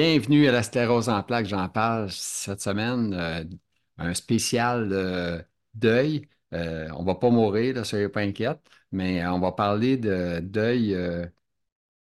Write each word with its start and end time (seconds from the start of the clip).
Bienvenue 0.00 0.46
à 0.46 0.52
la 0.52 0.62
sclérose 0.62 1.08
en 1.08 1.24
plaques. 1.24 1.46
J'en 1.46 1.68
parle 1.68 2.08
cette 2.12 2.60
semaine, 2.60 3.12
euh, 3.14 3.42
un 3.96 4.14
spécial 4.14 4.90
euh, 4.92 5.42
deuil. 5.74 6.28
Euh, 6.54 6.88
on 6.94 7.00
ne 7.02 7.06
va 7.06 7.16
pas 7.16 7.30
mourir, 7.30 7.74
ne 7.74 7.82
soyez 7.82 8.08
pas 8.08 8.20
inquiète, 8.20 8.60
mais 8.92 9.26
on 9.26 9.40
va 9.40 9.50
parler 9.50 9.96
de 9.96 10.38
deuil 10.38 10.96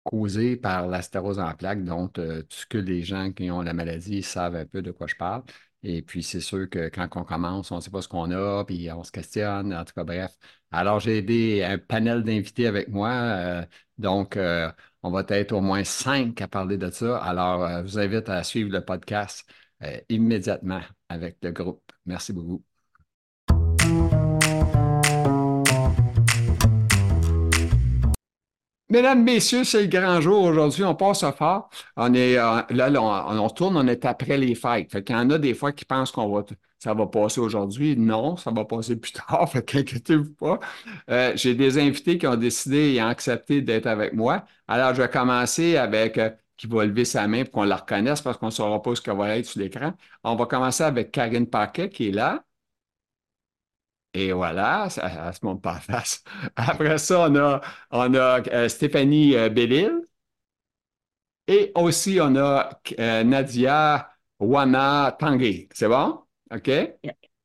causé 0.04 0.58
par 0.58 0.88
la 0.88 1.02
stérose 1.02 1.40
en 1.40 1.54
plaques. 1.54 1.86
Donc, 1.86 2.16
tout 2.16 2.46
ce 2.50 2.66
que 2.66 2.78
les 2.78 3.04
gens 3.04 3.32
qui 3.32 3.50
ont 3.50 3.62
la 3.62 3.74
maladie 3.74 4.24
savent 4.24 4.58
un 4.58 4.66
peu 4.66 4.82
de 4.82 4.92
quoi 4.92 5.08
je 5.08 5.16
parle. 5.16 5.44
Et 5.82 6.02
puis, 6.02 6.22
c'est 6.22 6.42
sûr 6.42 6.70
que 6.70 6.90
quand 6.90 7.08
on 7.16 7.24
commence, 7.24 7.72
on 7.72 7.78
ne 7.78 7.82
sait 7.82 7.92
pas 7.92 8.02
ce 8.02 8.10
qu'on 8.10 8.30
a, 8.32 8.66
puis 8.66 8.92
on 8.92 9.06
se 9.06 9.12
questionne. 9.14 9.74
En 9.74 9.86
tout 9.86 9.94
cas, 9.94 10.04
bref. 10.04 10.38
Alors, 10.72 11.00
j'ai 11.00 11.64
un 11.64 11.78
panel 11.78 12.24
d'invités 12.24 12.68
avec 12.68 12.90
moi. 12.90 13.66
donc, 13.98 14.38
on 15.06 15.12
va 15.12 15.24
être 15.30 15.52
au 15.52 15.62
moins 15.62 15.84
cinq 15.84 16.42
à 16.42 16.48
parler 16.48 16.78
de 16.78 16.90
ça. 16.90 17.18
Alors, 17.18 17.64
euh, 17.64 17.84
je 17.86 17.92
vous 17.92 18.00
invite 18.00 18.28
à 18.28 18.44
suivre 18.44 18.72
le 18.72 18.84
podcast 18.84 19.48
euh, 19.84 19.98
immédiatement 20.10 20.82
avec 21.10 21.38
le 21.44 21.52
groupe. 21.52 21.84
Merci 22.08 22.34
beaucoup. 22.34 22.64
Mesdames, 28.90 29.24
Messieurs, 29.24 29.64
c'est 29.64 29.84
le 29.84 29.88
grand 29.88 30.22
jour 30.22 30.42
aujourd'hui. 30.44 30.84
On 30.84 30.96
passe 30.96 31.22
à 31.24 31.34
fort. 31.34 31.70
On 31.98 32.12
est 32.16 32.40
euh, 32.40 32.62
là, 32.72 32.90
on, 33.00 33.50
tourne, 33.50 33.78
on 33.78 33.88
est 33.88 34.06
après 34.06 34.38
les 34.38 34.56
fêtes. 34.56 34.92
Fait 34.92 35.04
qu'il 35.04 35.16
y 35.16 35.20
en 35.20 35.30
a 35.30 35.38
des 35.38 35.54
fois 35.54 35.72
qui 35.72 35.86
pensent 35.86 36.12
qu'on 36.12 36.34
va 36.34 36.44
ça 36.86 36.94
va 36.94 37.08
passer 37.08 37.40
aujourd'hui? 37.42 37.98
Non, 37.98 38.38
ça 38.38 38.52
va 38.52 38.64
passer 38.64 38.96
plus 38.96 39.12
tard, 39.12 39.50
fait 39.52 39.64
qu'inquiétez-vous 39.66 40.36
pas. 40.36 40.60
Euh, 41.10 41.34
j'ai 41.36 41.56
des 41.56 41.80
invités 41.80 42.18
qui 42.20 42.28
ont 42.28 42.36
décidé 42.36 42.94
et 42.94 43.02
ont 43.02 43.08
accepté 43.08 43.62
d'être 43.64 43.88
avec 43.88 44.14
moi. 44.14 44.46
Alors, 44.68 44.94
je 44.94 45.02
vais 45.02 45.10
commencer 45.10 45.78
avec 45.78 46.18
euh, 46.20 46.30
qui 46.58 46.68
va 46.68 46.86
lever 46.86 47.04
sa 47.06 47.28
main 47.28 47.44
pour 47.44 47.54
qu'on 47.54 47.64
la 47.64 47.78
reconnaisse 47.78 48.22
parce 48.22 48.38
qu'on 48.38 48.48
ne 48.48 48.52
saura 48.52 48.82
pas 48.84 48.94
ce 48.96 49.02
qu'elle 49.02 49.18
va 49.18 49.36
être 49.36 49.46
sur 49.48 49.62
l'écran. 49.62 49.94
On 50.24 50.36
va 50.36 50.46
commencer 50.46 50.84
avec 50.84 51.12
Karine 51.12 51.48
Paquet 51.50 51.90
qui 51.90 52.10
est 52.10 52.12
là. 52.12 52.46
Et 54.14 54.32
voilà, 54.32 54.86
ne 54.86 55.32
se 55.34 55.40
monte 55.46 55.62
pas 55.62 55.80
face. 55.80 56.24
Après 56.56 56.98
ça, 56.98 57.28
on 57.30 57.36
a, 57.36 57.62
on 57.92 58.14
a 58.16 58.42
euh, 58.50 58.70
Stéphanie 58.70 59.34
Bellil. 59.50 59.92
Et 61.48 61.72
aussi, 61.76 62.20
on 62.22 62.36
a 62.36 62.70
Nadia 63.24 64.10
Wana 64.40 65.16
Tanguay. 65.20 65.70
C'est 65.74 65.88
bon? 65.88 66.25
OK? 66.54 66.72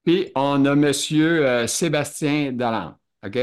Puis 0.05 0.31
on 0.35 0.65
a 0.65 0.73
M. 0.73 0.93
Euh, 1.13 1.67
Sébastien 1.67 2.53
Dalland. 2.53 2.95
OK? 3.25 3.39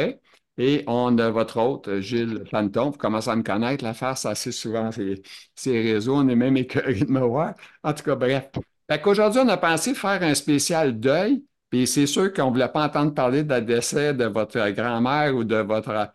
Et 0.59 0.83
on 0.87 1.17
a 1.19 1.29
votre 1.29 1.57
hôte, 1.59 1.99
Gilles 1.99 2.43
Panton. 2.49 2.89
Vous 2.89 2.97
commencez 2.97 3.29
à 3.29 3.35
me 3.35 3.43
connaître, 3.43 3.83
la 3.83 3.93
face 3.93 4.25
assez 4.25 4.51
souvent 4.51 4.91
ces, 4.91 5.21
ces 5.55 5.79
réseaux. 5.81 6.15
On 6.15 6.27
est 6.27 6.35
même 6.35 6.57
écœuré 6.57 6.95
de 6.95 7.11
me 7.11 7.19
voir. 7.19 7.53
En 7.83 7.93
tout 7.93 8.03
cas, 8.03 8.15
bref. 8.15 8.49
Fait 8.89 9.01
qu'aujourd'hui, 9.01 9.41
on 9.43 9.47
a 9.49 9.57
pensé 9.57 9.93
faire 9.93 10.23
un 10.23 10.33
spécial 10.33 10.99
deuil. 10.99 11.43
Puis 11.69 11.85
c'est 11.85 12.07
sûr 12.07 12.33
qu'on 12.33 12.47
ne 12.47 12.51
voulait 12.51 12.69
pas 12.69 12.85
entendre 12.85 13.13
parler 13.13 13.43
de 13.43 13.59
décès 13.59 14.13
de 14.13 14.25
votre 14.25 14.69
grand-mère 14.71 15.35
ou 15.35 15.43
de 15.43 15.57
votre. 15.57 16.11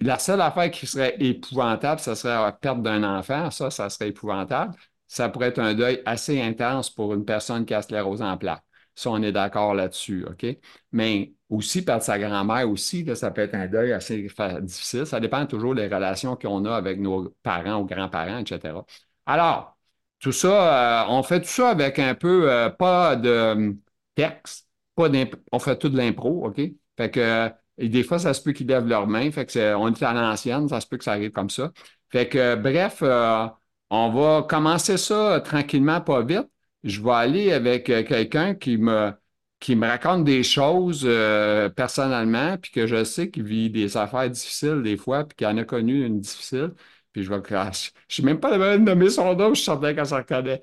La 0.00 0.18
seule 0.18 0.40
affaire 0.40 0.70
qui 0.70 0.86
serait 0.86 1.16
épouvantable, 1.20 2.00
ce 2.00 2.14
serait 2.14 2.34
la 2.34 2.52
perte 2.52 2.82
d'un 2.82 3.04
enfant. 3.04 3.50
Ça, 3.50 3.70
ça 3.70 3.88
serait 3.90 4.08
épouvantable. 4.08 4.74
Ça 5.06 5.28
pourrait 5.28 5.48
être 5.48 5.60
un 5.60 5.74
deuil 5.74 6.02
assez 6.06 6.40
intense 6.42 6.90
pour 6.90 7.14
une 7.14 7.24
personne 7.24 7.64
qui 7.64 7.74
a 7.74 7.82
sclérose 7.82 8.22
en 8.22 8.36
plaques. 8.36 8.64
Ça, 8.94 9.10
on 9.10 9.22
est 9.22 9.32
d'accord 9.32 9.74
là-dessus, 9.74 10.24
OK? 10.28 10.46
Mais 10.92 11.32
aussi, 11.48 11.84
perdre 11.84 12.02
sa 12.04 12.18
grand-mère 12.18 12.68
aussi, 12.70 13.04
ça 13.16 13.30
peut 13.30 13.40
être 13.42 13.54
un 13.54 13.66
deuil 13.66 13.92
assez 13.92 14.28
difficile. 14.62 15.06
Ça 15.06 15.20
dépend 15.20 15.46
toujours 15.46 15.74
des 15.74 15.86
relations 15.86 16.36
qu'on 16.36 16.64
a 16.64 16.74
avec 16.76 16.98
nos 17.00 17.30
parents 17.42 17.80
ou 17.80 17.86
grands-parents, 17.86 18.38
etc. 18.38 18.84
Alors, 19.26 19.76
tout 20.20 20.32
ça, 20.32 21.04
euh, 21.04 21.10
on 21.10 21.22
fait 21.22 21.40
tout 21.40 21.48
ça 21.48 21.70
avec 21.70 21.98
un 21.98 22.14
peu, 22.14 22.50
euh, 22.50 22.70
pas 22.70 23.16
de 23.16 23.52
hum, 23.52 23.80
texte, 24.14 24.68
pas 24.94 25.08
on 25.52 25.58
fait 25.58 25.76
tout 25.78 25.88
de 25.88 25.96
l'impro, 25.96 26.46
OK? 26.46 26.60
Fait 26.96 27.10
que, 27.10 27.50
et 27.78 27.88
des 27.88 28.04
fois, 28.04 28.18
ça 28.18 28.32
se 28.34 28.42
peut 28.42 28.52
qu'ils 28.52 28.68
lèvent 28.68 28.86
leurs 28.86 29.06
mains, 29.06 29.30
fait 29.32 29.46
que 29.46 29.74
on 29.74 29.88
est 29.92 30.02
à 30.02 30.12
l'ancienne, 30.12 30.68
ça 30.68 30.80
se 30.80 30.86
peut 30.86 30.96
que 30.96 31.04
ça 31.04 31.12
arrive 31.12 31.32
comme 31.32 31.50
ça. 31.50 31.72
Fait 32.10 32.28
que, 32.28 32.54
bref, 32.54 33.00
euh, 33.02 33.46
on 33.90 34.10
va 34.12 34.42
commencer 34.48 34.96
ça 34.96 35.40
tranquillement, 35.40 36.00
pas 36.00 36.22
vite 36.22 36.48
je 36.84 37.02
vais 37.02 37.10
aller 37.12 37.52
avec 37.52 37.90
euh, 37.90 38.04
quelqu'un 38.04 38.54
qui 38.54 38.76
me, 38.78 39.12
qui 39.60 39.76
me 39.76 39.86
raconte 39.88 40.24
des 40.24 40.42
choses 40.44 41.02
euh, 41.06 41.68
personnellement, 41.70 42.58
puis 42.58 42.70
que 42.72 42.86
je 42.86 43.04
sais 43.04 43.30
qu'il 43.30 43.44
vit 43.44 43.70
des 43.70 43.96
affaires 43.96 44.30
difficiles 44.30 44.82
des 44.82 44.96
fois, 44.96 45.24
puis 45.24 45.36
qu'il 45.36 45.46
en 45.48 45.56
a 45.58 45.64
connu 45.64 46.04
une 46.06 46.20
difficile. 46.20 46.74
Puis 47.12 47.24
je 47.24 47.32
vais. 47.32 47.40
Je 48.08 48.14
suis 48.14 48.22
même 48.24 48.40
pas 48.40 48.56
de 48.58 48.78
nommer 48.78 49.10
son 49.10 49.34
nom, 49.36 49.50
je 49.50 49.54
suis 49.60 49.64
certain 49.66 49.94
qu'elle 49.94 50.06
s'en 50.06 50.16
reconnaît. 50.18 50.62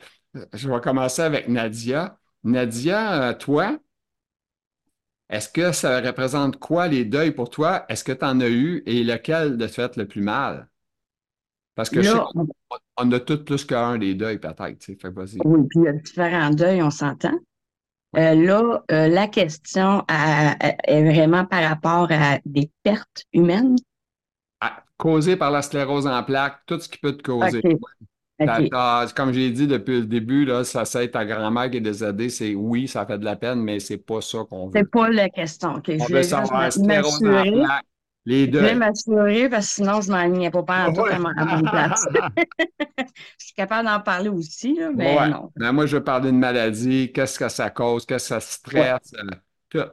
Je 0.54 0.70
vais 0.70 0.82
commencer 0.82 1.22
avec 1.24 1.48
Nadia. 1.48 2.20
Nadia, 2.44 3.30
euh, 3.32 3.34
toi, 3.34 3.78
est-ce 5.32 5.50
que 5.50 5.72
ça 5.72 6.00
représente 6.00 6.60
quoi 6.60 6.88
les 6.88 7.06
deuils 7.06 7.32
pour 7.32 7.50
toi? 7.50 7.86
Est-ce 7.90 8.04
que 8.04 8.12
tu 8.12 8.24
en 8.26 8.40
as 8.40 8.50
eu 8.50 8.84
et 8.86 9.04
lequel 9.04 9.58
de 9.58 9.66
fait 9.68 9.98
le 9.98 10.08
plus 10.08 10.22
mal? 10.22 10.70
Parce 11.76 11.90
que 11.90 12.02
je 12.02 12.10
sais 12.10 12.18
qu'on 12.96 13.12
a 13.12 13.20
tous 13.20 13.44
plus 13.44 13.66
qu'un 13.66 13.98
des 13.98 14.14
deuils, 14.14 14.40
peut-être. 14.40 14.86
Oui, 15.46 15.68
puis 15.70 15.80
il 15.80 15.84
y 15.84 15.88
a 15.88 15.94
différents 15.94 16.50
deuils, 16.50 16.82
on 16.82 16.90
s'entend. 16.90 17.38
Euh, 18.18 18.36
là, 18.36 18.84
euh, 18.92 19.08
la 19.08 19.28
question 19.28 20.04
est 20.10 21.04
vraiment 21.04 21.46
par 21.46 21.64
rapport 21.64 22.12
à 22.12 22.40
des 22.46 22.70
pertes 22.84 23.24
humaines. 23.34 23.78
Causées 24.98 25.36
par 25.36 25.50
la 25.50 25.62
sclérose 25.64 26.06
en 26.06 26.22
plaques, 26.24 26.60
tout 26.68 26.80
ce 26.80 26.88
qui 26.88 27.00
peut 27.00 27.18
te 27.18 27.24
causer. 27.24 27.62
Comme 29.16 29.34
j'ai 29.34 29.50
dit 29.50 29.66
depuis 29.66 30.02
le 30.02 30.06
début, 30.06 30.46
là, 30.46 30.64
ça 30.64 30.86
c'est 30.86 31.10
ta 31.10 31.26
grand-mère 31.26 31.72
qui 31.72 31.78
est 31.78 31.82
décédée, 31.82 32.30
c'est 32.30 32.54
oui, 32.54 32.88
ça 32.88 33.06
fait 33.06 33.18
de 33.18 33.26
la 33.26 33.36
peine, 33.36 33.62
mais 33.62 33.80
c'est 33.80 33.98
pas 33.98 34.22
ça 34.22 34.40
qu'on 34.50 34.68
veut. 34.68 34.74
C'est 34.76 34.90
pas 34.90 35.10
la 35.10 35.30
question. 35.30 35.76
Okay. 35.76 35.98
On 36.02 36.08
je 36.08 36.14
veut 36.14 36.24
savoir 36.24 36.72
sclérose 36.72 37.24
en 37.24 37.44
plaques, 37.44 37.86
les 38.26 38.48
deux. 38.48 38.60
Je 38.60 38.66
vais 38.66 38.76
m'assurer 38.76 39.50
parce 39.50 39.68
que 39.68 39.74
sinon, 39.76 40.02
je 40.02 40.12
m'alignais 40.12 40.52
pas 40.52 40.64
pas 40.64 40.88
en 40.88 40.94
tout 40.94 41.06
à 41.06 41.18
mon 41.20 41.62
place. 41.62 42.06
je 42.60 43.46
suis 43.46 43.54
capable 43.56 43.88
d'en 43.88 44.00
parler 44.00 44.30
aussi, 44.30 44.76
là, 44.76 44.92
mais 44.94 45.30
non. 45.30 45.52
Ben, 45.56 45.72
moi, 45.72 45.86
je 45.86 45.98
veux 45.98 46.04
parler 46.04 46.30
d'une 46.30 46.40
maladie, 46.40 47.12
qu'est-ce 47.12 47.40
que 47.40 47.50
ça 47.50 47.70
cause, 47.70 48.06
qu'est-ce 48.06 48.30
que 48.30 48.40
ça 48.40 48.40
stresse, 48.40 49.14
euh, 49.16 49.30
tout. 49.70 49.92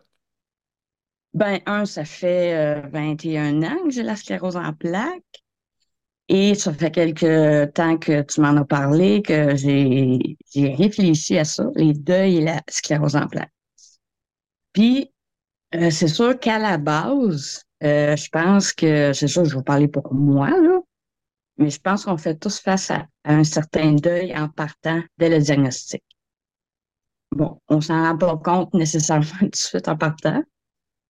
Ben, 1.34 1.60
un, 1.66 1.84
ça 1.84 2.04
fait 2.04 2.82
21 2.90 3.62
euh, 3.62 3.66
ans 3.66 3.84
que 3.84 3.90
j'ai 3.90 4.02
la 4.02 4.16
sclérose 4.16 4.56
en 4.56 4.72
plaques. 4.72 5.22
Et 6.30 6.54
ça 6.54 6.74
fait 6.74 6.90
quelques 6.90 7.72
temps 7.72 7.96
que 7.96 8.20
tu 8.20 8.42
m'en 8.42 8.54
as 8.56 8.64
parlé, 8.64 9.22
que 9.22 9.56
j'ai 9.56 10.36
réfléchi 10.54 11.38
à 11.38 11.44
ça, 11.44 11.64
les 11.74 11.94
deuils 11.94 12.36
et 12.36 12.40
la 12.42 12.60
sclérose 12.68 13.16
en 13.16 13.26
plaques. 13.28 13.52
Puis, 14.74 15.10
euh, 15.74 15.90
c'est 15.90 16.08
sûr 16.08 16.38
qu'à 16.38 16.58
la 16.58 16.76
base, 16.76 17.64
euh, 17.84 18.16
je 18.16 18.28
pense 18.30 18.72
que, 18.72 19.12
c'est 19.12 19.28
ça, 19.28 19.44
je 19.44 19.56
vais 19.56 19.62
parler 19.62 19.88
pour 19.88 20.12
moi, 20.12 20.50
là, 20.50 20.80
mais 21.58 21.70
je 21.70 21.80
pense 21.80 22.04
qu'on 22.04 22.16
fait 22.16 22.36
tous 22.36 22.60
face 22.60 22.90
à, 22.90 23.06
un 23.24 23.44
certain 23.44 23.92
deuil 23.92 24.36
en 24.36 24.48
partant 24.48 25.02
dès 25.18 25.28
le 25.28 25.38
diagnostic. 25.38 26.02
Bon, 27.32 27.60
on 27.68 27.80
s'en 27.80 28.02
rend 28.02 28.16
pas 28.16 28.36
compte 28.38 28.74
nécessairement 28.74 29.26
tout 29.40 29.48
de 29.48 29.56
suite 29.56 29.88
en 29.88 29.96
partant. 29.96 30.42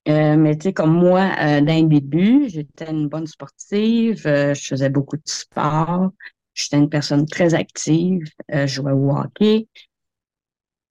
Euh, 0.09 0.37
mais 0.37 0.57
tu 0.57 0.65
sais, 0.65 0.73
comme 0.73 0.95
moi, 0.95 1.31
euh, 1.41 1.61
d'un 1.61 1.83
début, 1.85 2.49
j'étais 2.49 2.91
une 2.91 3.09
bonne 3.09 3.27
sportive, 3.27 4.23
je 4.25 4.67
faisais 4.67 4.89
beaucoup 4.89 5.17
de 5.17 5.23
sport, 5.27 6.11
j'étais 6.55 6.79
une 6.79 6.89
personne 6.89 7.27
très 7.27 7.55
active, 7.55 8.25
je 8.49 8.67
jouais 8.67 8.93
au 8.93 9.11
hockey. 9.11 9.69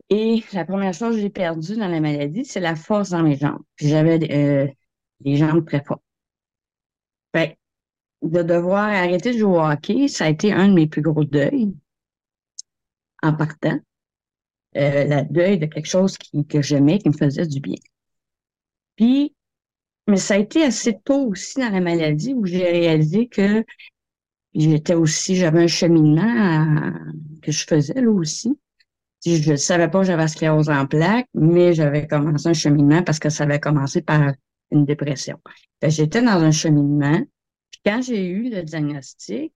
Et 0.09 0.43
la 0.53 0.65
première 0.65 0.93
chose 0.93 1.15
que 1.15 1.21
j'ai 1.21 1.29
perdue 1.29 1.75
dans 1.75 1.87
la 1.87 1.99
maladie, 1.99 2.45
c'est 2.45 2.61
la 2.61 2.75
force 2.75 3.09
dans 3.09 3.23
mes 3.23 3.37
jambes. 3.37 3.63
J'avais 3.77 4.76
les 5.21 5.35
jambes 5.37 5.65
très 5.65 5.83
fortes. 5.83 6.03
Fait, 7.35 7.57
de 8.21 8.41
devoir 8.41 8.89
arrêter 8.89 9.33
de 9.33 9.39
jouer 9.39 9.57
au 9.57 9.61
hockey, 9.61 10.07
ça 10.07 10.25
a 10.25 10.29
été 10.29 10.51
un 10.51 10.69
de 10.69 10.73
mes 10.73 10.87
plus 10.87 11.01
gros 11.01 11.23
deuils 11.23 11.73
en 13.21 13.33
partant. 13.33 13.79
Euh, 14.75 15.05
la 15.05 15.23
deuil 15.23 15.57
de 15.57 15.65
quelque 15.65 15.87
chose 15.87 16.17
qui, 16.17 16.45
que 16.45 16.61
j'aimais, 16.61 16.99
qui 16.99 17.09
me 17.09 17.13
faisait 17.13 17.47
du 17.47 17.59
bien. 17.59 17.77
Puis, 18.95 19.33
mais 20.07 20.17
ça 20.17 20.35
a 20.35 20.37
été 20.37 20.63
assez 20.63 20.97
tôt 21.03 21.29
aussi 21.29 21.59
dans 21.59 21.69
la 21.69 21.81
maladie 21.81 22.33
où 22.33 22.45
j'ai 22.45 22.63
réalisé 22.63 23.27
que 23.27 23.63
j'étais 24.53 24.93
aussi, 24.93 25.35
j'avais 25.35 25.63
un 25.63 25.67
cheminement 25.67 26.93
que 27.41 27.51
je 27.51 27.65
faisais 27.65 28.01
là 28.01 28.09
aussi. 28.09 28.57
Je 29.25 29.51
ne 29.51 29.55
savais 29.57 29.89
pas 29.89 29.99
que 29.99 30.05
j'avais 30.05 30.27
sclérose 30.27 30.69
en 30.69 30.85
plaques, 30.85 31.27
mais 31.33 31.73
j'avais 31.73 32.07
commencé 32.07 32.47
un 32.47 32.53
cheminement 32.53 33.03
parce 33.03 33.19
que 33.19 33.29
ça 33.29 33.43
avait 33.43 33.59
commencé 33.59 34.01
par 34.01 34.33
une 34.71 34.85
dépression. 34.85 35.39
J'étais 35.81 36.21
dans 36.21 36.41
un 36.43 36.51
cheminement. 36.51 37.21
Puis 37.71 37.81
quand 37.85 38.01
j'ai 38.01 38.25
eu 38.27 38.49
le 38.49 38.63
diagnostic, 38.63 39.53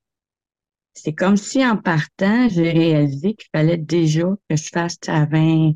c'est 0.94 1.14
comme 1.14 1.38
si 1.38 1.66
en 1.66 1.78
partant, 1.78 2.50
j'ai 2.50 2.72
réalisé 2.72 3.34
qu'il 3.36 3.50
fallait 3.54 3.78
déjà 3.78 4.28
que 4.50 4.56
je 4.56 4.70
fasse 4.72 4.98
à 5.08 5.26
20, 5.26 5.74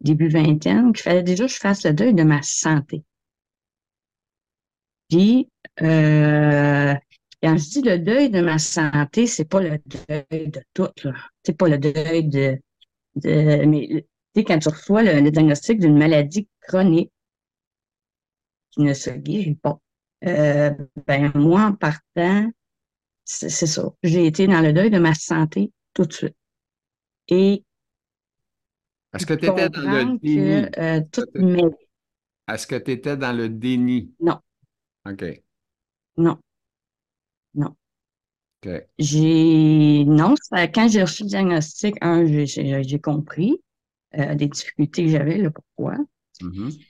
début 0.00 0.28
vingtaine, 0.28 0.92
qu'il 0.92 1.02
fallait 1.02 1.22
déjà 1.22 1.46
que 1.46 1.52
je 1.52 1.58
fasse 1.58 1.84
le 1.84 1.92
deuil 1.92 2.14
de 2.14 2.22
ma 2.22 2.42
santé. 2.42 3.04
Puis, 5.08 5.48
euh, 5.82 6.94
quand 7.42 7.56
je 7.56 7.68
dis 7.70 7.82
le 7.82 7.98
deuil 7.98 8.30
de 8.30 8.40
ma 8.40 8.58
santé, 8.58 9.26
c'est 9.26 9.44
pas 9.44 9.60
le 9.60 9.78
deuil 9.84 10.48
de 10.48 10.62
tout. 10.74 10.88
C'est 11.44 11.56
pas 11.56 11.68
le 11.68 11.78
deuil 11.78 12.28
de, 12.28 12.58
de 13.16 13.64
mais 13.66 13.88
tu 14.34 14.40
sais, 14.40 14.44
quand 14.44 14.58
tu 14.58 14.68
reçois 14.68 15.02
le, 15.02 15.30
diagnostic 15.30 15.78
d'une 15.80 15.98
maladie 15.98 16.48
chronique 16.62 17.12
qui 18.72 18.82
ne 18.82 18.94
se 18.94 19.10
guérit 19.10 19.54
pas, 19.54 19.78
euh, 20.24 20.70
ben 21.06 21.32
moi, 21.34 21.62
en 21.62 21.72
partant, 21.74 22.50
c'est 23.24 23.50
ça. 23.50 23.92
J'ai 24.02 24.26
été 24.26 24.46
dans 24.46 24.60
le 24.60 24.72
deuil 24.72 24.90
de 24.90 24.98
ma 24.98 25.14
santé 25.14 25.72
tout 25.94 26.04
de 26.04 26.12
suite. 26.12 26.36
Et 27.28 27.64
est-ce 29.14 29.26
que 29.26 29.34
tu 29.34 29.46
étais 29.46 29.68
dans 29.68 29.84
le 29.84 30.18
déni? 30.18 30.38
Euh, 30.78 31.00
Est-ce 32.48 32.66
que 32.66 32.76
tu 32.76 32.90
étais 32.92 33.16
dans 33.16 33.36
le 33.36 33.48
déni? 33.48 34.12
Non. 34.20 34.40
OK. 35.06 35.24
Non. 36.16 36.38
Non. 37.54 37.74
OK. 38.64 38.70
J'ai. 38.98 40.04
Non, 40.06 40.34
quand 40.50 40.88
j'ai 40.88 41.02
reçu 41.02 41.24
le 41.24 41.28
diagnostic, 41.28 41.96
un, 42.00 42.24
j'ai 42.44 43.00
compris 43.00 43.60
euh, 44.18 44.34
des 44.34 44.48
difficultés 44.48 45.04
que 45.04 45.10
j'avais, 45.10 45.38
le 45.38 45.50
pourquoi. 45.50 45.96
Mm-hmm. 46.40 46.84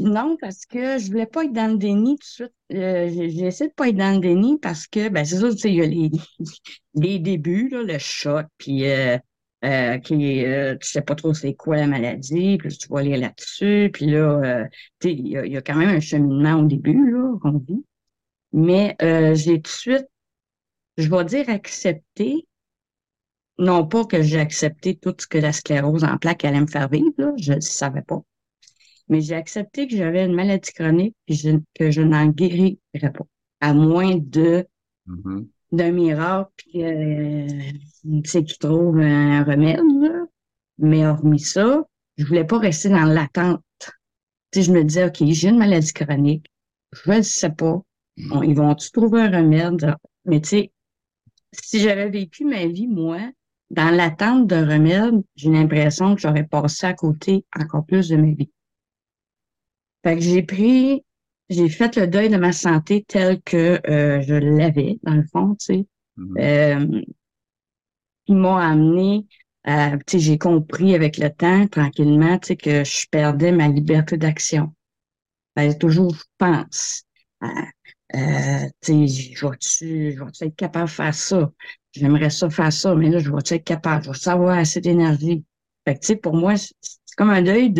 Non, 0.00 0.36
parce 0.40 0.66
que 0.66 0.98
je 0.98 1.06
voulais 1.06 1.26
pas 1.26 1.44
être 1.44 1.52
dans 1.52 1.70
le 1.70 1.78
déni 1.78 2.16
tout 2.16 2.20
de 2.20 2.24
suite. 2.24 2.52
Euh, 2.72 3.08
j'ai 3.08 3.46
essayé 3.46 3.70
de 3.70 3.74
pas 3.74 3.88
être 3.88 3.96
dans 3.96 4.14
le 4.14 4.20
déni 4.20 4.58
parce 4.58 4.86
que, 4.88 5.08
ben, 5.08 5.24
c'est 5.24 5.36
ça, 5.38 5.50
tu 5.50 5.58
sais, 5.58 5.70
il 5.70 5.76
y 5.76 5.82
a 5.82 5.86
les, 5.86 6.10
les 6.94 7.18
débuts, 7.20 7.68
là, 7.68 7.82
le 7.82 7.98
choc, 7.98 8.46
puis 8.58 8.84
euh, 8.86 9.16
euh, 9.64 9.98
qui, 9.98 10.44
euh, 10.44 10.76
tu 10.78 10.88
sais 10.88 11.02
pas 11.02 11.14
trop 11.14 11.34
c'est 11.34 11.54
quoi 11.54 11.76
la 11.76 11.86
maladie, 11.86 12.58
puis 12.58 12.76
tu 12.76 12.88
vas 12.88 12.98
aller 13.00 13.16
là-dessus, 13.16 13.90
puis 13.92 14.06
là, 14.06 14.40
euh, 14.62 14.64
tu 15.00 15.08
sais, 15.08 15.14
il 15.14 15.28
y, 15.28 15.56
a 15.56 15.62
quand 15.62 15.76
même 15.76 15.88
un 15.90 16.00
cheminement 16.00 16.54
au 16.60 16.66
début, 16.66 17.10
là, 17.12 17.38
qu'on 17.40 17.58
vit. 17.58 17.84
Mais 18.52 18.96
euh, 19.02 19.34
j'ai 19.34 19.56
tout 19.56 19.62
de 19.62 19.68
suite, 19.68 20.06
je 20.98 21.08
vais 21.10 21.24
dire 21.24 21.48
accepter, 21.50 22.46
non 23.58 23.86
pas 23.86 24.04
que 24.06 24.22
j'ai 24.22 24.38
accepté 24.40 24.96
tout 24.96 25.14
ce 25.18 25.26
que 25.26 25.36
la 25.38 25.52
sclérose 25.52 26.04
en 26.04 26.16
plaques 26.18 26.44
allait 26.46 26.60
me 26.60 26.66
faire 26.66 26.88
vivre, 26.88 27.12
là, 27.18 27.32
je 27.38 27.52
ne 27.54 27.60
savais 27.60 28.02
pas. 28.02 28.22
Mais 29.08 29.20
j'ai 29.20 29.34
accepté 29.34 29.86
que 29.86 29.96
j'avais 29.96 30.24
une 30.24 30.34
maladie 30.34 30.72
chronique 30.72 31.14
et 31.28 31.34
que 31.74 31.90
je 31.90 32.02
n'en 32.02 32.26
guérirais 32.26 32.78
pas, 32.92 33.26
à 33.60 33.72
moins 33.72 34.16
de 34.16 34.66
mm-hmm 35.06 35.46
d'un 35.72 35.92
miracle, 35.92 36.50
puis 36.56 36.84
euh, 36.84 37.46
tu 38.02 38.22
sais, 38.24 38.44
qui 38.44 38.58
trouve 38.58 38.98
un 38.98 39.44
remède. 39.44 39.80
Mais 40.78 41.06
hormis 41.06 41.40
ça, 41.40 41.84
je 42.16 42.26
voulais 42.26 42.44
pas 42.44 42.58
rester 42.58 42.88
dans 42.88 43.04
l'attente. 43.04 43.62
Tu 44.50 44.60
sais, 44.60 44.62
je 44.62 44.72
me 44.72 44.84
disais, 44.84 45.06
OK, 45.06 45.16
j'ai 45.20 45.48
une 45.48 45.58
maladie 45.58 45.92
chronique, 45.92 46.46
je 46.92 47.12
ne 47.12 47.22
sais 47.22 47.50
pas. 47.50 47.80
ils 48.16 48.54
vont-tu 48.54 48.90
trouver 48.90 49.22
un 49.22 49.30
remède? 49.30 49.94
Mais 50.24 50.40
tu 50.40 50.48
sais, 50.48 50.72
si 51.52 51.80
j'avais 51.80 52.10
vécu 52.10 52.44
ma 52.44 52.66
vie, 52.66 52.88
moi, 52.88 53.18
dans 53.70 53.94
l'attente 53.94 54.46
d'un 54.46 54.66
remède, 54.68 55.22
j'ai 55.34 55.50
l'impression 55.50 56.14
que 56.14 56.20
j'aurais 56.20 56.46
passé 56.46 56.86
à 56.86 56.94
côté 56.94 57.44
encore 57.58 57.84
plus 57.84 58.08
de 58.08 58.16
ma 58.16 58.32
vie. 58.32 58.50
Fait 60.06 60.14
que 60.14 60.22
j'ai 60.22 60.44
pris 60.44 61.02
j'ai 61.48 61.68
fait 61.68 61.96
le 61.96 62.06
deuil 62.06 62.28
de 62.28 62.36
ma 62.36 62.52
santé 62.52 63.04
tel 63.08 63.42
que 63.42 63.80
euh, 63.90 64.20
je 64.20 64.34
l'avais, 64.34 65.00
dans 65.02 65.14
le 65.14 65.24
fond, 65.32 65.56
tu 65.56 65.66
sais. 65.66 65.86
Mm-hmm. 66.16 66.94
Euh, 66.94 67.02
ils 68.28 68.36
m'ont 68.36 68.56
amené, 68.56 69.26
euh, 69.66 69.96
tu 70.06 70.12
sais, 70.12 70.18
j'ai 70.20 70.38
compris 70.38 70.94
avec 70.94 71.18
le 71.18 71.28
temps, 71.28 71.66
tranquillement, 71.66 72.38
tu 72.38 72.48
sais, 72.48 72.56
que 72.56 72.84
je 72.84 73.06
perdais 73.10 73.50
ma 73.50 73.66
liberté 73.66 74.16
d'action. 74.16 74.72
Ben, 75.56 75.76
toujours, 75.76 76.14
je 76.14 76.22
pense, 76.38 77.02
euh, 77.42 78.60
tu 78.80 79.08
sais, 79.08 79.34
je 79.34 79.44
vais-tu, 79.44 80.12
je 80.12 80.22
vais 80.22 80.46
être 80.46 80.56
capable 80.56 80.86
de 80.86 80.90
faire 80.90 81.14
ça? 81.14 81.50
J'aimerais 81.90 82.30
ça 82.30 82.48
faire 82.48 82.72
ça, 82.72 82.94
mais 82.94 83.10
là, 83.10 83.18
je 83.18 83.28
vais 83.28 83.38
être 83.38 83.64
capable? 83.64 84.04
Je 84.04 84.10
vais 84.10 84.16
savoir 84.16 84.56
assez 84.56 84.80
d'énergie? 84.80 85.44
Fait 85.84 85.94
que, 85.94 86.00
tu 86.00 86.06
sais, 86.06 86.16
pour 86.16 86.36
moi, 86.36 86.56
c'est 86.56 86.70
comme 87.16 87.30
un 87.30 87.42
deuil 87.42 87.70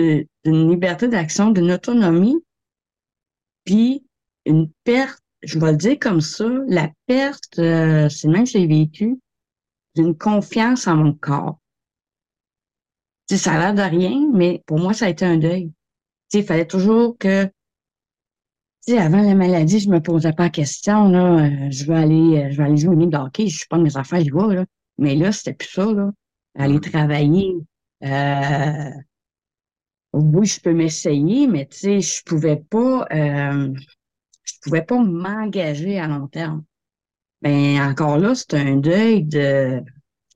d'une 0.47 0.71
liberté 0.71 1.09
d'action, 1.09 1.51
d'une 1.51 1.73
autonomie 1.73 2.43
puis 3.65 4.07
une 4.47 4.71
perte, 4.85 5.21
je 5.43 5.59
vais 5.59 5.73
le 5.73 5.77
dire 5.77 5.99
comme 6.01 6.23
ça, 6.23 6.49
la 6.69 6.91
perte, 7.07 7.59
euh, 7.59 8.09
c'est 8.09 8.29
même 8.29 8.45
que 8.45 8.51
j'ai 8.51 8.67
vécu, 8.67 9.19
d'une 9.97 10.17
confiance 10.17 10.87
en 10.87 10.97
mon 10.97 11.13
corps. 11.13 11.59
ça 13.29 13.55
a 13.55 13.59
l'air 13.59 13.75
de 13.75 13.97
rien, 13.97 14.31
mais 14.33 14.63
pour 14.67 14.79
moi, 14.79 14.95
ça 14.95 15.07
a 15.07 15.09
été 15.09 15.25
un 15.25 15.37
deuil. 15.37 15.73
il 16.33 16.45
fallait 16.45 16.67
toujours 16.67 17.19
que 17.19 17.51
avant 18.95 19.21
la 19.21 19.35
maladie, 19.35 19.81
je 19.81 19.91
me 19.91 20.01
posais 20.01 20.33
pas 20.33 20.45
la 20.45 20.51
question, 20.51 21.09
là, 21.09 21.45
euh, 21.45 21.71
je 21.71 21.85
vais 21.87 21.97
aller, 21.97 22.45
euh, 22.45 22.51
je 22.53 22.57
vais 22.57 22.65
aller 22.65 22.77
jouer 22.77 22.95
au 22.95 23.07
de 23.07 23.17
hockey, 23.17 23.49
je 23.49 23.57
suis 23.57 23.67
pas 23.67 23.79
de 23.79 23.83
mes 23.83 23.97
affaires, 23.97 24.25
je 24.25 24.31
vois, 24.31 24.55
là. 24.55 24.65
Mais 24.99 25.17
là, 25.17 25.33
c'était 25.33 25.55
plus 25.55 25.69
ça, 25.69 25.87
là. 25.93 26.13
Aller 26.55 26.77
mm-hmm. 26.77 26.91
travailler, 26.91 27.55
euh, 28.05 28.91
oui, 30.17 30.47
je 30.47 30.61
peux 30.61 30.73
m'essayer, 30.73 31.47
mais 31.47 31.67
tu 31.67 31.77
sais, 31.79 32.01
je 32.01 32.23
pouvais 32.25 32.57
pas, 32.57 33.07
euh, 33.13 33.73
je 34.45 34.53
pouvais 34.63 34.83
pas 34.83 34.99
m'engager 35.03 35.99
à 35.99 36.09
long 36.09 36.27
terme. 36.29 36.65
Ben 37.43 37.81
encore 37.83 38.19
là, 38.19 38.35
c'est 38.35 38.55
un 38.55 38.77
deuil 38.77 39.25
de, 39.25 39.83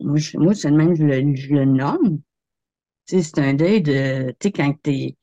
moi, 0.01 0.19
moi 0.35 0.55
c'est 0.55 0.71
même 0.71 0.95
je 0.97 1.05
le, 1.05 1.35
je 1.35 1.55
le 1.55 1.65
nomme. 1.65 2.21
Tu 3.07 3.19
sais, 3.19 3.23
c'est 3.23 3.39
un 3.41 3.55
deuil 3.55 3.83
de, 3.83 4.31
tu 4.39 4.49
sais, 4.49 4.53
quand 4.53 4.75
t'es, 4.83 5.17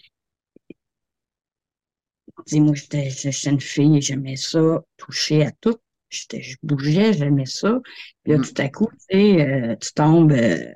tu 2.46 2.56
sais, 2.56 2.60
moi, 2.60 2.74
j'étais, 2.76 3.10
j'étais 3.10 3.50
une 3.50 3.62
fille, 3.62 4.02
j'aimais 4.02 4.36
ça, 4.38 4.84
toucher 4.98 5.46
à 5.46 5.52
tout. 5.52 5.78
J'étais, 6.10 6.42
je 6.42 6.58
bougeais, 6.64 7.14
j'aimais 7.14 7.46
ça. 7.46 7.80
Puis 8.24 8.34
là, 8.34 8.40
mm. 8.40 8.46
tout 8.46 8.62
à 8.62 8.70
coup, 8.70 8.88
tu 8.92 9.18
sais, 9.18 9.42
euh, 9.48 9.76
tu 9.76 9.94
tombes, 9.94 10.32
euh, 10.32 10.74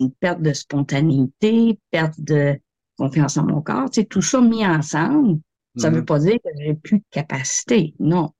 une 0.00 0.12
perte 0.12 0.40
de 0.42 0.52
spontanéité, 0.52 1.78
perte 1.90 2.20
de, 2.20 2.58
confiance 2.98 3.36
en 3.36 3.44
mon 3.44 3.62
corps. 3.62 3.88
Tu 3.90 4.00
sais, 4.00 4.06
tout 4.06 4.22
ça 4.22 4.40
mis 4.40 4.66
ensemble, 4.66 5.38
ça 5.76 5.90
ne 5.90 5.96
veut 5.96 6.02
mm-hmm. 6.02 6.04
pas 6.04 6.18
dire 6.18 6.36
que 6.44 6.50
j'ai 6.58 6.74
plus 6.74 6.98
de 6.98 7.04
capacité. 7.10 7.94
Non. 7.98 8.32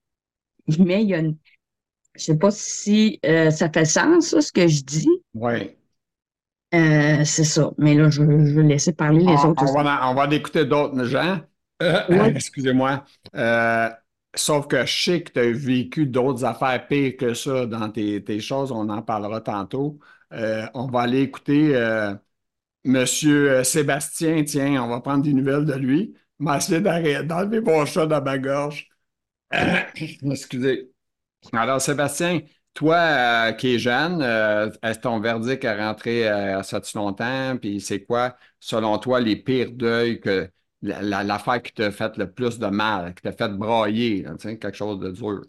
Mais 0.79 1.03
il 1.03 1.09
y 1.09 1.15
a 1.15 1.19
une. 1.19 1.37
Je 2.15 2.25
sais 2.25 2.39
pas 2.39 2.51
si 2.51 3.21
euh, 3.25 3.51
ça 3.51 3.71
fait 3.71 3.85
sens, 3.85 4.39
ce 4.39 4.53
que 4.53 4.67
je 4.67 4.83
dis. 4.83 5.09
Oui. 5.35 5.77
Euh, 6.75 7.25
c'est 7.25 7.45
ça. 7.45 7.71
Mais 7.79 7.95
là, 7.95 8.11
je, 8.11 8.23
vais 8.23 8.62
laisser 8.62 8.93
parler 8.93 9.21
les 9.21 9.45
autres. 9.45 9.62
On 9.62 9.83
va, 9.83 10.11
on 10.11 10.15
va 10.15 10.35
écouter 10.35 10.65
d'autres 10.65 11.05
gens. 11.05 11.41
Euh, 11.81 12.25
excusez-moi. 12.35 13.05
sauf 14.35 14.67
que 14.67 14.85
je 14.85 15.00
sais 15.00 15.23
que 15.23 15.31
tu 15.31 15.38
as 15.38 15.53
vécu 15.53 16.07
d'autres 16.07 16.45
affaires 16.45 16.88
pires 16.88 17.17
que 17.17 17.35
ça 17.35 17.67
dans 17.67 17.88
tes, 17.88 18.25
tes 18.25 18.41
choses. 18.41 18.73
On 18.73 18.88
en 18.88 19.00
parlera 19.00 19.41
tantôt. 19.41 20.00
on 20.33 20.88
va 20.88 21.03
aller 21.03 21.21
écouter 21.21 21.77
Monsieur 22.85 23.50
euh, 23.50 23.64
Sébastien, 23.64 24.44
tiens, 24.44 24.82
on 24.82 24.88
va 24.88 25.00
prendre 25.00 25.25
des 25.25 25.32
nouvelles 25.32 25.64
de 25.64 25.75
lui. 25.75 26.14
M'a 26.38 26.58
essayé 26.58 26.80
d'enlever 26.80 27.61
mon 27.61 27.85
chat 27.85 28.06
dans 28.06 28.23
ma 28.23 28.38
gorge. 28.38 28.88
Excusez. 30.23 30.90
Alors, 31.52 31.80
Sébastien, 31.80 32.40
toi 32.75 32.97
euh, 32.97 33.52
qui 33.52 33.75
es 33.75 33.78
jeune, 33.78 34.23
euh, 34.23 34.70
est-ce 34.82 35.00
ton 35.00 35.18
verdict 35.18 35.64
à 35.64 35.76
rentrer 35.76 36.28
à 36.28 36.62
ça 36.62 36.80
longtemps? 36.94 37.56
Puis 37.61 37.80
c'est 37.80 38.04
quoi, 38.04 38.37
selon 38.61 38.99
toi, 38.99 39.20
les 39.20 39.37
pires 39.37 39.73
deuils 39.73 40.20
que 40.20 40.49
l'affaire 40.80 41.61
qui 41.61 41.73
t'a 41.73 41.90
fait 41.90 42.16
le 42.16 42.30
plus 42.30 42.61
de 42.61 42.66
mal, 42.68 43.14
qui 43.14 43.23
t'a 43.23 43.32
fait 43.32 43.49
brailler, 43.49 44.25
quelque 44.40 44.73
chose 44.73 45.00
de 45.00 45.11
dur? 45.11 45.42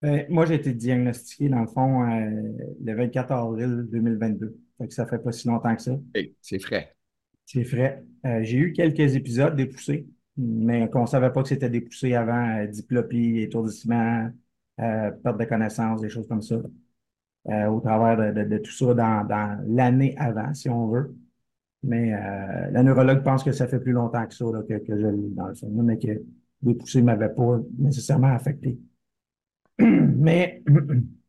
Ben, 0.00 0.24
moi, 0.30 0.46
j'ai 0.46 0.54
été 0.54 0.72
diagnostiqué, 0.72 1.48
dans 1.50 1.60
le 1.60 1.66
fond, 1.66 2.02
le 2.02 2.96
24 2.96 3.30
avril 3.30 3.86
2022 3.92 4.58
que 4.86 4.94
ça 4.94 5.06
fait 5.06 5.18
pas 5.18 5.32
si 5.32 5.48
longtemps 5.48 5.74
que 5.74 5.82
ça. 5.82 5.98
c'est 6.40 6.58
frais. 6.58 6.94
C'est 7.46 7.64
frais. 7.64 8.04
Euh, 8.26 8.42
j'ai 8.42 8.58
eu 8.58 8.72
quelques 8.72 9.14
épisodes 9.16 9.54
dépoussés, 9.56 10.06
mais 10.36 10.88
qu'on 10.90 11.02
ne 11.02 11.06
savait 11.06 11.30
pas 11.32 11.42
que 11.42 11.48
c'était 11.48 11.70
dépoussé 11.70 12.14
avant, 12.14 12.58
euh, 12.58 12.66
diplopie, 12.66 13.40
étourdissement, 13.40 14.30
euh, 14.80 15.10
perte 15.10 15.38
de 15.38 15.44
connaissance, 15.44 16.00
des 16.00 16.08
choses 16.08 16.26
comme 16.28 16.42
ça. 16.42 16.56
au 17.46 17.80
travers 17.80 18.32
de, 18.34 18.58
tout 18.58 18.70
ça 18.70 18.94
dans, 18.94 19.64
l'année 19.66 20.14
avant, 20.16 20.54
si 20.54 20.68
on 20.70 20.88
veut. 20.88 21.14
Mais 21.82 22.10
la 22.70 22.82
neurologue 22.84 23.24
pense 23.24 23.42
que 23.42 23.50
ça 23.52 23.66
fait 23.66 23.80
plus 23.80 23.92
longtemps 23.92 24.24
que 24.26 24.34
ça 24.34 24.44
que, 24.68 24.78
je 24.88 25.06
l'ai 25.06 25.30
dans 25.30 25.48
le 25.48 25.54
fond, 25.54 25.68
mais 25.70 25.98
que 25.98 26.22
dépoussé 26.62 27.00
ne 27.00 27.06
m'avait 27.06 27.34
pas 27.34 27.58
nécessairement 27.78 28.32
affecté. 28.32 28.78
mais 29.78 30.62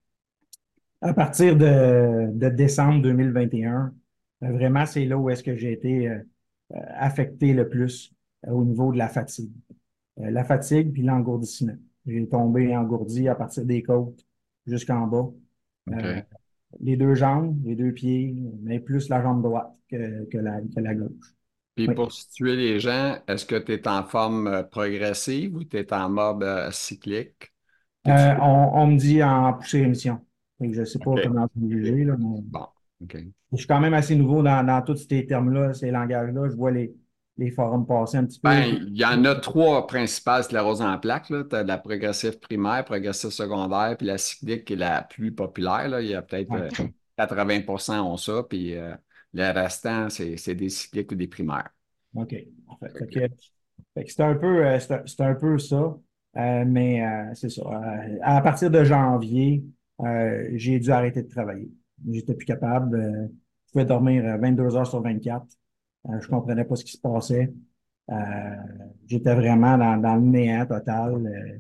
à 1.04 1.14
partir 1.14 1.58
de, 1.58 2.50
décembre 2.50 3.02
2021, 3.02 3.94
euh, 4.44 4.52
vraiment, 4.52 4.86
c'est 4.86 5.06
là 5.06 5.18
où 5.18 5.30
est-ce 5.30 5.44
que 5.44 5.56
j'ai 5.56 5.74
été 5.74 6.08
euh, 6.08 6.18
euh, 6.74 6.80
affecté 6.96 7.54
le 7.54 7.68
plus 7.68 8.14
au 8.48 8.64
niveau 8.64 8.92
de 8.92 8.98
la 8.98 9.08
fatigue. 9.08 9.52
la 10.18 10.44
fatigue 10.44 10.92
puis 10.92 11.04
l'engourdissement. 11.04 11.76
J'ai 12.06 12.28
tombé 12.28 12.76
engourdi 12.76 13.28
à 13.30 13.36
partir 13.36 13.66
des 13.66 13.84
côtes 13.84 14.26
jusqu'en 14.66 15.08
bas. 15.08 15.30
les 16.80 16.98
deux 16.98 17.16
jambes, 17.16 17.58
les 17.66 17.76
deux 17.76 17.94
pieds, 17.94 18.36
mais 18.62 18.80
plus 18.80 19.08
la 19.10 19.22
jambe 19.22 19.42
droite 19.42 19.72
que, 19.90 20.38
la, 20.38 20.94
gauche. 20.96 21.36
Puis 21.76 21.88
pour 21.88 22.12
situer 22.12 22.56
les 22.56 22.80
gens, 22.80 23.18
est-ce 23.28 23.46
que 23.46 23.56
tu 23.56 23.74
es 23.74 23.88
en 23.88 24.04
forme 24.04 24.68
progressive 24.72 25.56
ou 25.56 25.64
tu 25.64 25.78
es 25.78 25.94
en 25.94 26.10
mode 26.10 26.72
cyclique? 26.72 27.54
Euh, 28.08 28.36
on, 28.42 28.72
on 28.74 28.88
me 28.88 28.98
dit 28.98 29.24
en 29.24 29.54
poussée 29.54 29.80
émission. 29.80 30.20
Je 30.62 30.80
ne 30.80 30.86
sais 30.86 31.00
pas 31.00 31.16
comment 31.24 31.48
vous 31.56 31.70
juger, 31.70 32.04
là, 32.06 32.16
mais 32.18 32.42
Bon, 32.42 32.68
OK. 33.02 33.18
je 33.52 33.58
suis 33.58 33.68
quand 33.68 33.80
même 33.80 33.94
assez 33.94 34.16
nouveau 34.16 34.42
dans, 34.44 34.66
dans 34.66 34.82
tous 34.82 35.08
ces 35.10 35.26
termes-là, 35.26 35.74
ces 35.74 35.92
langages-là. 35.92 36.50
Je 36.50 36.56
vois 36.56 36.72
les, 36.72 36.94
les 37.38 37.52
forums 37.52 37.86
passer 37.86 38.18
un 38.18 38.26
petit 38.26 38.40
peu. 38.40 38.50
Ben, 38.50 38.66
il 38.88 38.98
y 38.98 39.06
en 39.06 39.26
a 39.26 39.36
trois 39.36 39.88
principales 39.88 40.44
scléroses 40.44 40.82
en 40.82 40.98
plaques. 41.00 41.28
Tu 41.28 41.56
as 41.56 41.64
la 41.64 41.78
progressive 41.78 42.40
primaire, 42.40 42.86
progressive 42.86 43.32
secondaire, 43.32 43.96
puis 43.98 44.08
la 44.08 44.18
cyclique 44.18 44.66
qui 44.66 44.74
est 44.74 44.78
la 44.78 45.02
plus 45.02 45.34
populaire. 45.34 45.90
Là. 45.90 46.02
Il 46.02 46.10
y 46.10 46.16
a 46.16 46.22
peut-être 46.22 46.52
euh, 46.54 46.70
80% 47.18 48.00
ont 48.00 48.18
ça, 48.18 48.44
puis 48.48 48.76
euh, 48.76 48.94
le 49.34 49.52
restant, 49.52 50.10
c'est 50.10 50.38
c'est 50.38 50.56
des 50.56 50.70
cycliques 50.70 51.12
ou 51.12 51.16
des 51.16 51.28
primaires. 51.28 51.70
OK. 52.16 52.36
Fait 53.96 54.08
c'est 54.08 54.22
un 54.22 54.36
peu, 54.36 54.66
euh, 54.66 54.80
c'est 54.80 54.94
un, 54.94 55.04
c'est 55.06 55.22
un 55.22 55.36
peu 55.36 55.58
ça. 55.58 55.96
Euh, 56.36 56.64
mais 56.66 57.06
euh, 57.06 57.34
c'est 57.36 57.50
ça. 57.50 57.62
Euh, 57.62 58.18
à 58.24 58.42
partir 58.42 58.72
de 58.72 58.84
janvier, 58.84 59.64
euh, 60.02 60.50
j'ai 60.56 60.80
dû 60.80 60.92
arrêter 60.92 61.24
de 61.24 61.30
travailler. 61.30 61.72
J'étais 62.12 62.34
plus 62.36 62.46
capable. 62.46 62.96
euh, 62.98 63.28
je 63.68 63.72
pouvais 63.74 63.86
dormir 63.86 64.26
euh, 64.26 64.38
22 64.38 64.76
heures 64.76 64.88
sur 64.88 65.02
24. 65.02 65.46
Euh, 66.10 66.20
je 66.22 66.28
comprenais 66.28 66.66
pas 66.66 66.76
ce 66.76 66.84
qui 66.86 66.94
se 66.94 67.02
passait. 67.02 67.54
Euh, 68.12 68.56
j'étais 69.08 69.34
vraiment 69.36 69.78
dans, 69.78 70.16
le 70.16 70.22
néant 70.22 70.66
total. 70.66 71.26
Euh, 71.28 71.60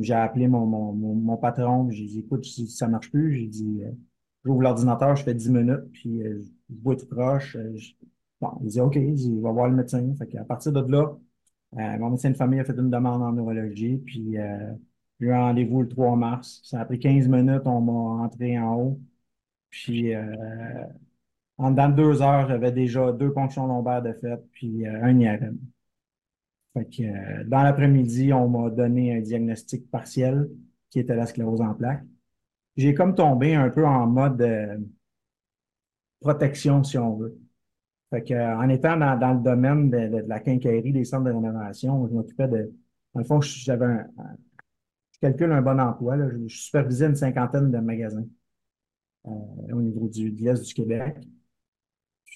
j'ai 0.00 0.14
appelé 0.14 0.48
mon, 0.48 0.66
mon, 0.66 0.92
mon, 0.94 1.36
patron. 1.36 1.90
J'ai 1.90 2.06
dit, 2.06 2.20
écoute, 2.20 2.44
ça 2.44 2.88
marche 2.88 3.10
plus, 3.10 3.34
j'ai 3.36 3.46
dit, 3.46 3.82
euh, 3.84 3.90
j'ouvre 4.44 4.62
l'ordinateur, 4.62 5.14
je 5.16 5.22
fais 5.24 5.34
10 5.34 5.50
minutes, 5.50 5.90
puis 5.92 6.22
euh, 6.22 6.40
je 6.70 6.74
vois 6.82 6.96
tout 6.96 7.06
euh, 7.18 7.38
je- 7.76 7.92
Bon, 8.40 8.58
il 8.62 8.68
dit 8.70 8.80
OK, 8.80 8.96
il 8.96 9.40
va 9.40 9.52
voir 9.52 9.68
le 9.68 9.76
médecin. 9.76 10.14
Qu'à 10.30 10.44
partir 10.44 10.72
de 10.72 10.80
là, 10.90 11.16
euh, 11.78 11.98
mon 11.98 12.10
médecin 12.10 12.30
de 12.30 12.36
famille 12.36 12.58
a 12.60 12.64
fait 12.64 12.72
une 12.76 12.90
demande 12.90 13.22
en 13.22 13.32
neurologie, 13.32 13.98
puis 13.98 14.36
euh, 14.38 14.72
j'ai 15.22 15.28
eu 15.28 15.32
un 15.32 15.40
rendez-vous 15.40 15.82
le 15.82 15.88
3 15.88 16.16
mars. 16.16 16.60
Ça 16.64 16.80
a 16.80 16.84
pris 16.84 16.98
15 16.98 17.28
minutes, 17.28 17.62
on 17.66 17.80
m'a 17.80 18.24
entré 18.24 18.58
en 18.58 18.74
haut. 18.76 19.00
Puis 19.70 20.14
euh, 20.14 20.34
en 21.58 21.70
dedans 21.70 21.88
de 21.88 21.94
deux 21.94 22.22
heures, 22.22 22.48
j'avais 22.48 22.72
déjà 22.72 23.12
deux 23.12 23.32
ponctions 23.32 23.66
lombaires 23.66 24.02
de 24.02 24.12
fait, 24.14 24.36
puis 24.52 24.86
euh, 24.86 25.04
un 25.04 25.18
IRM. 25.18 25.58
Euh, 26.76 27.44
dans 27.46 27.62
l'après-midi, 27.62 28.32
on 28.32 28.48
m'a 28.48 28.70
donné 28.70 29.16
un 29.16 29.20
diagnostic 29.20 29.88
partiel 29.90 30.50
qui 30.90 30.98
était 30.98 31.14
la 31.14 31.26
sclérose 31.26 31.60
en 31.60 31.74
plaques. 31.74 32.02
J'ai 32.76 32.94
comme 32.94 33.14
tombé 33.14 33.54
un 33.54 33.70
peu 33.70 33.86
en 33.86 34.06
mode 34.06 34.40
euh, 34.42 34.78
protection, 36.20 36.82
si 36.82 36.98
on 36.98 37.16
veut. 37.16 37.38
En 38.12 38.68
étant 38.68 38.96
dans, 38.96 39.18
dans 39.18 39.32
le 39.32 39.40
domaine 39.40 39.88
de, 39.90 40.24
la 40.26 40.40
quincaillerie, 40.40 40.92
des 40.92 41.04
centres 41.04 41.24
de 41.24 41.30
rénovation, 41.30 42.06
je 42.08 42.14
m'occupais 42.14 42.48
de. 42.48 42.72
Dans 43.14 43.20
le 43.20 43.26
fond, 43.26 43.40
j'avais 43.40 43.86
un, 43.86 44.06
calcule 45.22 45.52
un 45.52 45.62
bon 45.62 45.80
emploi. 45.80 46.16
Là, 46.16 46.28
je, 46.30 46.54
supervisais 46.54 47.06
une 47.06 47.16
cinquantaine 47.16 47.70
de 47.70 47.78
magasins 47.78 48.26
euh, 49.26 49.30
au 49.72 49.80
niveau 49.80 50.08
du, 50.08 50.30
de 50.30 50.44
l'Est 50.44 50.62
du 50.64 50.74
Québec. 50.74 51.16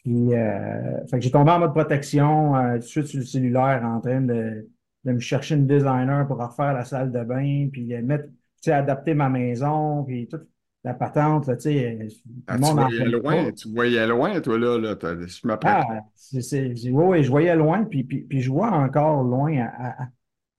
Puis, 0.02 0.34
euh, 0.34 1.04
fait 1.06 1.18
que 1.18 1.20
j'ai 1.20 1.30
tombé 1.30 1.50
en 1.50 1.58
mode 1.58 1.72
protection, 1.72 2.56
euh, 2.56 2.74
tout 2.74 2.78
de 2.78 2.84
suite 2.84 3.06
sur 3.06 3.18
le 3.18 3.24
cellulaire, 3.24 3.82
en 3.84 4.00
train 4.00 4.20
de, 4.20 4.68
de 5.04 5.12
me 5.12 5.18
chercher 5.18 5.56
une 5.56 5.66
designer 5.66 6.26
pour 6.28 6.38
refaire 6.38 6.72
la 6.74 6.84
salle 6.84 7.10
de 7.10 7.24
bain, 7.24 7.68
puis 7.72 7.86
mettre, 8.02 8.26
tu 8.26 8.32
sais, 8.62 8.72
adapter 8.72 9.14
ma 9.14 9.28
maison, 9.28 10.04
puis 10.04 10.28
toute 10.28 10.46
la 10.84 10.94
patente, 10.94 11.48
là, 11.48 11.56
tu 11.56 11.62
sais. 11.62 12.08
Ah, 12.46 12.56
voyais 12.56 13.04
loin, 13.06 13.44
pas. 13.46 13.52
tu 13.52 13.68
voyais 13.72 14.06
loin, 14.06 14.40
toi, 14.40 14.58
là. 14.58 14.78
je 14.78 15.48
me 15.48 15.56
prends. 15.56 15.80
Ah, 15.80 16.00
c'est, 16.14 16.40
c'est, 16.40 16.76
c'est- 16.76 16.90
oui, 16.90 17.04
oui, 17.04 17.24
je 17.24 17.30
voyais 17.30 17.56
loin, 17.56 17.84
puis, 17.84 18.04
puis, 18.04 18.20
puis 18.20 18.40
je 18.40 18.50
vois 18.50 18.70
encore 18.70 19.24
loin 19.24 19.56
à, 19.58 20.02
à, 20.02 20.08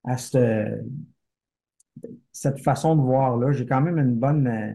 à 0.03 0.17
cette, 0.17 0.83
cette 2.31 2.59
façon 2.61 2.95
de 2.95 3.01
voir-là. 3.01 3.51
J'ai 3.51 3.65
quand 3.65 3.81
même 3.81 3.97
une 3.97 4.15
bonne. 4.15 4.47
euh, 4.47 4.73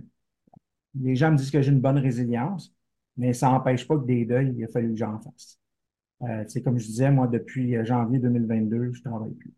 les 1.00 1.16
gens 1.16 1.32
me 1.32 1.36
disent 1.36 1.50
que 1.50 1.62
j'ai 1.62 1.72
une 1.72 1.80
bonne 1.80 1.98
résilience, 1.98 2.74
mais 3.16 3.32
ça 3.32 3.50
n'empêche 3.50 3.86
pas 3.86 3.96
que 3.98 4.04
des 4.04 4.24
deuils, 4.24 4.54
il 4.56 4.64
a 4.64 4.68
fallu 4.68 4.90
que 4.90 4.96
j'en 4.98 5.18
fasse. 5.20 5.58
Euh, 6.22 6.46
sais, 6.48 6.62
comme 6.62 6.78
je 6.78 6.86
disais, 6.86 7.10
moi, 7.10 7.28
depuis 7.28 7.76
euh, 7.76 7.84
janvier 7.84 8.18
2022, 8.20 8.92
je 8.92 9.02
travaille 9.02 9.34
plus. 9.34 9.54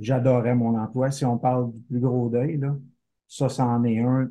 J'adorais 0.00 0.54
mon 0.54 0.76
emploi. 0.78 1.10
Si 1.10 1.24
on 1.24 1.38
parle 1.38 1.72
du 1.72 1.80
plus 1.80 2.00
gros 2.00 2.28
deuil, 2.28 2.56
là, 2.58 2.76
ça, 3.28 3.48
ça 3.48 3.66
en 3.66 3.84
est 3.84 3.98
un, 4.00 4.30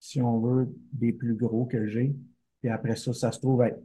si 0.00 0.20
on 0.20 0.40
veut, 0.40 0.74
des 0.92 1.12
plus 1.12 1.34
gros 1.34 1.66
que 1.66 1.86
j'ai. 1.86 2.14
Puis 2.60 2.70
après 2.70 2.96
ça, 2.96 3.12
ça 3.12 3.32
se 3.32 3.38
trouve 3.40 3.62
être 3.62 3.80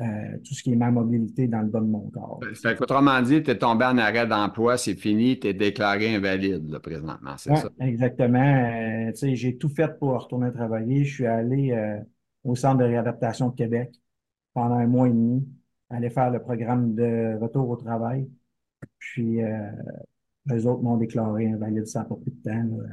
euh, 0.00 0.38
tout 0.44 0.54
ce 0.54 0.62
qui 0.62 0.72
est 0.72 0.76
ma 0.76 0.90
mobilité 0.90 1.48
dans 1.48 1.60
le 1.60 1.68
bas 1.68 1.80
de 1.80 1.86
mon 1.86 2.10
corps. 2.10 2.40
Fait 2.62 2.76
qu'autrement 2.76 3.20
dit, 3.22 3.42
tu 3.42 3.50
es 3.50 3.58
tombé 3.58 3.84
en 3.84 3.98
arrêt 3.98 4.26
d'emploi, 4.26 4.76
c'est 4.78 4.94
fini, 4.94 5.38
tu 5.38 5.48
es 5.48 5.54
déclaré 5.54 6.14
invalide, 6.14 6.68
là, 6.70 6.80
présentement, 6.80 7.36
c'est 7.38 7.54
Ouais, 7.54 7.62
ça? 7.62 7.70
exactement. 7.80 8.38
Euh, 9.08 9.12
tu 9.12 9.18
sais, 9.18 9.36
j'ai 9.36 9.56
tout 9.56 9.68
fait 9.68 9.96
pour 9.98 10.20
retourner 10.20 10.52
travailler. 10.52 11.04
Je 11.04 11.14
suis 11.14 11.26
allé 11.26 11.70
euh, 11.72 12.00
au 12.42 12.56
Centre 12.56 12.78
de 12.78 12.84
réadaptation 12.84 13.50
de 13.50 13.54
Québec 13.56 13.94
pendant 14.54 14.76
un 14.76 14.86
mois 14.86 15.08
et 15.08 15.10
demi, 15.12 15.48
aller 15.90 16.10
faire 16.10 16.30
le 16.30 16.40
programme 16.42 16.94
de 16.94 17.38
retour 17.40 17.68
au 17.70 17.76
travail. 17.76 18.28
Puis, 18.98 19.42
euh, 19.42 19.70
les 20.46 20.66
autres 20.66 20.82
m'ont 20.82 20.96
déclaré 20.98 21.48
invalide 21.50 21.86
sans 21.86 22.04
pas 22.04 22.16
plus 22.16 22.32
de 22.32 22.42
temps. 22.42 22.52
là. 22.78 22.84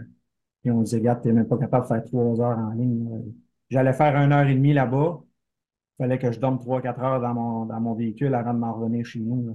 Ils 0.65 0.71
ont 0.73 0.83
dit, 0.83 0.95
regarde, 0.95 1.21
t'es 1.23 1.33
même 1.33 1.47
pas 1.47 1.57
capable 1.59 1.85
de 1.85 1.89
faire 1.89 2.05
trois 2.05 2.41
heures 2.41 2.57
en 2.59 2.71
ligne. 2.73 3.09
J'allais 3.69 3.93
faire 3.93 4.15
une 4.17 4.33
heure 4.33 4.47
et 4.47 4.55
demie 4.55 4.73
là-bas. 4.73 5.21
Il 5.99 6.03
fallait 6.03 6.19
que 6.19 6.31
je 6.31 6.39
dorme 6.39 6.59
trois, 6.59 6.81
quatre 6.83 6.99
heures 7.01 7.19
dans 7.21 7.33
mon, 7.33 7.65
dans 7.65 7.79
mon 7.81 7.95
véhicule 7.95 8.35
avant 8.35 8.53
de 8.53 8.59
m'en 8.59 8.73
revenir 8.75 9.05
chez 9.05 9.19
nous. 9.19 9.47
là. 9.47 9.53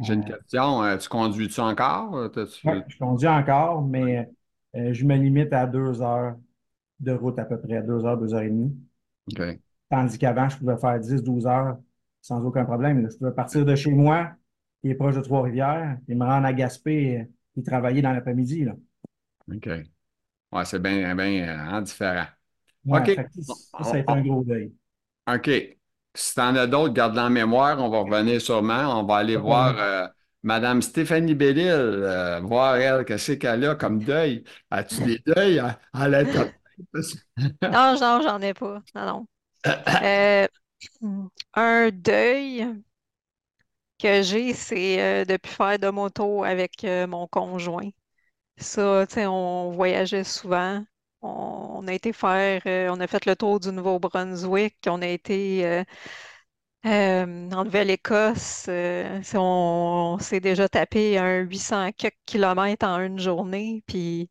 J'ai 0.00 0.14
une 0.14 0.24
question. 0.24 0.82
euh, 0.82 0.96
tu 0.96 1.08
conduis-tu 1.08 1.60
encore? 1.60 2.14
Euh, 2.16 2.28
T'as-tu- 2.28 2.64
Ouais, 2.64 2.74
je 2.88 2.96
conduis 2.98 3.26
encore, 3.28 3.82
mais 3.82 4.28
euh, 4.76 4.92
je 4.92 5.04
me 5.04 5.16
limite 5.16 5.52
à 5.52 5.66
deux 5.66 6.02
heures 6.02 6.36
de 7.00 7.12
route 7.12 7.38
à 7.38 7.44
peu 7.46 7.60
près, 7.60 7.82
deux 7.82 8.04
heures, 8.06 8.18
deux 8.18 8.34
heures 8.34 8.42
et 8.42 8.50
demie. 8.50 8.76
Tandis 9.90 10.18
qu'avant, 10.18 10.48
je 10.48 10.58
pouvais 10.58 10.76
faire 10.76 10.98
10, 11.00 11.22
12 11.22 11.46
heures 11.46 11.78
sans 12.20 12.44
aucun 12.44 12.64
problème. 12.64 13.02
là. 13.02 13.08
Je 13.10 13.16
pouvais 13.16 13.32
partir 13.32 13.64
de 13.64 13.74
chez 13.74 13.92
moi, 13.92 14.32
qui 14.82 14.90
est 14.90 14.94
proche 14.94 15.14
de 15.16 15.20
Trois-Rivières, 15.22 15.98
et 16.08 16.14
me 16.14 16.24
rendre 16.24 16.46
à 16.46 16.52
Gaspé, 16.52 17.20
euh, 17.20 17.24
et 17.56 17.62
travailler 17.62 18.02
dans 18.02 18.12
l'après-midi. 18.12 18.64
là. 18.64 18.74
OK. 19.50 19.68
Ouais, 20.52 20.64
c'est 20.64 20.80
bien, 20.80 21.14
bien 21.16 21.48
euh, 21.48 21.58
hein, 21.76 21.82
différent. 21.82 22.26
Ouais, 22.84 23.08
fait 23.14 23.28
ça, 23.40 23.54
ça 23.82 23.96
a 23.96 23.98
été 24.00 24.12
un 24.12 24.22
gros 24.22 24.42
deuil. 24.44 24.72
OK. 25.28 25.50
Si 26.14 26.34
tu 26.34 26.40
en 26.40 26.56
as 26.56 26.66
d'autres, 26.66 26.94
garde 26.94 27.14
dans 27.14 27.24
la 27.24 27.30
mémoire, 27.30 27.78
on 27.78 27.88
va 27.90 27.98
revenir 28.00 28.40
sûrement. 28.40 28.98
On 29.00 29.04
va 29.04 29.16
aller 29.18 29.36
de 29.36 29.38
voir 29.38 29.76
euh, 29.78 30.08
Madame 30.42 30.82
Stéphanie 30.82 31.34
Bellil, 31.34 31.68
euh, 31.70 32.40
voir 32.40 32.76
elle, 32.76 33.04
qu'est-ce 33.04 33.32
qu'elle 33.32 33.64
a 33.64 33.74
comme 33.76 34.02
deuil. 34.02 34.42
As-tu 34.70 35.02
des 35.02 35.18
deuils 35.26 35.58
à, 35.60 35.80
à 35.92 36.08
la 36.08 36.24
tête? 36.24 36.54
Non, 37.72 37.98
non, 38.00 38.20
j'en 38.22 38.40
ai 38.42 38.54
pas. 38.54 38.82
Non, 38.94 39.06
non. 39.06 39.26
Euh, 40.02 40.48
un 41.54 41.90
deuil 41.92 42.82
que 43.98 44.22
j'ai, 44.22 44.54
c'est 44.54 45.00
euh, 45.22 45.24
de 45.24 45.36
plus 45.36 45.50
faire 45.52 45.78
de 45.78 45.88
moto 45.90 46.44
avec 46.44 46.84
mon 46.84 47.26
conjoint. 47.28 47.90
Ça, 48.58 49.06
tu 49.08 49.14
sais, 49.16 49.26
on 49.26 49.72
voyageait 49.72 50.24
souvent. 50.24 50.84
On, 51.22 51.86
a 51.88 51.92
été 51.92 52.12
faire, 52.12 52.62
euh, 52.66 52.88
on 52.90 53.00
a 53.00 53.06
fait 53.06 53.26
le 53.26 53.34
tour 53.36 53.60
du 53.60 53.72
Nouveau-Brunswick. 53.72 54.76
On 54.86 55.02
a 55.02 55.06
été 55.06 55.66
euh, 55.66 55.84
euh, 56.86 57.50
en 57.52 57.64
Nouvelle-Écosse. 57.64 58.68
on, 59.34 59.38
on 59.38 60.18
s'est 60.18 60.40
déjà 60.40 60.68
tapé 60.68 61.18
un 61.18 61.40
800 61.40 61.90
quelques 61.92 62.16
kilomètres 62.26 62.86
en 62.86 63.00
une 63.00 63.18
journée. 63.18 63.82
Puis, 63.86 64.30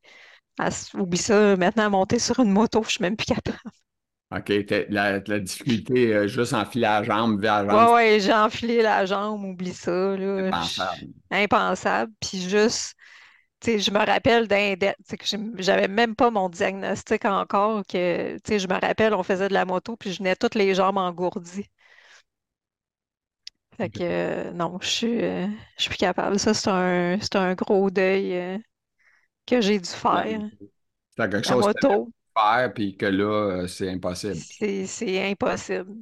à 0.59 0.69
oublie 0.95 1.17
ça, 1.19 1.55
maintenant, 1.57 1.89
monter 1.91 2.19
sur 2.19 2.39
une 2.41 2.51
moto, 2.51 2.83
je 2.83 2.91
suis 2.91 3.03
même 3.03 3.17
plus 3.17 3.27
capable. 3.27 3.59
OK. 4.31 4.49
La, 4.89 5.19
la 5.19 5.39
difficulté, 5.39 6.27
juste 6.27 6.53
enfiler 6.53 6.81
la 6.83 7.03
jambe, 7.03 7.39
vers 7.41 7.63
la 7.63 7.69
jambe, 7.73 7.89
ouais, 7.93 8.19
j'ai 8.19 8.33
enfilé 8.33 8.81
la 8.81 9.05
jambe, 9.05 9.43
oublie 9.45 9.73
ça, 9.73 9.91
là. 10.17 10.47
impensable. 10.47 11.01
Je- 11.03 11.07
Impensable. 11.31 12.13
Puis 12.21 12.41
juste, 12.49 12.95
je 13.65 13.91
me 13.91 14.05
rappelle 14.05 14.47
d'un, 14.47 14.75
que 14.75 15.25
j'avais 15.61 15.87
même 15.87 16.15
pas 16.15 16.31
mon 16.31 16.49
diagnostic 16.49 17.25
encore, 17.25 17.85
que, 17.85 18.37
je 18.47 18.67
me 18.67 18.79
rappelle, 18.79 19.13
on 19.13 19.23
faisait 19.23 19.49
de 19.49 19.53
la 19.53 19.65
moto, 19.65 19.95
puis 19.95 20.11
je 20.11 20.19
venais 20.19 20.35
toutes 20.35 20.55
les 20.55 20.73
jambes 20.75 20.97
engourdies. 20.97 21.69
Fait 23.77 23.89
que, 23.89 23.99
euh, 24.01 24.51
non, 24.53 24.79
je 24.81 24.87
suis, 24.87 25.23
euh, 25.23 25.47
je 25.77 25.83
suis 25.83 25.89
plus 25.89 25.97
capable. 25.97 26.39
Ça, 26.39 26.53
c'est 26.53 26.69
un, 26.69 27.19
un 27.35 27.53
gros 27.53 27.91
deuil, 27.91 28.35
euh, 28.35 28.57
que 29.45 29.61
j'ai 29.61 29.79
dû 29.79 29.89
faire. 29.89 30.25
C'est 30.25 31.29
quelque 31.29 31.47
La 31.47 31.53
chose 31.53 31.65
que 31.67 31.87
moto, 31.87 32.11
faire, 32.35 32.73
puis 32.73 32.97
que 32.97 33.05
là, 33.05 33.67
c'est 33.67 33.89
impossible. 33.89 34.35
c'est, 34.35 35.31
impossible. 35.31 35.93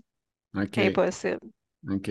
Impossible. 0.53 1.39
OK. 1.89 2.09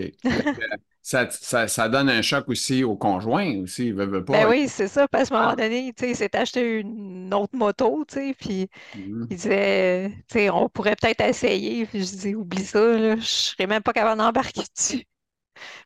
Ça, 1.05 1.31
ça, 1.31 1.69
ça 1.69 1.89
donne 1.89 2.09
un 2.11 2.23
choc 2.23 2.49
aussi 2.49 2.85
au 2.85 2.97
conjoint 2.97 3.59
aussi, 3.63 3.89
il 3.89 3.95
veut, 3.95 4.07
veut 4.07 4.25
Ben 4.31 4.49
pas. 4.49 4.49
oui, 4.49 4.69
c'est 4.69 4.89
ça, 4.89 5.07
parce 5.09 5.29
qu'à 5.29 5.37
un 5.39 5.41
Ah. 5.41 5.45
moment 5.45 5.57
donné, 5.57 5.93
tu 5.95 6.05
sais, 6.05 6.11
il 6.11 6.17
s'est 6.17 6.35
acheté 6.37 6.81
une 6.81 7.33
autre 7.35 7.55
moto, 7.57 8.05
tu 8.09 8.15
sais, 8.15 8.35
puis 8.39 8.69
Mhm. 8.95 9.29
il 9.31 9.37
disait, 9.37 10.11
tu 10.29 10.35
sais, 10.35 10.51
on 10.51 10.69
pourrait 10.71 10.97
peut-être 10.97 11.23
essayer. 11.23 11.87
Puis 11.87 12.07
je 12.07 12.17
dis, 12.17 12.35
oublie 12.37 12.65
ça, 12.67 12.81
là, 12.99 13.17
je 13.17 13.23
serais 13.25 13.67
même 13.69 13.83
pas 13.83 13.93
capable 13.95 14.19
d'embarquer 14.21 14.63
dessus. 14.77 15.05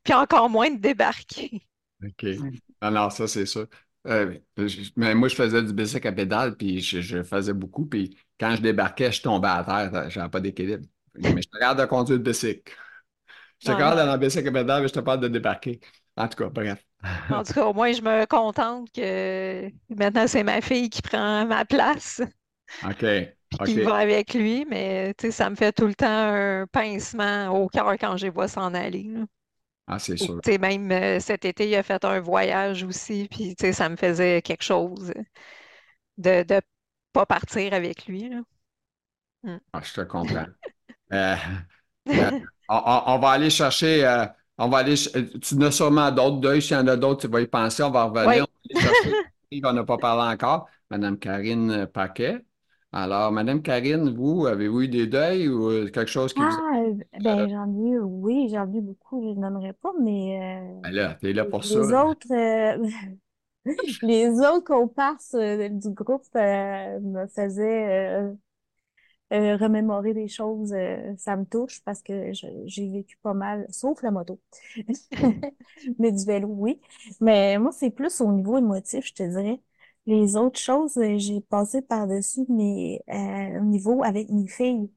Puis 0.04 0.14
encore 0.14 0.50
moins 0.50 0.70
de 0.70 0.78
débarquer. 0.80 1.62
OK. 2.04 2.26
Alors, 2.80 3.12
ça, 3.12 3.26
c'est 3.26 3.46
sûr. 3.46 3.66
Euh, 4.06 4.38
je- 4.56 4.90
mais 4.96 5.14
moi, 5.14 5.28
je 5.28 5.34
faisais 5.34 5.62
du 5.62 5.72
bicycle 5.72 6.06
à 6.08 6.12
pédale, 6.12 6.56
puis 6.56 6.80
je, 6.80 7.00
je 7.00 7.22
faisais 7.22 7.52
beaucoup, 7.52 7.84
puis 7.86 8.16
quand 8.38 8.54
je 8.56 8.62
débarquais, 8.62 9.10
je 9.12 9.22
tombais 9.22 9.48
à 9.48 9.64
terre, 9.64 10.10
j'avais 10.10 10.30
pas 10.30 10.40
d'équilibre. 10.40 10.86
Mais 11.14 11.42
j'étais 11.42 11.58
capable 11.58 11.80
de 11.80 11.86
conduire 11.86 12.18
le 12.18 12.22
bicycle. 12.24 12.72
En 13.66 14.18
bicycle 14.18 14.48
à 14.48 14.52
pédale, 14.52 14.82
mais 14.82 14.88
j'étais 14.88 15.02
pas 15.02 15.16
de 15.16 15.28
débarquer. 15.28 15.80
En 16.16 16.28
tout 16.28 16.36
cas, 16.44 16.48
bref. 16.48 16.84
En 17.30 17.42
tout 17.42 17.52
cas, 17.52 17.64
au 17.66 17.72
moins, 17.72 17.92
je 17.92 18.02
me 18.02 18.26
contente 18.26 18.90
que 18.92 19.68
maintenant, 19.88 20.26
c'est 20.26 20.42
ma 20.42 20.60
fille 20.60 20.90
qui 20.90 21.02
prend 21.02 21.46
ma 21.46 21.64
place, 21.64 22.20
OK. 22.84 22.96
puis 22.98 23.58
OK. 23.60 23.66
qui 23.66 23.80
va 23.80 23.96
avec 23.96 24.34
lui, 24.34 24.64
mais 24.68 25.14
tu 25.14 25.26
sais, 25.26 25.30
ça 25.30 25.48
me 25.48 25.54
fait 25.54 25.72
tout 25.72 25.86
le 25.86 25.94
temps 25.94 26.06
un 26.08 26.66
pincement 26.66 27.48
au 27.50 27.68
cœur 27.68 27.92
quand 27.98 28.16
je 28.16 28.26
les 28.26 28.30
vois 28.30 28.48
s'en 28.48 28.74
aller. 28.74 29.04
là. 29.04 29.20
Ah, 29.86 29.98
c'est 29.98 30.16
sûr. 30.18 30.38
tu 30.42 30.52
sais, 30.52 30.58
même 30.58 30.90
euh, 30.92 31.18
cet 31.18 31.44
été, 31.46 31.66
il 31.66 31.74
a 31.74 31.82
fait 31.82 32.04
un 32.04 32.20
voyage 32.20 32.82
aussi, 32.82 33.26
puis 33.30 33.56
tu 33.56 33.66
sais, 33.66 33.72
ça 33.72 33.88
me 33.88 33.96
faisait 33.96 34.42
quelque 34.42 34.64
chose 34.64 35.12
de 36.18 36.44
ne 36.54 36.60
pas 37.12 37.24
partir 37.24 37.72
avec 37.72 38.06
lui. 38.06 38.28
là. 38.28 38.40
Mm. 39.44 39.58
Ah, 39.72 39.80
je 39.82 39.94
te 39.94 40.00
comprends. 40.02 40.46
Euh, 41.12 41.36
euh, 42.08 42.40
on, 42.68 43.18
va 43.18 43.30
aller 43.30 43.50
chercher. 43.50 44.04
euh, 44.06 44.26
on 44.58 44.68
va 44.68 44.78
aller. 44.78 44.94
euh, 45.16 45.24
Tu 45.40 45.54
en 45.54 45.60
as 45.62 45.70
sûrement 45.70 46.10
d'autres 46.10 46.38
deuils. 46.40 46.62
S'il 46.62 46.76
y 46.76 46.80
en 46.80 46.86
a 46.88 46.96
d'autres, 46.96 47.22
tu 47.22 47.28
vas 47.28 47.40
y 47.40 47.46
penser. 47.46 47.82
On 47.82 47.90
va 47.90 48.04
revenir. 48.04 48.26
Oui. 48.26 48.36
On 48.40 48.42
va 48.42 48.46
aller 48.64 48.80
chercher 48.80 49.16
qu'on 49.62 49.72
n'a 49.72 49.84
pas 49.84 49.98
parlé 49.98 50.32
encore. 50.34 50.68
Madame 50.90 51.18
Karine 51.18 51.86
Paquet. 51.86 52.38
Alors, 52.92 53.30
Madame 53.32 53.60
Karine, 53.62 54.14
vous, 54.14 54.46
avez-vous 54.46 54.82
eu 54.82 54.88
des 54.88 55.06
deuils 55.06 55.48
ou 55.48 55.68
euh, 55.70 55.88
quelque 55.90 56.10
chose 56.10 56.32
qui 56.32 56.40
vous 56.40 56.46
a. 56.46 56.62
Ah, 56.72 56.82
ben 57.20 57.48
j'en 57.48 57.66
ai 57.84 57.90
eu, 57.90 57.98
oui, 58.00 58.48
j'en 58.50 58.70
ai 58.72 58.78
eu 58.78 58.80
beaucoup, 58.80 59.22
je 59.22 59.28
ne 59.28 59.40
nommerai 59.42 59.74
pas, 59.74 59.92
mais 60.00 60.62
euh, 60.62 60.80
Ben 60.82 60.90
là, 60.92 61.14
t'es 61.20 61.32
là 61.34 61.44
pour 61.44 61.64
ça. 61.64 61.78
les 61.78 61.92
autres, 61.92 62.26
euh, 62.32 62.78
les 64.02 64.28
autres 64.40 64.64
comparses 64.64 65.34
euh, 65.34 65.68
du 65.68 65.90
groupe 65.90 66.22
euh, 66.36 66.98
me 67.00 67.26
faisaient 67.26 68.22
euh, 69.32 69.56
remémorer 69.56 70.14
des 70.14 70.28
choses, 70.28 70.72
euh, 70.72 71.14
ça 71.18 71.36
me 71.36 71.44
touche 71.44 71.82
parce 71.84 72.02
que 72.02 72.32
j'ai 72.66 72.88
vécu 72.90 73.16
pas 73.22 73.34
mal, 73.34 73.66
sauf 73.70 74.02
la 74.02 74.10
moto. 74.10 74.40
Mais 75.98 76.12
du 76.12 76.24
vélo, 76.24 76.48
oui. 76.48 76.80
Mais 77.20 77.58
moi, 77.58 77.72
c'est 77.72 77.90
plus 77.90 78.20
au 78.20 78.32
niveau 78.32 78.58
émotif, 78.58 79.06
je 79.06 79.14
te 79.14 79.22
dirais. 79.22 79.60
Les 80.06 80.36
autres 80.36 80.58
choses, 80.60 80.96
euh, 80.98 81.18
j'ai 81.18 81.40
passé 81.42 81.82
par-dessus, 81.82 82.46
mais 82.48 83.02
euh, 83.10 83.60
au 83.60 83.64
niveau 83.64 84.02
avec 84.04 84.30
mes 84.30 84.46
filles. 84.48 84.90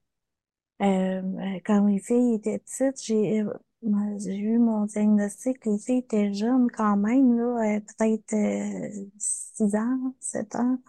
Euh, 0.81 1.21
euh, 1.21 1.59
quand 1.65 1.83
mes 1.83 1.99
filles 1.99 2.35
étaient 2.35 2.59
petites, 2.59 3.03
j'ai 3.05 3.39
eu 3.41 4.57
mon 4.59 4.85
diagnostic. 4.85 5.65
Les 5.65 5.77
filles 5.79 5.99
étaient 5.99 6.33
jeunes 6.33 6.69
quand 6.71 6.97
même, 6.97 7.37
là, 7.37 7.79
peut-être 7.81 8.33
euh, 8.33 8.89
6 9.19 9.75
ans, 9.75 10.15
7 10.19 10.55
ans, 10.55 10.79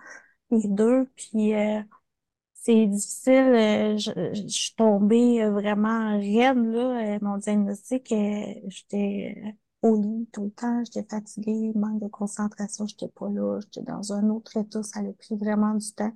les 0.50 0.68
deux. 0.68 1.06
Puis 1.16 1.54
c'est 2.64 2.86
difficile. 2.86 3.32
euh, 3.34 3.96
je, 3.98 4.10
je 4.34 4.46
suis 4.48 4.74
tombée 4.76 5.42
euh, 5.42 5.50
vraiment 5.52 6.18
raide, 6.18 6.56
là. 6.58 7.16
euh, 7.16 7.18
mon 7.22 7.38
diagnostic, 7.38 8.08
j'étais 8.68 9.56
au 9.82 9.96
lit 10.00 10.28
tout 10.32 10.44
le 10.44 10.50
temps, 10.52 10.84
j'étais 10.84 11.04
fatiguée, 11.08 11.72
manque 11.74 12.00
de 12.02 12.08
concentration, 12.08 12.86
j'étais 12.86 13.08
pas 13.08 13.28
là, 13.30 13.58
j'étais 13.60 13.82
dans 13.82 14.12
un 14.12 14.30
autre 14.30 14.56
état, 14.56 14.82
ça 14.82 15.00
a 15.00 15.12
pris 15.14 15.36
vraiment 15.36 15.74
du 15.74 15.92
temps. 15.92 16.12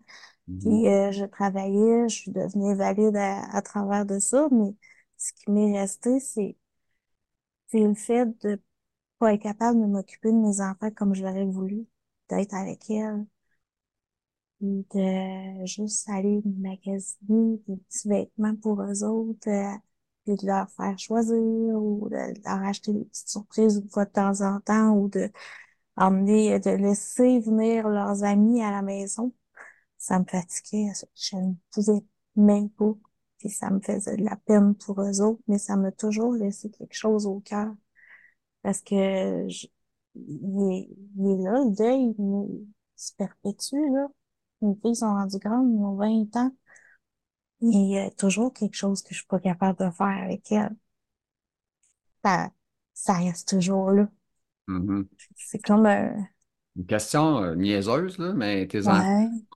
Mhm. 0.46 0.58
Puis 0.60 0.88
euh, 0.88 1.12
je 1.12 1.24
travaillais, 1.26 2.08
je 2.08 2.14
suis 2.16 2.32
devenue 2.32 2.74
valide 2.76 3.16
à, 3.16 3.44
à 3.56 3.62
travers 3.62 4.06
de 4.06 4.18
ça, 4.20 4.48
mais 4.52 4.74
ce 5.18 5.32
qui 5.34 5.50
m'est 5.52 5.78
resté, 5.80 6.20
c'est 6.20 6.56
c'est 7.68 7.80
le 7.86 7.94
fait 7.94 8.26
de 8.44 8.60
pas 9.18 9.34
être 9.34 9.42
capable 9.42 9.80
de 9.80 9.86
m'occuper 9.86 10.32
de 10.32 10.36
mes 10.38 10.60
enfants 10.60 10.90
comme 10.92 11.14
je 11.14 11.24
l'aurais 11.24 11.44
voulu, 11.46 11.86
d'être 12.30 12.54
avec 12.54 12.90
elles, 12.90 13.26
de 14.60 15.66
juste 15.66 16.08
aller 16.08 16.42
magasiner 16.44 17.58
des 17.68 17.76
petits 17.76 18.08
vêtements 18.08 18.56
pour 18.56 18.82
eux 18.82 19.04
autres, 19.04 19.48
euh, 19.48 19.76
de 20.26 20.46
leur 20.46 20.70
faire 20.70 20.98
choisir, 20.98 21.36
ou 21.36 22.08
de 22.10 22.16
leur 22.16 22.62
acheter 22.64 22.92
des 22.92 23.04
petites 23.04 23.28
surprises 23.28 23.76
une 23.76 23.88
fois 23.90 24.04
de 24.06 24.10
temps 24.12 24.40
en 24.42 24.60
temps, 24.60 24.92
ou 24.96 25.08
de 25.08 25.30
emmener, 25.96 26.60
de 26.60 26.70
laisser 26.70 27.40
venir 27.40 27.88
leurs 27.88 28.24
amis 28.24 28.62
à 28.62 28.70
la 28.70 28.82
maison. 28.82 29.32
Ça 29.98 30.18
me 30.18 30.24
fatiguait, 30.24 30.92
je 31.16 31.36
ne 31.36 31.54
pouvais 31.72 32.04
même 32.36 32.70
pas. 32.70 32.94
Puis 33.38 33.50
ça 33.50 33.70
me 33.70 33.80
faisait 33.80 34.16
de 34.16 34.24
la 34.24 34.36
peine 34.36 34.74
pour 34.76 35.00
eux 35.02 35.20
autres, 35.22 35.42
mais 35.48 35.58
ça 35.58 35.76
m'a 35.76 35.92
toujours 35.92 36.32
laissé 36.34 36.70
quelque 36.70 36.94
chose 36.94 37.26
au 37.26 37.40
cœur. 37.40 37.74
Parce 38.62 38.80
que 38.82 39.48
je- 39.48 39.68
il 40.14 40.72
est, 40.72 40.88
il 41.18 41.42
là, 41.44 41.64
le 41.64 41.74
deuil, 41.76 42.14
il 42.18 42.66
se 42.96 43.12
perpétue, 43.14 43.76
là. 43.92 44.08
Mes 44.60 44.74
filles 44.82 44.96
sont 44.96 45.06
rendues 45.14 45.38
grandes, 45.38 45.72
ils 45.72 45.82
ont 45.84 45.94
20 45.96 46.36
ans. 46.36 46.52
Il 47.60 47.90
y 47.90 47.98
a 47.98 48.10
toujours 48.10 48.50
quelque 48.54 48.76
chose 48.76 49.02
que 49.02 49.10
je 49.12 49.18
suis 49.18 49.26
pas 49.26 49.38
capable 49.38 49.78
de 49.84 49.90
faire 49.90 50.06
avec 50.24 50.50
elles. 50.52 50.74
Ça, 52.22 52.50
ça 52.92 53.14
reste 53.14 53.48
toujours 53.48 53.90
là. 53.90 54.06
Mhm. 54.68 55.08
C'est 55.36 55.60
comme 55.62 55.86
un, 55.86 56.26
Une 56.76 56.86
question 56.86 57.42
euh, 57.42 57.54
niaiseuse, 57.54 58.18
là, 58.18 58.32
mais 58.34 58.66
tes 58.68 58.88
enfants, 58.88 59.06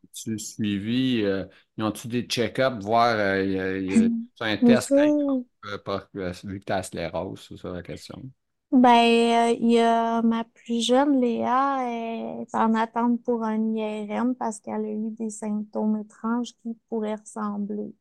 ont-tu 0.05 0.39
suivi, 0.39 1.23
euh, 1.25 1.47
ils 1.77 1.85
ont-tu 1.85 2.09
des 2.09 2.23
check-ups, 2.27 2.83
voir, 2.85 3.17
euh, 3.19 3.45
y 3.45 3.59
a- 3.61 3.79
y 3.79 4.07
a- 4.07 4.09
un 4.41 4.57
test, 4.59 4.95
euh, 5.67 5.79
euh, 6.17 6.33
vu 6.45 6.61
que 6.61 6.65
tu 6.67 6.73
as 6.73 6.77
la 6.77 6.83
sclérose, 6.83 7.47
c'est 7.49 7.57
ça 7.59 7.71
la 7.73 7.83
question. 7.83 8.23
Ben, 8.73 9.51
euh, 9.53 9.57
il 9.61 9.73
y 9.73 9.79
a 9.81 10.23
ma 10.23 10.45
plus 10.45 10.85
jeune, 10.85 11.21
Léa, 11.21 11.79
elle 11.89 12.43
est 12.43 12.55
en 12.55 12.75
attente 12.75 13.23
pour 13.25 13.43
un 13.45 13.75
IRM 13.75 14.35
parce 14.37 14.61
qu'elle 14.61 14.85
a 14.85 14.91
eu 14.93 15.11
des 15.11 15.31
symptômes 15.31 15.99
étranges 15.99 16.53
qui 16.63 16.75
pourraient 16.89 17.17
ressembler. 17.17 17.93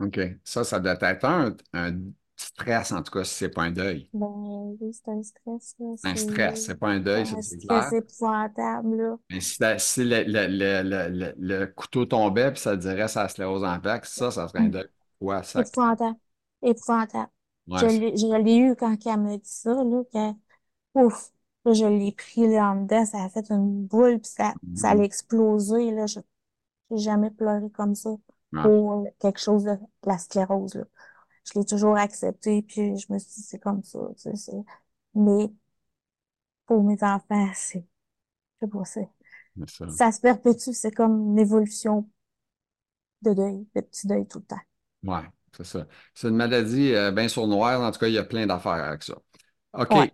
OK. 0.00 0.18
Ça, 0.44 0.64
ça 0.64 0.80
doit 0.80 0.96
être 1.00 1.24
un, 1.24 1.56
un 1.72 2.00
stress, 2.36 2.92
en 2.92 3.02
tout 3.02 3.12
cas, 3.12 3.24
si 3.24 3.34
c'est 3.34 3.48
pas 3.50 3.62
un 3.64 3.70
deuil. 3.70 4.10
Ben, 4.14 4.76
oui, 4.80 4.92
c'est 4.92 5.08
un 5.10 5.22
stress, 5.22 5.74
là. 5.78 5.94
Un 6.04 6.14
C'est 6.14 6.16
stress, 6.16 6.62
c'est 6.66 6.78
pas 6.78 6.90
un 6.90 7.00
deuil, 7.00 7.26
ça, 7.26 7.36
un 7.38 7.42
c'est 7.42 7.58
clair. 7.58 7.90
stress 7.90 7.92
épouvantable, 7.92 8.96
là. 8.96 9.16
Mais 9.30 9.40
si, 9.40 9.56
la- 9.62 9.78
si 9.78 10.04
le, 10.04 10.22
le- 10.24 10.46
le- 10.48 10.82
le- 10.82 11.08
le- 11.08 11.34
le 11.38 11.66
couteau 11.66 12.04
tombait 12.06 12.50
puis 12.52 12.60
ça 12.60 12.76
dirait 12.76 13.08
ça 13.08 13.28
sclérose 13.28 13.64
en 13.64 13.80
plaques, 13.80 14.06
ça, 14.06 14.30
ça 14.30 14.46
serait 14.48 14.60
un 14.60 14.68
deuil. 14.68 14.88
Ouais, 15.20 15.42
ça. 15.42 15.62
Épouvantable. 15.62 16.18
Épouvantable. 16.62 17.30
Je 17.74 17.86
l'ai, 17.86 18.16
je 18.16 18.26
l'ai 18.42 18.56
eu 18.58 18.76
quand 18.76 18.96
elle 19.06 19.20
m'a 19.20 19.36
dit 19.38 19.48
ça, 19.48 19.72
là, 19.74 20.02
que, 20.12 20.38
ouf, 21.06 21.32
là, 21.64 21.72
je 21.74 21.86
l'ai 21.86 22.12
pris 22.12 22.48
là 22.48 22.72
en 22.72 22.82
dedans, 22.84 23.06
ça 23.06 23.24
a 23.24 23.30
fait 23.30 23.50
une 23.50 23.86
boule, 23.86 24.20
puis 24.20 24.30
ça, 24.30 24.56
ça 24.74 24.90
a 24.90 24.96
Mhm. 24.96 25.02
explosé, 25.04 25.90
là. 25.92 26.06
Je, 26.06 26.20
j'ai 26.92 26.98
jamais 26.98 27.30
pleuré 27.30 27.70
comme 27.72 27.94
ça 27.96 28.10
Ouais. 28.52 28.62
pour 28.62 29.06
quelque 29.20 29.40
chose 29.40 29.64
de 29.64 29.78
la 30.04 30.18
sclérose, 30.18 30.74
là. 30.76 30.84
Je 31.46 31.58
l'ai 31.60 31.66
toujours 31.66 31.96
accepté, 31.98 32.62
puis 32.62 32.96
je 32.98 33.12
me 33.12 33.18
suis 33.18 33.30
dit, 33.34 33.42
c'est 33.42 33.60
comme 33.60 33.82
ça, 33.84 34.00
tu 34.16 34.22
sais, 34.22 34.36
c'est... 34.36 34.52
Mais 35.14 35.50
pour 36.66 36.82
mes 36.82 37.02
enfants, 37.02 37.50
c'est, 37.54 37.86
je 38.62 38.66
sais 38.66 38.70
pas, 38.72 38.84
c'est, 38.84 39.08
c'est 39.56 39.70
ça. 39.70 39.86
ça 39.88 40.12
se 40.12 40.20
perpétue, 40.20 40.72
c'est 40.74 40.92
comme 40.92 41.32
une 41.32 41.38
évolution 41.40 42.08
de 43.22 43.32
deuil, 43.34 43.66
de 43.74 43.80
petit 43.80 44.06
deuil 44.06 44.26
tout 44.28 44.38
le 44.38 44.44
temps. 44.44 44.60
Ouais, 45.04 45.30
c'est 45.56 45.64
ça. 45.64 45.86
C'est 46.14 46.28
une 46.28 46.36
maladie 46.36 46.94
euh, 46.94 47.10
bien 47.12 47.28
sournoise. 47.28 47.80
En 47.80 47.90
tout 47.92 47.98
cas, 47.98 48.08
il 48.08 48.14
y 48.14 48.18
a 48.18 48.24
plein 48.24 48.46
d'affaires 48.46 48.72
avec 48.72 49.02
ça. 49.02 49.14
OK. 49.74 49.90
Ouais. 49.90 50.12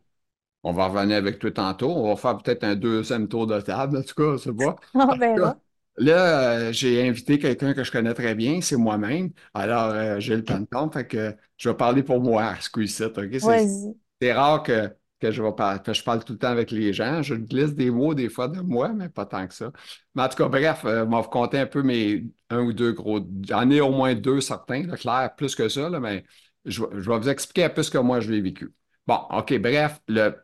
On 0.65 0.73
va 0.73 0.89
revenir 0.89 1.17
avec 1.17 1.39
toi 1.39 1.51
tantôt. 1.53 1.91
On 1.91 2.09
va 2.09 2.17
faire 2.17 2.39
peut-être 2.39 2.65
un 2.65 2.77
deuxième 2.77 3.29
tour 3.29 3.47
de 3.47 3.61
table, 3.61 3.99
en 3.99 4.03
tout 4.03 4.15
cas, 4.15 4.39
c'est 4.39 4.53
pas. 4.53 4.77
On 4.95 5.17
verra. 5.17 5.59
Là, 5.97 6.69
euh, 6.69 6.73
j'ai 6.73 7.09
invité 7.09 7.39
quelqu'un 7.39 7.75
que 7.75 7.83
je 7.85 7.91
connais 7.91 8.15
très 8.15 8.35
bien, 8.35 8.61
c'est 8.61 8.77
moi-même. 8.77 9.31
Alors, 9.55 9.91
euh, 9.93 10.21
j'ai 10.21 10.37
le 10.37 10.45
temps 10.45 10.61
de 10.61 10.67
compte, 10.67 10.95
fait 10.95 11.07
que 11.09 11.37
je 11.57 11.69
vais 11.69 11.77
parler 11.77 12.03
pour 12.05 12.21
moi 12.21 12.45
à 12.45 12.61
ce 12.61 12.71
coup-ci, 12.71 13.03
OK? 13.05 13.17
C'est 13.41 13.41
Vas-y. 13.41 13.95
c'est 14.21 14.33
rare 14.33 14.63
que, 14.63 14.95
que 15.21 15.31
je 15.31 15.43
vais 15.43 15.51
que 15.85 15.93
je 15.93 16.03
parle 16.05 16.25
tout 16.25 16.33
le 16.35 16.39
temps 16.39 16.49
avec 16.49 16.71
les 16.71 16.93
gens. 16.93 17.23
Je 17.23 17.35
glisse 17.35 17.75
des 17.75 17.91
mots 17.91 18.15
des 18.15 18.29
fois 18.29 18.49
de 18.49 18.61
moi, 18.61 18.91
mais 18.93 19.09
pas 19.09 19.27
tant 19.27 19.47
que 19.47 19.55
ça. 19.55 19.73
Mais 20.15 20.23
en 20.23 20.29
tout 20.29 20.37
cas, 20.37 20.49
bref, 20.49 20.85
euh, 20.85 21.05
on 21.07 21.11
va 21.11 21.21
vous 21.23 21.29
compter 21.29 21.59
un 21.59 21.67
peu 21.67 21.83
mes 21.83 22.25
un 22.51 22.61
ou 22.63 22.73
deux 22.73 22.93
gros. 22.93 23.21
J'en 23.49 23.69
ai 23.71 23.81
au 23.81 23.91
moins 23.93 24.15
deux 24.15 24.41
certains, 24.41 24.87
là, 24.87 24.97
clair, 24.97 25.35
plus 25.37 25.55
que 25.55 25.69
ça, 25.69 25.89
là, 25.89 26.01
mais 26.01 26.25
je, 26.65 26.83
vais- 26.85 27.19
vous 27.19 27.29
expliquer 27.29 27.65
un 27.65 27.71
peu 27.71 27.83
ce 27.83 27.91
que 27.91 27.99
moi 27.99 28.21
je 28.21 28.31
l'ai 28.31 28.41
vécu. 28.41 28.73
Bon, 29.07 29.21
OK, 29.31 29.57
bref, 29.59 30.01
le 30.09 30.37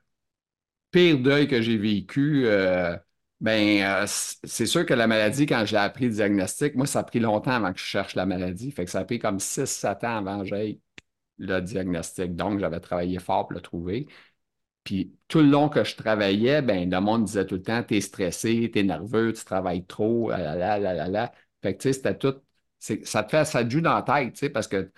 pire 0.90 1.18
deuil 1.18 1.48
que 1.48 1.60
j'ai 1.60 1.76
vécu, 1.78 2.46
euh, 2.46 2.96
ben, 3.40 3.82
euh, 3.82 4.04
c'est 4.06 4.66
sûr 4.66 4.86
que 4.86 4.94
la 4.94 5.06
maladie, 5.06 5.46
quand 5.46 5.64
j'ai 5.66 5.76
appris 5.76 6.06
le 6.06 6.12
diagnostic, 6.12 6.74
moi, 6.76 6.86
ça 6.86 7.00
a 7.00 7.04
pris 7.04 7.20
longtemps 7.20 7.50
avant 7.52 7.72
que 7.72 7.78
je 7.80 7.84
cherche 7.84 8.14
la 8.14 8.26
maladie. 8.26 8.70
Fait 8.70 8.84
que 8.84 8.90
ça 8.90 9.00
a 9.00 9.04
pris 9.04 9.18
comme 9.18 9.40
6-7 9.40 10.04
ans 10.04 10.16
avant 10.18 10.40
que 10.40 10.46
j'aille 10.46 10.80
le 11.38 11.60
diagnostic. 11.60 12.36
Donc, 12.36 12.60
j'avais 12.60 12.80
travaillé 12.80 13.18
fort 13.20 13.46
pour 13.48 13.54
le 13.54 13.60
trouver. 13.62 14.08
Puis 14.84 15.16
tout 15.28 15.38
le 15.40 15.46
long 15.48 15.68
que 15.68 15.82
je 15.84 15.96
travaillais, 15.96 16.62
ben, 16.62 16.90
le 16.90 17.00
monde 17.00 17.24
disait 17.24 17.46
tout 17.46 17.54
le 17.56 17.62
temps, 17.62 17.82
t'es 17.82 18.00
stressé, 18.00 18.70
t'es 18.72 18.82
nerveux, 18.82 19.32
tu 19.32 19.44
travailles 19.44 19.86
trop, 19.86 20.30
là, 20.30 20.38
là, 20.38 20.56
là, 20.56 20.78
là, 20.78 20.94
là, 20.94 21.08
là. 21.08 21.32
Fait 21.62 21.74
que, 21.76 21.82
tu 21.82 21.88
sais, 21.88 21.92
c'était 21.94 22.18
tout, 22.18 22.34
ça 22.78 23.22
te 23.24 23.30
fait, 23.30 23.44
ça 23.46 23.64
te 23.64 23.70
joue 23.70 23.80
dans 23.80 23.94
la 23.94 24.02
tête, 24.02 24.34
tu 24.34 24.40
sais, 24.40 24.50
parce 24.50 24.68
que 24.68 24.92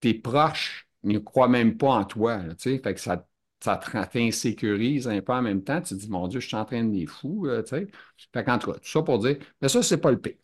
tes 0.00 0.14
proches 0.14 0.88
ne 1.02 1.18
croient 1.18 1.48
même 1.48 1.76
pas 1.76 1.88
en 1.90 2.04
toi, 2.04 2.40
tu 2.50 2.54
sais. 2.58 2.78
Fait 2.78 2.94
que 2.94 3.00
ça, 3.00 3.26
ça 3.60 3.76
t'insécurise 4.12 5.08
un 5.08 5.20
peu 5.20 5.32
en 5.32 5.42
même 5.42 5.62
temps. 5.64 5.80
Tu 5.80 5.94
te 5.94 6.00
dis, 6.00 6.08
mon 6.08 6.28
Dieu, 6.28 6.40
je 6.40 6.46
suis 6.46 6.56
en 6.56 6.64
train 6.64 6.84
de 6.84 6.92
les 6.92 7.06
fous, 7.06 7.46
tu 7.62 7.68
sais. 7.68 7.86
Fait 8.32 8.44
qu'en 8.44 8.58
tout 8.58 8.72
cas, 8.72 8.78
tout 8.78 8.88
ça 8.88 9.02
pour 9.02 9.18
dire, 9.18 9.38
mais 9.60 9.68
ça, 9.68 9.82
c'est 9.82 9.98
pas 9.98 10.10
le 10.10 10.20
pire. 10.20 10.34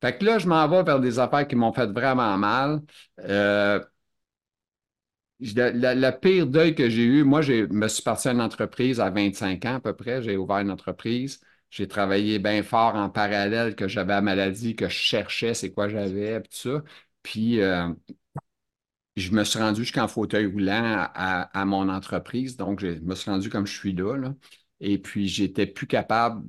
Fait 0.00 0.16
que 0.16 0.24
là, 0.24 0.38
je 0.38 0.48
m'en 0.48 0.66
vais 0.68 0.82
vers 0.82 1.00
des 1.00 1.18
affaires 1.18 1.46
qui 1.46 1.56
m'ont 1.56 1.72
fait 1.72 1.86
vraiment 1.92 2.36
mal. 2.38 2.80
Euh, 3.20 3.84
le, 5.40 6.10
pire 6.10 6.46
deuil 6.46 6.74
que 6.74 6.88
j'ai 6.88 7.04
eu, 7.04 7.24
moi, 7.24 7.42
je 7.42 7.66
me 7.72 7.88
suis 7.88 8.02
parti 8.02 8.28
à 8.28 8.32
une 8.32 8.40
entreprise 8.40 9.00
à 9.00 9.10
25 9.10 9.64
ans 9.64 9.74
à 9.76 9.80
peu 9.80 9.94
près. 9.94 10.22
J'ai 10.22 10.36
ouvert 10.36 10.58
une 10.58 10.70
entreprise. 10.70 11.40
J'ai 11.70 11.88
travaillé 11.88 12.38
bien 12.38 12.62
fort 12.62 12.94
en 12.96 13.08
parallèle 13.10 13.74
que 13.76 13.88
j'avais 13.88 14.12
la 14.12 14.20
maladie, 14.20 14.74
que 14.76 14.88
je 14.88 14.94
cherchais 14.94 15.54
c'est 15.54 15.72
quoi 15.72 15.88
j'avais, 15.88 16.42
tout 16.42 16.48
ça. 16.52 16.82
Puis, 17.22 17.60
euh, 17.60 17.88
je 19.16 19.30
me 19.32 19.44
suis 19.44 19.58
rendu 19.58 19.82
jusqu'en 19.82 20.08
fauteuil 20.08 20.46
roulant 20.46 21.08
à, 21.14 21.64
mon 21.64 21.88
entreprise. 21.88 22.56
Donc, 22.56 22.80
je 22.80 22.88
me 23.00 23.14
suis 23.14 23.30
rendu 23.30 23.50
comme 23.50 23.66
je 23.66 23.76
suis 23.76 23.92
là. 23.92 24.16
là. 24.16 24.34
Et 24.80 24.98
puis, 24.98 25.28
j'étais 25.28 25.66
plus 25.66 25.86
capable. 25.86 26.46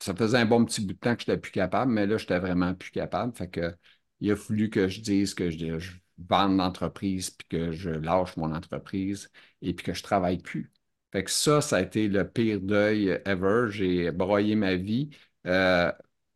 Ça 0.00 0.14
faisait 0.14 0.38
un 0.38 0.46
bon 0.46 0.64
petit 0.64 0.80
bout 0.82 0.94
de 0.94 0.98
temps 0.98 1.16
que 1.16 1.22
je 1.24 1.30
n'étais 1.30 1.40
plus 1.40 1.52
capable, 1.52 1.92
mais 1.92 2.06
là, 2.06 2.18
j'étais 2.18 2.38
vraiment 2.38 2.74
plus 2.74 2.90
capable. 2.90 3.36
Fait 3.36 3.48
que, 3.50 3.74
il 4.20 4.30
a 4.32 4.36
fallu 4.36 4.70
que 4.70 4.88
je 4.88 5.00
dise 5.00 5.34
que 5.34 5.50
je, 5.50 5.78
je 5.78 5.92
vende 6.18 6.56
l'entreprise, 6.58 7.30
puis 7.30 7.46
que 7.48 7.72
je 7.72 7.90
lâche 7.90 8.36
mon 8.36 8.54
entreprise 8.54 9.30
et 9.62 9.74
puis 9.74 9.84
que 9.86 9.94
je 9.94 10.00
ne 10.00 10.04
travaille 10.04 10.38
plus. 10.38 10.72
Fait 11.12 11.24
que 11.24 11.30
ça, 11.30 11.60
ça 11.60 11.76
a 11.76 11.80
été 11.82 12.08
le 12.08 12.28
pire 12.28 12.60
deuil 12.60 13.20
ever. 13.24 13.66
J'ai 13.70 14.10
broyé 14.10 14.56
ma 14.56 14.74
vie. 14.76 15.10
Euh, 15.46 15.90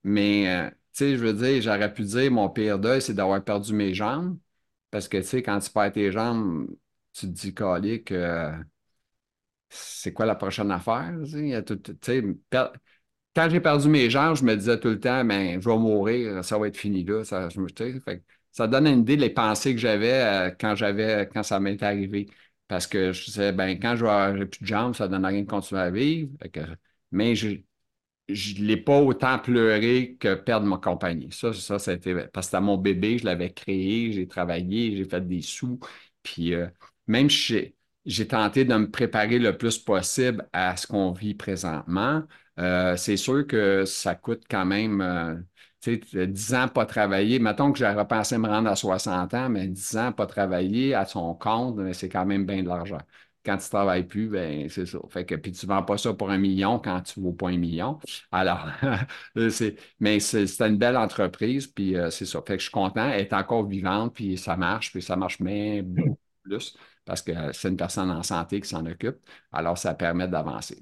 mais, 0.04 0.48
euh, 0.66 0.70
tu 0.70 0.76
sais, 0.92 1.16
je 1.16 1.24
veux 1.24 1.34
dire, 1.34 1.60
j'aurais 1.62 1.92
pu 1.92 2.02
dire 2.04 2.30
mon 2.32 2.48
pire 2.48 2.78
deuil, 2.78 3.02
c'est 3.02 3.14
d'avoir 3.14 3.42
perdu 3.44 3.72
mes 3.74 3.94
jambes. 3.94 4.38
Parce 4.90 5.08
que, 5.08 5.18
tu 5.18 5.24
sais, 5.24 5.42
quand 5.42 5.58
tu 5.60 5.70
perds 5.70 5.92
tes 5.92 6.12
jambes, 6.12 6.68
tu 7.12 7.26
te 7.26 7.32
dis, 7.32 7.54
calique, 7.54 8.12
euh, 8.12 8.52
c'est 9.68 10.12
quoi 10.12 10.26
la 10.26 10.34
prochaine 10.34 10.70
affaire? 10.70 11.12
quand 13.34 13.48
j'ai 13.50 13.60
perdu 13.60 13.88
mes 13.88 14.10
jambes, 14.10 14.36
je 14.36 14.44
me 14.44 14.56
disais 14.56 14.78
tout 14.78 14.88
le 14.88 15.00
temps, 15.00 15.24
ben, 15.24 15.60
je 15.60 15.68
vais 15.68 15.78
mourir, 15.78 16.44
ça 16.44 16.58
va 16.58 16.68
être 16.68 16.76
fini 16.76 17.04
là. 17.04 17.24
Ça, 17.24 17.48
ça 18.52 18.68
donne 18.68 18.86
une 18.86 19.00
idée 19.00 19.16
des 19.16 19.30
pensées 19.30 19.74
que 19.74 19.80
j'avais 19.80 20.12
euh, 20.12 20.50
quand 20.58 20.74
j'avais 20.76 21.28
quand 21.32 21.42
ça 21.42 21.60
m'est 21.60 21.82
arrivé. 21.82 22.28
Parce 22.68 22.86
que 22.86 23.12
je 23.12 23.24
disais, 23.26 23.52
ben, 23.52 23.78
quand 23.78 23.96
je 23.96 24.04
n'aurai 24.04 24.46
plus 24.46 24.60
de 24.62 24.66
jambes, 24.66 24.94
ça 24.94 25.06
ne 25.06 25.12
donne 25.12 25.26
rien 25.26 25.42
de 25.42 25.46
continuer 25.46 25.80
à 25.82 25.90
vivre. 25.90 26.30
mais 27.10 27.34
je 27.34 27.48
ne 27.48 28.66
l'ai 28.66 28.76
pas 28.76 29.00
autant 29.00 29.38
pleuré 29.38 30.16
que 30.18 30.34
perdre 30.34 30.66
ma 30.66 30.78
compagnie. 30.78 31.28
Ça, 31.32 31.52
ça, 31.52 31.92
été, 31.92 32.14
parce 32.32 32.46
que 32.46 32.50
c'était 32.52 32.60
mon 32.60 32.78
bébé, 32.78 33.18
je 33.18 33.24
l'avais 33.24 33.52
créé, 33.52 34.12
j'ai 34.12 34.26
travaillé, 34.28 34.96
j'ai 34.96 35.04
fait 35.04 35.26
des 35.26 35.42
sous. 35.42 35.78
Puis 36.22 36.54
euh, 36.54 36.68
même 37.06 37.28
si 37.30 37.74
j'ai 38.04 38.26
tenté 38.28 38.64
de 38.64 38.74
me 38.74 38.90
préparer 38.90 39.38
le 39.38 39.56
plus 39.56 39.78
possible 39.78 40.48
à 40.52 40.76
ce 40.76 40.86
qu'on 40.86 41.12
vit 41.12 41.34
présentement, 41.34 42.22
euh, 42.58 42.96
c'est 42.96 43.16
sûr 43.16 43.46
que 43.46 43.84
ça 43.84 44.14
coûte 44.14 44.44
quand 44.48 44.64
même 44.66 45.44
sais, 45.82 46.26
10 46.26 46.54
ans 46.54 46.68
pas 46.68 46.86
travailler, 46.86 47.38
mettons 47.38 47.72
que 47.72 47.78
j'aurais 47.78 48.06
pensé 48.06 48.38
me 48.38 48.48
rendre 48.48 48.70
à 48.70 48.76
60 48.76 49.34
ans, 49.34 49.48
mais 49.48 49.66
10 49.68 49.96
ans 49.96 50.12
pas 50.12 50.26
travailler 50.26 50.94
à 50.94 51.04
son 51.06 51.34
compte, 51.34 51.92
c'est 51.94 52.08
quand 52.08 52.26
même 52.26 52.46
bien 52.46 52.62
de 52.62 52.68
l'argent. 52.68 52.98
Quand 53.44 53.56
tu 53.56 53.64
ne 53.64 53.70
travailles 53.70 54.04
plus, 54.04 54.28
ben 54.28 54.68
c'est 54.68 54.86
ça. 54.86 54.98
Fait 55.10 55.24
que, 55.24 55.34
puis 55.34 55.50
tu 55.50 55.66
ne 55.66 55.72
vends 55.72 55.82
pas 55.82 55.98
ça 55.98 56.14
pour 56.14 56.30
un 56.30 56.38
million 56.38 56.78
quand 56.78 57.00
tu 57.00 57.18
ne 57.18 57.24
vaux 57.24 57.32
pas 57.32 57.48
un 57.48 57.56
million. 57.56 57.98
Alors, 58.30 58.68
c'est, 59.50 59.76
mais 59.98 60.20
c'est, 60.20 60.46
une 60.60 60.78
belle 60.78 60.96
entreprise, 60.96 61.66
puis 61.66 61.96
euh, 61.96 62.10
c'est 62.10 62.26
ça. 62.26 62.40
Fait 62.46 62.54
que 62.54 62.60
je 62.60 62.64
suis 62.64 62.72
content, 62.72 63.08
elle 63.08 63.28
encore 63.32 63.66
vivante, 63.66 64.14
puis 64.14 64.38
ça 64.38 64.56
marche, 64.56 64.92
puis 64.92 65.02
ça 65.02 65.16
marche 65.16 65.42
bien 65.42 65.82
plus, 66.44 66.76
parce 67.04 67.22
que 67.22 67.32
c'est 67.52 67.68
une 67.68 67.76
personne 67.76 68.10
en 68.10 68.22
santé 68.22 68.60
qui 68.60 68.68
s'en 68.68 68.86
occupe. 68.86 69.18
Alors, 69.50 69.76
ça 69.76 69.94
permet 69.94 70.28
d'avancer. 70.28 70.78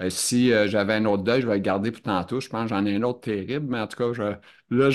Euh, 0.00 0.10
si 0.10 0.52
euh, 0.52 0.68
j'avais 0.68 0.94
un 0.94 1.04
autre 1.06 1.24
deuil, 1.24 1.42
je 1.42 1.46
vais 1.48 1.54
le 1.54 1.60
garder 1.60 1.90
pour 1.90 2.02
tantôt. 2.02 2.40
Je 2.40 2.48
pense 2.48 2.64
que 2.64 2.68
j'en 2.68 2.86
ai 2.86 2.94
un 2.96 3.02
autre 3.02 3.20
terrible, 3.20 3.66
mais 3.70 3.80
en 3.80 3.86
tout 3.88 3.96
cas, 4.14 4.38
là, 4.70 4.90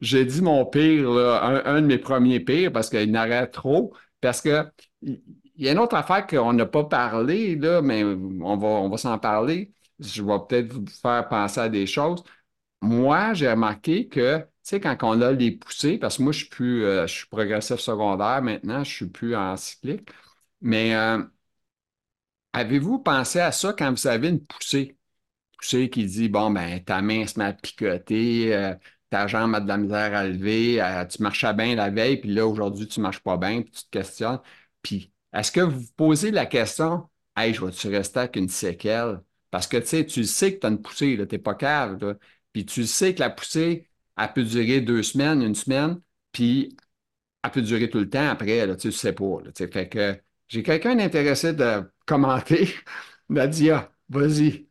j'ai 0.00 0.24
dit 0.24 0.40
mon 0.42 0.64
pire, 0.66 1.10
un, 1.10 1.82
de 1.82 1.86
mes 1.86 1.98
premiers 1.98 2.40
pires, 2.40 2.72
parce 2.72 2.88
qu'il 2.90 3.10
n'arrête 3.10 3.52
trop. 3.52 3.94
Parce 4.20 4.40
que 4.40 4.64
il 5.02 5.20
y 5.64 5.68
a 5.68 5.72
une 5.72 5.78
autre 5.78 5.96
affaire 5.96 6.26
qu'on 6.26 6.52
n'a 6.52 6.66
pas 6.66 6.84
parlé, 6.84 7.56
là, 7.56 7.82
mais 7.82 8.04
on 8.04 8.56
va, 8.56 8.68
on 8.68 8.88
va 8.88 8.96
s'en 8.96 9.18
parler. 9.18 9.72
Je 9.98 10.22
vais 10.22 10.38
peut-être 10.48 10.72
vous 10.72 10.86
faire 10.86 11.28
penser 11.28 11.60
à 11.60 11.68
des 11.68 11.86
choses. 11.86 12.22
Moi, 12.80 13.34
j'ai 13.34 13.50
remarqué 13.50 14.08
que, 14.08 14.38
tu 14.40 14.44
sais, 14.62 14.80
quand 14.80 14.96
on 15.02 15.20
a 15.22 15.32
les 15.32 15.52
poussées, 15.52 15.98
parce 15.98 16.18
que 16.18 16.22
moi, 16.22 16.32
je 16.32 16.38
suis 16.40 16.48
plus, 16.48 16.84
euh, 16.84 17.06
je 17.06 17.14
suis 17.14 17.26
progressif 17.28 17.78
secondaire 17.80 18.42
maintenant, 18.42 18.84
je 18.84 18.90
suis 18.94 19.06
plus 19.08 19.34
en 19.36 19.56
cyclique, 19.56 20.10
mais 20.60 20.94
Avez-vous 22.52 22.98
pensé 22.98 23.40
à 23.40 23.52
ça 23.52 23.72
quand 23.72 23.90
vous 23.92 24.06
avez 24.06 24.28
une 24.28 24.44
poussée? 24.44 24.96
Poussée 25.58 25.90
qui 25.90 26.06
dit, 26.06 26.28
bon, 26.28 26.50
ben, 26.50 26.82
ta 26.84 27.02
main 27.02 27.26
se 27.26 27.38
met 27.38 27.46
à 27.46 27.52
picoter, 27.52 28.54
euh, 28.54 28.74
ta 29.10 29.26
jambe 29.26 29.54
a 29.56 29.60
de 29.60 29.68
la 29.68 29.78
misère 29.78 30.14
à 30.14 30.26
lever, 30.26 30.82
euh, 30.82 31.04
tu 31.06 31.22
marchais 31.22 31.54
bien 31.54 31.74
la 31.76 31.90
veille, 31.90 32.18
puis 32.20 32.30
là, 32.34 32.46
aujourd'hui, 32.46 32.88
tu 32.88 33.00
ne 33.00 33.04
marches 33.04 33.20
pas 33.20 33.36
bien, 33.38 33.62
puis 33.62 33.72
tu 33.72 33.84
te 33.84 33.90
questionnes. 33.90 34.40
Puis, 34.82 35.12
est-ce 35.32 35.52
que 35.52 35.60
vous 35.60 35.86
posez 35.96 36.30
la 36.30 36.46
question, 36.46 37.08
hey, 37.36 37.54
je 37.54 37.64
vais-tu 37.64 37.88
rester 37.88 38.20
avec 38.20 38.36
une 38.36 38.48
séquelle? 38.48 39.22
Parce 39.50 39.66
que, 39.66 39.78
tu 39.78 39.86
sais, 39.86 40.06
tu 40.06 40.24
sais 40.24 40.54
que 40.54 40.60
tu 40.60 40.66
as 40.66 40.70
une 40.70 40.82
poussée, 40.82 41.16
tu 41.16 41.36
n'es 41.36 41.42
pas 41.42 41.54
cave, 41.54 42.18
Puis 42.52 42.66
tu 42.66 42.86
sais 42.86 43.14
que 43.14 43.20
la 43.20 43.30
poussée, 43.30 43.88
elle 44.16 44.32
peut 44.32 44.44
durer 44.44 44.80
deux 44.80 45.02
semaines, 45.02 45.42
une 45.42 45.54
semaine, 45.54 46.00
puis 46.32 46.76
elle 47.42 47.50
peut 47.50 47.62
durer 47.62 47.90
tout 47.90 47.98
le 48.00 48.08
temps 48.10 48.28
après, 48.28 48.76
tu 48.76 48.92
sais 48.92 49.12
pas. 49.12 49.40
Là, 49.44 49.50
fait 49.54 49.88
que 49.88 50.20
j'ai 50.48 50.62
quelqu'un 50.62 50.98
intéressé 50.98 51.52
de 51.52 51.82
commenter. 52.06 52.70
Nadia, 53.28 53.92
vas-y. 54.08 54.66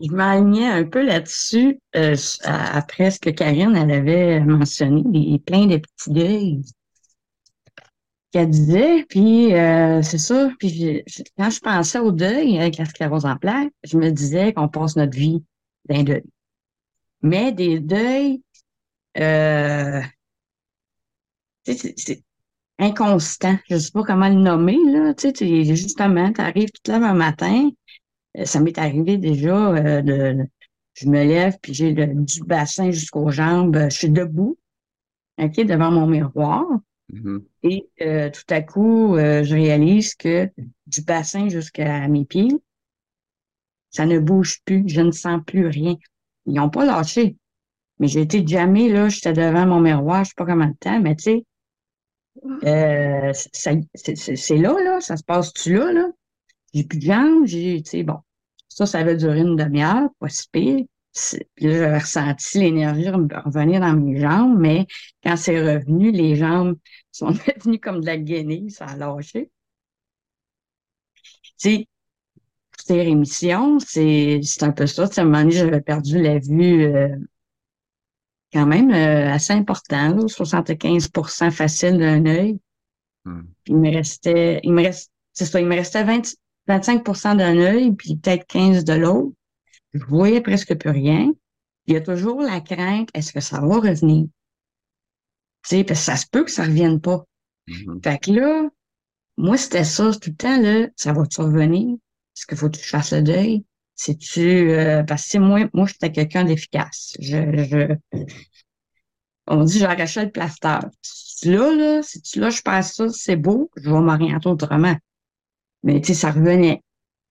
Je 0.00 0.10
m'alignais 0.12 0.66
un 0.66 0.84
peu 0.84 1.04
là-dessus 1.04 1.78
euh, 1.94 2.16
après 2.44 3.10
ce 3.10 3.20
que 3.20 3.28
Karine 3.28 3.76
elle 3.76 3.90
avait 3.90 4.40
mentionné, 4.40 5.02
des, 5.04 5.38
plein 5.38 5.66
de 5.66 5.76
petits 5.76 6.10
deuils 6.10 6.62
qu'elle 8.32 8.48
disait. 8.48 9.04
Puis 9.08 9.54
euh, 9.54 10.00
c'est 10.02 10.18
ça. 10.18 10.50
Puis 10.58 11.02
quand 11.36 11.50
je 11.50 11.60
pensais 11.60 11.98
au 11.98 12.12
deuil 12.12 12.58
avec 12.58 12.78
la 12.78 12.86
sclérose 12.86 13.26
en 13.26 13.36
plaques, 13.36 13.72
je 13.84 13.98
me 13.98 14.10
disais 14.10 14.54
qu'on 14.54 14.68
passe 14.68 14.96
notre 14.96 15.16
vie 15.16 15.44
d'un 15.86 16.02
deuil. 16.04 16.24
Mais 17.22 17.52
des 17.52 17.80
deuils, 17.80 18.42
euh, 19.18 20.00
c'est 21.64 22.22
inconstant. 22.80 23.56
Je 23.68 23.74
ne 23.74 23.78
sais 23.78 23.90
pas 23.92 24.02
comment 24.02 24.28
le 24.28 24.34
nommer, 24.34 24.78
là. 24.86 25.14
Tu 25.14 25.30
sais, 25.34 25.64
justement, 25.64 26.32
tu 26.32 26.40
arrives, 26.40 26.70
tu 26.70 26.80
te 26.82 26.90
lèves 26.90 27.02
un 27.02 27.14
matin. 27.14 27.70
Euh, 28.38 28.44
ça 28.44 28.60
m'est 28.60 28.78
arrivé 28.78 29.18
déjà 29.18 29.74
euh, 29.74 30.02
de, 30.02 30.46
je 30.94 31.08
me 31.08 31.24
lève, 31.24 31.56
puis 31.60 31.74
j'ai 31.74 31.92
du 31.92 32.42
bassin 32.44 32.90
jusqu'aux 32.90 33.30
jambes. 33.30 33.76
Je 33.90 33.96
suis 33.96 34.10
debout, 34.10 34.58
OK, 35.38 35.64
devant 35.64 35.90
mon 35.90 36.06
miroir. 36.06 36.64
Mm-hmm. 37.12 37.42
Et 37.64 37.88
euh, 38.02 38.30
tout 38.30 38.54
à 38.54 38.62
coup, 38.62 39.16
je 39.16 39.54
réalise 39.54 40.14
que 40.14 40.48
du 40.86 41.02
bassin 41.02 41.48
jusqu'à 41.48 42.08
mes 42.08 42.24
pieds, 42.24 42.52
ça 43.90 44.06
ne 44.06 44.18
bouge 44.18 44.60
plus. 44.64 44.84
Je 44.86 45.00
ne 45.00 45.10
sens 45.10 45.40
plus 45.46 45.66
rien. 45.66 45.96
Ils 46.46 46.54
n'ont 46.54 46.70
pas 46.70 46.84
lâché. 46.84 47.36
Mais 47.98 48.08
j'ai 48.08 48.22
été 48.22 48.46
jamais 48.46 48.88
là, 48.88 49.10
j'étais 49.10 49.34
devant 49.34 49.66
mon 49.66 49.80
miroir, 49.80 50.18
je 50.18 50.20
ne 50.20 50.24
sais 50.24 50.34
pas 50.34 50.46
combien 50.46 50.68
de 50.68 50.76
temps, 50.76 51.00
mais 51.00 51.14
tu 51.16 51.24
sais, 51.24 51.44
euh, 52.64 53.32
c'est 53.32 54.56
là, 54.56 54.74
là, 54.82 55.00
ça 55.00 55.16
se 55.16 55.24
passe-tu 55.24 55.74
là, 55.74 55.92
là? 55.92 56.08
J'ai 56.72 56.84
plus 56.84 56.98
de 56.98 57.04
jambes, 57.04 57.46
j'ai, 57.46 57.82
tu 57.82 57.90
sais, 57.90 58.02
bon. 58.02 58.18
Ça, 58.68 58.86
ça 58.86 59.00
avait 59.00 59.16
duré 59.16 59.40
une 59.40 59.56
demi-heure, 59.56 60.08
pas 60.18 60.28
si 60.28 60.48
pire. 60.50 60.84
Puis 61.54 61.66
là, 61.66 61.72
j'avais 61.72 61.98
ressenti 61.98 62.60
l'énergie 62.60 63.10
revenir 63.10 63.80
dans 63.80 63.94
mes 63.94 64.20
jambes, 64.20 64.56
mais 64.58 64.86
quand 65.24 65.36
c'est 65.36 65.60
revenu, 65.60 66.12
les 66.12 66.36
jambes 66.36 66.78
sont 67.12 67.32
devenues 67.32 67.80
comme 67.80 68.00
de 68.00 68.06
la 68.06 68.16
guenille, 68.16 68.70
ça 68.70 68.86
a 68.86 68.96
lâché. 68.96 69.50
Tu 71.42 71.52
sais, 71.58 71.88
ces 72.78 73.02
rémissions, 73.02 73.78
c'est 73.80 74.40
un 74.62 74.72
peu 74.72 74.86
ça. 74.86 75.04
À 75.04 75.20
un 75.20 75.24
moment 75.24 75.38
donné, 75.40 75.50
j'avais 75.52 75.80
perdu 75.80 76.22
la 76.22 76.38
vue 76.38 76.84
euh, 76.84 77.08
quand 78.52 78.66
même 78.66 78.90
euh, 78.90 79.32
assez 79.32 79.52
important, 79.52 80.16
75% 80.26 81.50
facile 81.50 81.98
d'un 81.98 82.26
œil. 82.26 82.58
Hmm. 83.24 83.42
Il 83.66 83.76
me 83.76 83.90
restait, 83.90 84.60
il 84.62 84.72
me 84.72 84.82
reste, 84.82 85.12
c'est 85.32 85.46
ça, 85.46 85.60
il 85.60 85.66
me 85.66 85.74
restait 85.74 86.04
25% 86.04 87.36
d'un 87.36 87.56
œil, 87.58 87.92
puis 87.92 88.16
peut-être 88.16 88.46
15 88.46 88.84
de 88.84 88.94
l'autre. 88.94 89.32
Je 89.92 90.04
voyais 90.04 90.40
presque 90.40 90.74
plus 90.76 90.90
rien. 90.90 91.32
Il 91.86 91.94
y 91.94 91.96
a 91.96 92.00
toujours 92.00 92.40
la 92.40 92.60
crainte, 92.60 93.08
est-ce 93.14 93.32
que 93.32 93.40
ça 93.40 93.60
va 93.60 93.76
revenir? 93.76 94.26
Tu 95.62 95.76
sais, 95.76 95.84
parce 95.84 96.00
que 96.00 96.06
ça 96.06 96.16
se 96.16 96.26
peut 96.30 96.44
que 96.44 96.50
ça 96.50 96.64
revienne 96.64 97.00
pas. 97.00 97.24
Hmm. 97.68 98.00
Fait 98.02 98.18
que 98.18 98.32
là, 98.32 98.68
moi, 99.36 99.56
c'était 99.56 99.84
ça 99.84 100.10
tout 100.12 100.30
le 100.30 100.36
temps, 100.36 100.60
là, 100.60 100.88
ça 100.96 101.12
va-tu 101.12 101.40
revenir? 101.40 101.96
Est-ce 102.36 102.46
qu'il 102.46 102.58
faut 102.58 102.68
que 102.68 102.76
tu 102.76 102.88
fasses 102.88 103.12
le 103.12 103.22
deuil? 103.22 103.64
C'est-tu 104.02 104.70
euh, 104.70 105.02
parce 105.02 105.28
que 105.28 105.36
moi, 105.36 105.68
moi, 105.74 105.86
j'étais 105.86 106.10
quelqu'un 106.10 106.44
d'efficace. 106.44 107.12
Je, 107.20 107.36
je, 107.64 108.18
on 109.46 109.62
dit 109.64 109.78
j'arrachais 109.78 110.24
le 110.24 110.30
plaster. 110.30 110.78
Là, 111.44 111.74
là, 111.76 112.02
si 112.02 112.22
tu 112.22 112.40
là, 112.40 112.48
je 112.48 112.62
passe 112.62 112.94
ça, 112.94 113.10
c'est 113.10 113.36
beau, 113.36 113.70
je 113.76 113.90
vais 113.90 114.00
m'orienter 114.00 114.48
autrement. 114.48 114.96
Mais 115.82 116.00
tu 116.00 116.08
sais, 116.08 116.14
ça 116.14 116.30
revenait. 116.30 116.82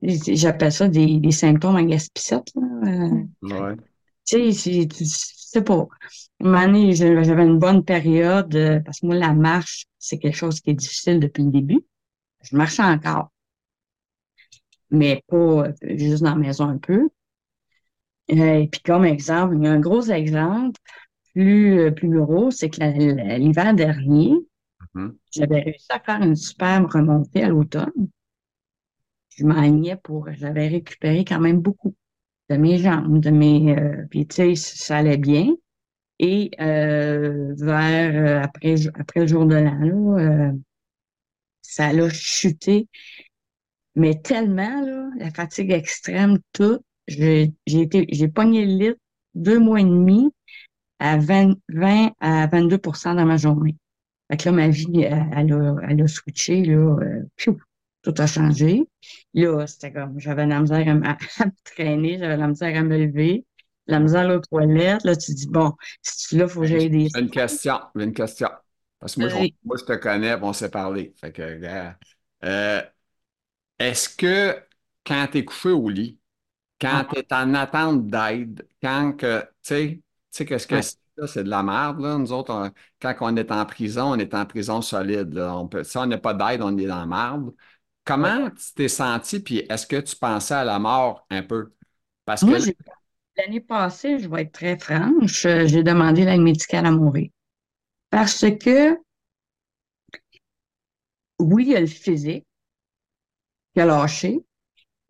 J'appelle 0.03 0.71
ça 0.71 0.87
des, 0.87 1.19
des 1.19 1.31
symptômes 1.31 1.75
à 1.75 1.81
gaspissette. 1.83 2.53
Ouais. 3.41 3.75
Tu 4.27 4.53
sais, 4.53 4.87
c'est 4.91 5.63
pas. 5.63 5.87
À 6.39 6.45
un 6.45 6.51
moment 6.51 6.65
donné, 6.67 6.93
j'avais 6.93 7.45
une 7.45 7.57
bonne 7.57 7.83
période 7.83 8.55
euh, 8.55 8.79
parce 8.81 8.99
que 8.99 9.07
moi, 9.07 9.15
la 9.15 9.33
marche, 9.33 9.87
c'est 9.97 10.19
quelque 10.19 10.37
chose 10.37 10.61
qui 10.61 10.69
est 10.69 10.75
difficile 10.75 11.19
depuis 11.19 11.43
le 11.45 11.49
début. 11.49 11.83
Je 12.43 12.55
marchais 12.55 12.83
encore. 12.83 13.31
Mais 14.91 15.23
pas 15.27 15.67
euh, 15.67 15.73
juste 15.81 16.23
dans 16.23 16.31
la 16.31 16.35
maison 16.35 16.65
un 16.65 16.77
peu. 16.77 17.09
Euh, 18.31 18.59
et 18.59 18.67
puis 18.67 18.81
comme 18.81 19.05
exemple, 19.05 19.55
il 19.57 19.63
y 19.63 19.67
a 19.67 19.71
un 19.71 19.79
gros 19.79 20.03
exemple 20.03 20.79
plus, 21.33 21.93
plus 21.93 22.09
gros, 22.09 22.51
c'est 22.51 22.69
que 22.69 23.37
l'hiver 23.37 23.73
dernier, 23.73 24.33
mm-hmm. 24.95 25.15
j'avais 25.31 25.61
réussi 25.61 25.87
à 25.89 25.99
faire 25.99 26.21
une 26.21 26.35
superbe 26.35 26.91
remontée 26.91 27.43
à 27.43 27.49
l'automne. 27.49 28.09
Je 29.35 29.45
m'alignais 29.45 29.95
pour, 29.95 30.27
j'avais 30.33 30.67
récupéré 30.67 31.23
quand 31.23 31.39
même 31.39 31.61
beaucoup 31.61 31.95
de 32.49 32.57
mes 32.57 32.77
jambes, 32.77 33.19
de 33.19 33.29
mes, 33.29 33.75
puis 34.09 34.27
tu 34.27 34.35
sais, 34.35 34.55
ça 34.55 34.97
allait 34.97 35.17
bien. 35.17 35.55
Et 36.19 36.51
euh, 36.59 37.53
vers 37.57 38.41
euh, 38.41 38.43
après, 38.43 38.75
après 38.95 39.21
le 39.21 39.27
jour 39.27 39.45
de 39.45 39.55
l'an, 39.55 40.17
euh, 40.17 40.51
ça 41.61 41.87
a 41.87 42.09
chuté. 42.09 42.87
Mais 43.95 44.21
tellement, 44.21 44.81
là, 44.81 45.09
la 45.17 45.31
fatigue 45.31 45.71
extrême, 45.71 46.39
tout, 46.53 46.79
j'ai 47.07 47.51
été, 47.67 48.07
j'ai 48.11 48.27
pogné 48.27 48.65
le 48.65 48.71
lit 48.91 48.95
deux 49.35 49.59
mois 49.59 49.81
et 49.81 49.83
demi 49.83 50.31
à 50.99 51.17
20, 51.17 51.55
20 51.69 52.11
à 52.19 52.47
22% 52.47 53.15
dans 53.15 53.25
ma 53.25 53.37
journée. 53.37 53.75
Fait 54.31 54.37
que 54.37 54.45
là, 54.45 54.51
ma 54.53 54.69
vie, 54.69 55.01
elle, 55.03 55.53
a, 55.53 55.75
elle 55.89 56.01
a 56.01 56.07
switché, 56.07 56.63
là, 56.63 56.97
tout 58.03 58.13
a 58.17 58.27
changé. 58.27 58.85
Là, 59.33 59.67
c'était 59.67 59.91
comme, 59.91 60.19
j'avais 60.19 60.45
la 60.45 60.61
misère 60.61 60.87
à, 60.87 60.91
à 61.41 61.45
me 61.45 61.51
traîner, 61.63 62.17
j'avais 62.19 62.37
la 62.37 62.47
misère 62.47 62.77
à 62.77 62.83
me 62.83 62.97
lever 62.97 63.45
la 63.87 63.99
misère 63.99 64.29
aux 64.29 64.39
toilettes, 64.39 65.03
là, 65.03 65.15
tu 65.15 65.33
dis, 65.33 65.47
bon, 65.47 65.73
si 66.03 66.27
tu 66.27 66.37
là, 66.37 66.43
il 66.43 66.49
faut 66.49 66.61
que 66.61 66.67
j'aille 66.67 66.91
des. 66.91 67.07
Une 67.15 67.29
question, 67.31 67.79
une 67.95 68.13
question. 68.13 68.49
Parce 68.99 69.15
que 69.15 69.19
moi, 69.21 69.29
je, 69.29 69.35
moi, 69.63 69.77
je 69.79 69.85
te 69.85 69.93
connais, 69.93 70.35
on 70.35 70.53
s'est 70.53 70.69
parlé. 70.69 71.13
Fait 71.19 71.31
que, 71.31 71.41
euh, 72.43 72.81
est-ce 73.79 74.09
que 74.09 74.61
quand 75.05 75.27
tu 75.31 75.39
es 75.39 75.45
couché 75.45 75.69
au 75.69 75.89
lit, 75.89 76.19
quand 76.79 77.05
tu 77.11 77.19
es 77.19 77.33
en 77.33 77.53
attente 77.53 78.07
d'aide, 78.07 78.67
quand 78.81 79.13
que, 79.13 79.41
tu 79.41 79.47
sais, 79.63 79.87
tu 79.87 80.03
sais, 80.31 80.45
qu'est-ce 80.45 80.67
que 80.67 80.81
c'est? 80.81 80.97
C'est 81.27 81.43
de 81.43 81.49
la 81.49 81.63
merde, 81.63 81.99
là. 81.99 82.17
Nous 82.17 82.31
autres, 82.31 82.71
quand 83.01 83.13
on 83.19 83.35
est 83.35 83.51
en 83.51 83.65
prison, 83.65 84.13
on 84.13 84.15
est 84.15 84.33
en 84.33 84.45
prison 84.45 84.81
solide. 84.81 85.33
Là. 85.33 85.53
On 85.57 85.67
peut, 85.67 85.83
si 85.83 85.97
on 85.97 86.05
n'a 86.05 86.17
pas 86.17 86.33
d'aide, 86.33 86.61
on 86.61 86.77
est 86.77 86.85
dans 86.85 86.99
la 86.99 87.05
merde. 87.05 87.53
Comment 88.05 88.49
tu 88.49 88.73
t'es 88.73 88.87
senti, 88.87 89.41
puis 89.41 89.57
est-ce 89.69 89.85
que 89.85 89.97
tu 89.97 90.15
pensais 90.15 90.53
à 90.53 90.63
la 90.63 90.79
mort 90.79 91.25
un 91.29 91.43
peu? 91.43 91.73
Parce 92.23 92.41
que 92.41 92.73
L'année 93.37 93.59
passée, 93.61 94.19
je 94.19 94.27
vais 94.27 94.43
être 94.43 94.51
très 94.51 94.77
franche, 94.77 95.45
euh, 95.45 95.65
j'ai 95.65 95.83
demandé 95.83 96.25
l'aide 96.25 96.41
médicale 96.41 96.85
à 96.85 96.91
mourir. 96.91 97.29
Parce 98.09 98.45
que, 98.59 98.97
oui, 101.39 101.65
il 101.65 101.71
y 101.71 101.75
a 101.75 101.79
le 101.81 101.87
physique 101.87 102.45
qui 103.73 103.81
a 103.81 103.85
lâché, 103.85 104.41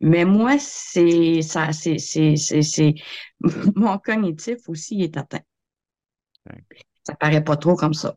mais 0.02 0.26
moi, 0.26 0.58
c'est 0.60 1.41
ça, 1.43 1.74
c'est, 1.74 2.00
c'est, 2.00 2.36
c'est, 2.38 2.95
mon 3.76 3.98
cognitif 4.00 4.69
aussi 4.69 5.02
est 5.04 5.17
atteint. 5.17 5.41
Ça 7.04 7.15
paraît 7.15 7.43
pas 7.43 7.58
trop 7.58 7.76
comme 7.76 7.93
ça. 7.93 8.15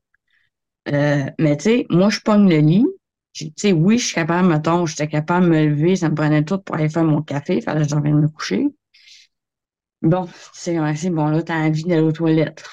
Euh, 0.88 1.26
mais 1.40 1.56
tu 1.58 1.64
sais, 1.64 1.86
moi, 1.90 2.10
je 2.10 2.20
pogne 2.20 2.48
le 2.50 2.58
lit. 2.58 2.86
Tu 3.34 3.52
sais, 3.56 3.72
oui, 3.72 3.98
je 3.98 4.06
suis 4.06 4.16
capable, 4.16 4.48
mettons, 4.48 4.86
j'étais 4.86 5.08
capable 5.08 5.46
de 5.46 5.50
me 5.52 5.66
lever, 5.66 5.96
ça 5.96 6.10
me 6.10 6.14
prenait 6.16 6.44
tout 6.44 6.58
pour 6.60 6.76
aller 6.76 6.88
faire 6.90 7.04
mon 7.04 7.22
café, 7.22 7.56
il 7.56 7.62
fallait 7.62 7.84
que 7.84 7.90
je 7.90 7.94
revienne 7.96 8.20
me 8.20 8.28
coucher. 8.28 8.68
Bon, 10.02 10.28
c'est 10.52 10.74
bon, 11.10 11.28
là, 11.28 11.42
tu 11.42 11.52
as 11.52 11.56
envie 11.56 11.84
d'aller 11.84 12.02
aux 12.02 12.12
toilettes. 12.12 12.64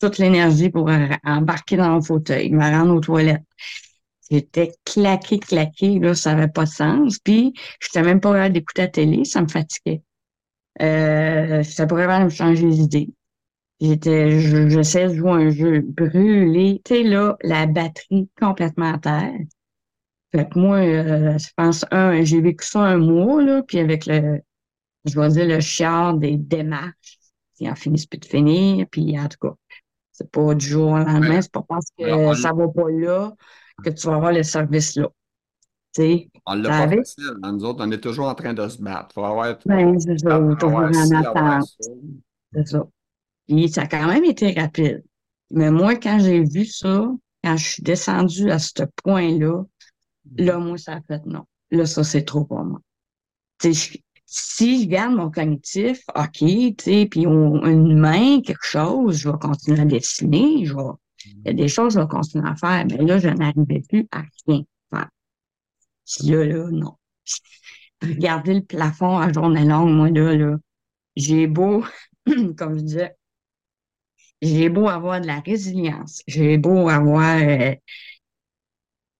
Toute 0.00 0.18
l'énergie 0.18 0.70
pour 0.70 0.90
embarquer 1.24 1.76
dans 1.76 1.94
le 1.96 2.02
fauteuil, 2.02 2.50
me 2.50 2.60
rendre 2.62 2.94
aux 2.96 3.00
toilettes. 3.00 3.42
J'étais 4.34 4.72
claqué, 4.84 5.38
claqué, 5.38 6.00
là, 6.00 6.16
ça 6.16 6.34
n'avait 6.34 6.50
pas 6.50 6.64
de 6.64 6.70
sens. 6.70 7.20
Puis, 7.20 7.52
je 7.78 7.86
n'étais 7.86 8.02
même 8.02 8.20
pas 8.20 8.32
capable 8.32 8.54
d'écouter 8.54 8.82
la 8.82 8.88
télé, 8.88 9.24
ça 9.24 9.40
me 9.42 9.46
fatiguait. 9.46 10.02
Euh, 10.82 11.62
pas 11.62 11.86
capable 11.86 12.18
de 12.18 12.24
me 12.24 12.30
changer 12.30 12.66
les 12.66 12.80
idées. 12.80 13.10
J'étais, 13.80 14.40
j'essaie 14.40 15.08
de 15.08 15.14
jouer 15.14 15.30
un 15.30 15.50
jeu 15.50 15.82
brûlé. 15.82 16.82
Tu 16.84 16.96
sais, 16.96 17.02
là, 17.04 17.36
la 17.44 17.66
batterie 17.66 18.28
complètement 18.40 18.94
à 18.94 18.98
terre. 18.98 19.38
Fait 20.32 20.48
que 20.48 20.58
moi, 20.58 20.78
euh, 20.78 21.38
je 21.38 21.48
pense, 21.56 21.84
un, 21.92 22.20
j'ai 22.24 22.40
vécu 22.40 22.66
ça 22.66 22.80
un 22.80 22.96
mois, 22.96 23.40
là, 23.40 23.62
puis 23.62 23.78
avec 23.78 24.06
le, 24.06 24.40
je 25.04 25.20
vais 25.20 25.28
dire, 25.28 25.46
le 25.46 25.60
chiard 25.60 26.18
des 26.18 26.36
démarches 26.36 27.20
qui 27.54 27.70
en 27.70 27.76
finissent 27.76 28.06
plus 28.06 28.18
de 28.18 28.24
finir. 28.24 28.86
Puis, 28.90 29.16
en 29.16 29.28
tout 29.28 29.38
cas, 29.40 29.54
c'est 30.10 30.28
pas 30.28 30.56
du 30.56 30.66
jour 30.66 30.90
au 30.90 30.98
lendemain, 30.98 31.40
c'est 31.40 31.52
pas 31.52 31.64
parce 31.68 31.86
que 31.96 32.34
ça 32.34 32.52
va 32.52 32.66
pas 32.66 32.90
là 32.90 33.32
que 33.82 33.90
tu 33.90 34.06
vas 34.06 34.16
avoir 34.16 34.32
le 34.32 34.42
service 34.42 34.96
là. 34.96 35.08
sais, 35.92 36.28
on 36.46 36.54
l'a 36.54 36.68
pas 36.68 36.96
facile. 36.96 37.24
Hein. 37.42 37.52
Nous 37.52 37.64
autres, 37.64 37.84
on 37.84 37.90
est 37.90 38.00
toujours 38.00 38.28
en 38.28 38.34
train 38.34 38.54
de 38.54 38.68
se 38.68 38.82
battre. 38.82 39.08
Il 39.10 39.14
faut 39.14 39.24
avoir. 39.24 39.56
Ben, 39.66 39.98
c'est 39.98 40.18
ça, 40.18 40.40
toujours 40.58 40.78
en 40.78 41.10
attente. 41.12 41.68
C'est 42.52 42.68
ça. 42.68 42.86
Puis, 43.46 43.68
ça 43.68 43.82
a 43.82 43.86
quand 43.86 44.06
même 44.06 44.24
été 44.24 44.52
rapide. 44.52 45.02
Mais 45.50 45.70
moi, 45.70 45.96
quand 45.96 46.18
j'ai 46.18 46.42
vu 46.42 46.64
ça, 46.64 47.10
quand 47.42 47.56
je 47.56 47.64
suis 47.64 47.82
descendue 47.82 48.50
à 48.50 48.58
ce 48.58 48.84
point-là, 49.02 49.62
là, 50.36 50.58
moi, 50.58 50.78
ça 50.78 50.94
a 50.94 51.00
fait 51.02 51.24
non. 51.26 51.44
Là, 51.70 51.86
ça, 51.86 52.04
c'est 52.04 52.24
trop 52.24 52.44
pour 52.44 52.64
moi. 52.64 52.80
Tu 53.58 53.74
sais, 53.74 54.00
si 54.26 54.82
je 54.82 54.88
garde 54.88 55.14
mon 55.14 55.30
cognitif, 55.30 56.02
OK, 56.14 56.38
tu 56.38 56.74
sais, 56.78 57.06
puis 57.10 57.24
une 57.24 57.98
main, 57.98 58.40
quelque 58.40 58.64
chose, 58.64 59.18
je 59.18 59.30
vais 59.30 59.38
continuer 59.38 59.80
à 59.80 59.84
dessiner, 59.84 60.64
je 60.64 60.74
vais, 60.74 60.82
il 61.26 61.46
y 61.46 61.50
a 61.50 61.52
des 61.52 61.68
choses 61.68 61.94
que 61.94 62.00
je 62.00 62.04
vais 62.04 62.08
continuer 62.08 62.48
à 62.48 62.56
faire, 62.56 62.86
mais 62.86 62.98
là, 62.98 63.18
je 63.18 63.28
n'arrivais 63.28 63.82
plus 63.88 64.06
à 64.12 64.22
rien 64.46 64.62
faire. 64.90 65.08
Là, 66.24 66.44
là, 66.44 66.70
non. 66.70 66.96
Regarder 68.02 68.54
le 68.54 68.62
plafond 68.62 69.18
à 69.18 69.32
journée 69.32 69.64
longue, 69.64 69.90
moi, 69.94 70.10
là, 70.10 70.34
là, 70.34 70.56
j'ai 71.16 71.46
beau, 71.46 71.84
comme 72.56 72.78
je 72.78 72.84
disais, 72.84 73.16
j'ai 74.42 74.68
beau 74.68 74.88
avoir 74.88 75.20
de 75.20 75.26
la 75.26 75.40
résilience, 75.40 76.22
j'ai 76.26 76.58
beau 76.58 76.88
avoir 76.88 77.38
euh, 77.40 77.74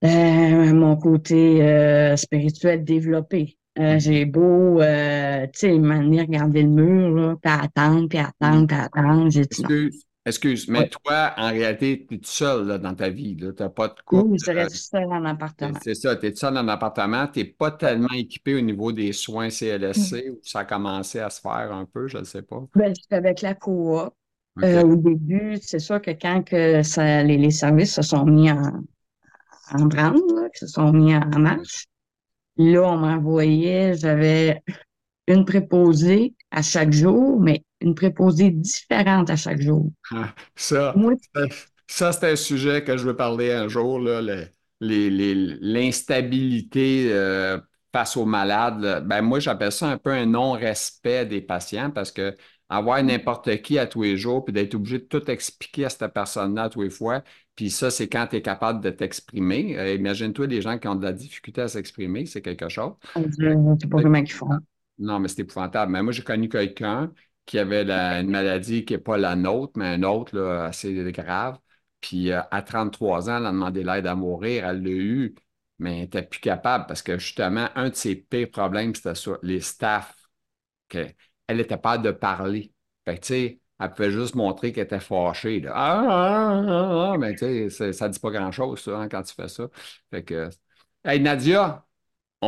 euh, 0.05 0.75
mon 0.75 0.97
côté 0.97 1.62
euh, 1.62 2.17
spirituel 2.17 2.85
développé, 2.85 3.57
euh, 3.79 3.99
j'ai 3.99 4.27
beau, 4.27 4.79
tu 4.81 4.85
sais, 5.55 5.71
regarder 5.71 6.62
le 6.62 6.69
mur, 6.69 7.11
là, 7.14 7.37
puis 7.40 7.53
attendre, 7.53 8.09
puis 8.09 8.19
attendre, 8.19 8.67
puis 8.67 8.77
attendre. 8.77 9.37
excuse, 9.37 10.05
excuse, 10.26 10.68
mais 10.68 10.88
toi, 10.88 11.34
en 11.37 11.50
réalité, 11.50 12.06
tu 12.08 12.14
es 12.14 12.18
tout 12.18 12.24
seul 12.24 12.66
là, 12.66 12.78
dans 12.78 12.94
ta 12.94 13.08
vie. 13.08 13.37
Tu 13.37 13.46
n'as 13.58 13.68
pas 13.68 13.88
de 13.88 13.94
couple. 14.04 14.30
Oui, 14.30 14.38
je 14.44 14.50
reste 14.50 14.76
seul 14.76 15.04
en 15.04 15.24
appartement. 15.24 15.78
C'est 15.82 15.94
ça, 15.94 16.16
tu 16.16 16.26
es 16.26 16.34
seul 16.34 16.56
en 16.56 16.68
appartement. 16.68 17.26
Tu 17.26 17.40
n'es 17.40 17.44
pas 17.44 17.70
tellement 17.70 18.12
équipé 18.14 18.54
au 18.54 18.60
niveau 18.60 18.92
des 18.92 19.12
soins 19.12 19.50
CLSC 19.50 20.30
où 20.30 20.40
ça 20.42 20.60
a 20.60 20.64
commencé 20.64 21.20
à 21.20 21.30
se 21.30 21.40
faire 21.40 21.72
un 21.72 21.84
peu, 21.87 22.08
je 22.08 22.18
ne 22.18 22.24
sais 22.24 22.42
pas. 22.42 22.62
Ben, 22.74 22.92
avec 23.10 23.42
la 23.42 23.54
coop. 23.54 24.14
Euh, 24.62 24.82
au 24.82 24.94
début, 24.94 25.58
c'est 25.60 25.80
sûr 25.80 26.00
que 26.00 26.12
quand 26.12 26.44
que 26.44 26.84
ça, 26.84 27.24
les, 27.24 27.37
les, 27.37 27.50
services 27.50 27.94
se 27.94 28.02
sont 28.02 28.24
mis 28.24 28.52
en, 28.52 28.84
en 29.72 29.87
branle, 29.87 30.20
se 30.54 30.68
sont 30.68 30.92
mis 30.92 31.12
en 31.12 31.38
marche, 31.40 31.88
Là, 32.56 32.82
on 32.82 32.98
m'envoyait, 32.98 33.94
j'avais 33.94 34.62
une 35.26 35.44
préposée 35.44 36.34
à 36.50 36.62
chaque 36.62 36.92
jour, 36.92 37.40
mais 37.40 37.64
une 37.80 37.94
préposée 37.94 38.50
différente 38.50 39.30
à 39.30 39.37
chaque 39.37 39.60
jour. 39.60 39.90
Ah, 40.10 40.34
ça, 40.54 40.94
ça 41.87 42.12
c'est 42.12 42.32
un 42.32 42.37
sujet 42.37 42.84
que 42.84 42.96
je 42.96 43.04
veux 43.04 43.16
parler 43.16 43.52
un 43.52 43.68
jour, 43.68 44.00
l'instabilité 44.80 47.08
euh, 47.10 47.58
face 47.92 48.16
aux 48.16 48.26
malades. 48.26 49.04
Ben, 49.06 49.22
moi, 49.22 49.40
j'appelle 49.40 49.72
ça 49.72 49.88
un 49.88 49.98
peu 49.98 50.10
un 50.10 50.26
non-respect 50.26 51.26
des 51.26 51.40
patients 51.40 51.90
parce 51.90 52.12
que 52.12 52.34
avoir 52.68 53.02
n'importe 53.02 53.62
qui 53.62 53.78
à 53.78 53.87
tous 53.87 54.02
les 54.02 54.16
jours, 54.16 54.44
puis 54.44 54.52
d'être 54.52 54.74
obligé 54.74 54.98
de 54.98 55.04
tout 55.04 55.30
expliquer 55.30 55.84
à 55.84 55.90
cette 55.90 56.12
personne-là 56.12 56.64
à 56.64 56.70
tous 56.70 56.82
les 56.82 56.90
fois, 56.90 57.22
puis 57.54 57.70
ça, 57.70 57.90
c'est 57.90 58.08
quand 58.08 58.26
tu 58.28 58.37
es 58.37 58.42
capable 58.42 58.82
de 58.82 58.90
t'exprimer. 58.90 59.78
Euh, 59.78 59.94
imagine-toi 59.94 60.46
des 60.46 60.60
gens 60.60 60.78
qui 60.78 60.88
ont 60.88 60.96
de 60.96 61.04
la 61.04 61.12
difficulté 61.12 61.60
à 61.60 61.68
s'exprimer, 61.68 62.26
c'est 62.26 62.42
quelque 62.42 62.68
chose. 62.68 62.94
C'est 63.14 63.88
pas 63.88 63.98
vraiment 63.98 64.22
qu'ils 64.22 64.32
font. 64.32 64.48
Non, 64.98 65.18
mais 65.18 65.28
c'est 65.28 65.40
épouvantable. 65.42 65.92
Mais 65.92 66.02
moi, 66.02 66.12
j'ai 66.12 66.22
connu 66.22 66.48
quelqu'un 66.48 67.12
qui 67.46 67.59
avait 67.59 67.83
une 68.20 68.30
maladie 68.30 68.85
qui 68.85 68.94
n'est 68.94 68.98
pas 68.98 69.16
la 69.16 69.37
nôtre, 69.37 69.72
mais 69.76 69.96
une 69.96 70.04
autre 70.04 70.37
là, 70.37 70.64
assez 70.66 70.94
grave. 71.12 71.59
Puis 72.00 72.30
euh, 72.33 72.40
à 72.50 72.62
33 72.62 73.28
ans, 73.30 73.38
elle 73.38 73.46
a 73.46 73.50
demandé 73.52 73.83
l'aide 73.83 74.07
à 74.07 74.14
mourir. 74.14 74.66
Elle 74.66 74.83
l'a 74.83 74.90
eu, 74.90 75.35
mais 75.78 75.94
elle 75.94 76.00
n'était 76.02 76.22
plus 76.22 76.40
capable 76.40 76.87
parce 76.87 77.02
que 77.02 77.18
justement, 77.18 77.68
un 77.74 77.90
de 77.90 77.94
ses 77.94 78.16
pires 78.16 78.50
problèmes, 78.50 78.94
c'était 78.94 79.14
ça, 79.14 79.33
les 79.42 79.61
staffs. 79.61 80.14
elle 80.90 81.57
n'était 81.57 81.76
pas 81.78 81.98
de 81.98 82.11
parler. 82.11 82.72
Fait 83.04 83.18
que, 83.18 83.35
elle 83.80 83.90
pouvait 83.90 84.11
juste 84.11 84.35
montrer 84.35 84.72
qu'elle 84.72 84.85
était 84.85 85.00
fâchée. 85.00 85.61
Là. 85.61 85.72
Ah, 85.74 86.04
ah, 86.09 86.64
ah, 86.68 87.12
ah, 87.14 87.18
mais 87.18 87.37
ça 87.70 87.87
ne 87.87 88.12
dit 88.12 88.20
pas 88.20 88.30
grand-chose, 88.30 88.88
hein, 88.88 89.09
quand 89.09 89.22
tu 89.22 89.35
fais 89.35 89.48
ça. 89.48 89.68
Fait 90.11 90.22
que. 90.24 90.48
Hey, 91.04 91.20
Nadia, 91.20 91.85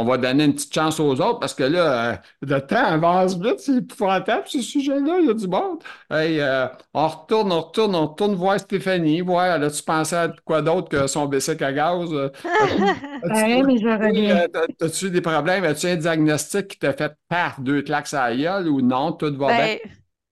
on 0.01 0.05
va 0.05 0.19
donner 0.19 0.45
une 0.45 0.55
petite 0.55 0.73
chance 0.75 1.01
aux 1.01 1.13
autres 1.21 1.39
parce 1.41 1.55
que 1.55 1.65
là, 1.65 2.13
euh, 2.13 2.17
le 2.43 2.61
temps 2.61 2.85
avance 2.85 3.37
vite, 3.39 3.61
c'est 3.61 3.77
épouvantable 3.77 4.45
ce 4.47 4.63
sujet-là, 4.63 5.19
il 5.21 5.27
y 5.27 5.31
a 5.31 5.35
du 5.35 5.49
monde. 5.49 5.83
Hey, 6.11 6.41
euh, 6.41 6.67
on 6.95 7.09
retourne, 7.09 7.53
on 7.53 7.61
retourne, 7.63 7.95
on 7.95 8.07
retourne 8.09 8.35
voir 8.35 8.59
Stéphanie. 8.61 9.23
Ouais, 9.23 9.47
elle 9.49 9.65
a-tu 9.65 9.83
pensé 9.83 10.15
à 10.17 10.29
quoi 10.45 10.63
d'autre 10.63 10.89
que 10.89 11.07
son 11.07 11.27
bicycle 11.27 11.65
à 11.65 11.73
gaz? 11.73 12.09
Euh, 12.13 12.31
mais 13.25 13.79
je 13.79 13.89
reviens. 13.89 14.47
euh, 14.55 14.67
As-tu 14.81 15.11
des 15.11 15.21
problèmes? 15.21 15.65
As-tu 15.65 15.87
un 15.89 15.97
diagnostic 15.97 16.69
qui 16.69 16.79
t'a 16.79 16.93
fait 16.93 17.13
paf, 17.29 17.61
deux 17.61 17.83
claques 17.83 18.13
à 18.15 18.31
la 18.31 18.37
gueule 18.37 18.69
ou 18.69 18.81
non, 18.81 19.13
tout 19.13 19.35
va 19.37 19.53
bien? 19.53 19.69
Ben, 19.69 19.79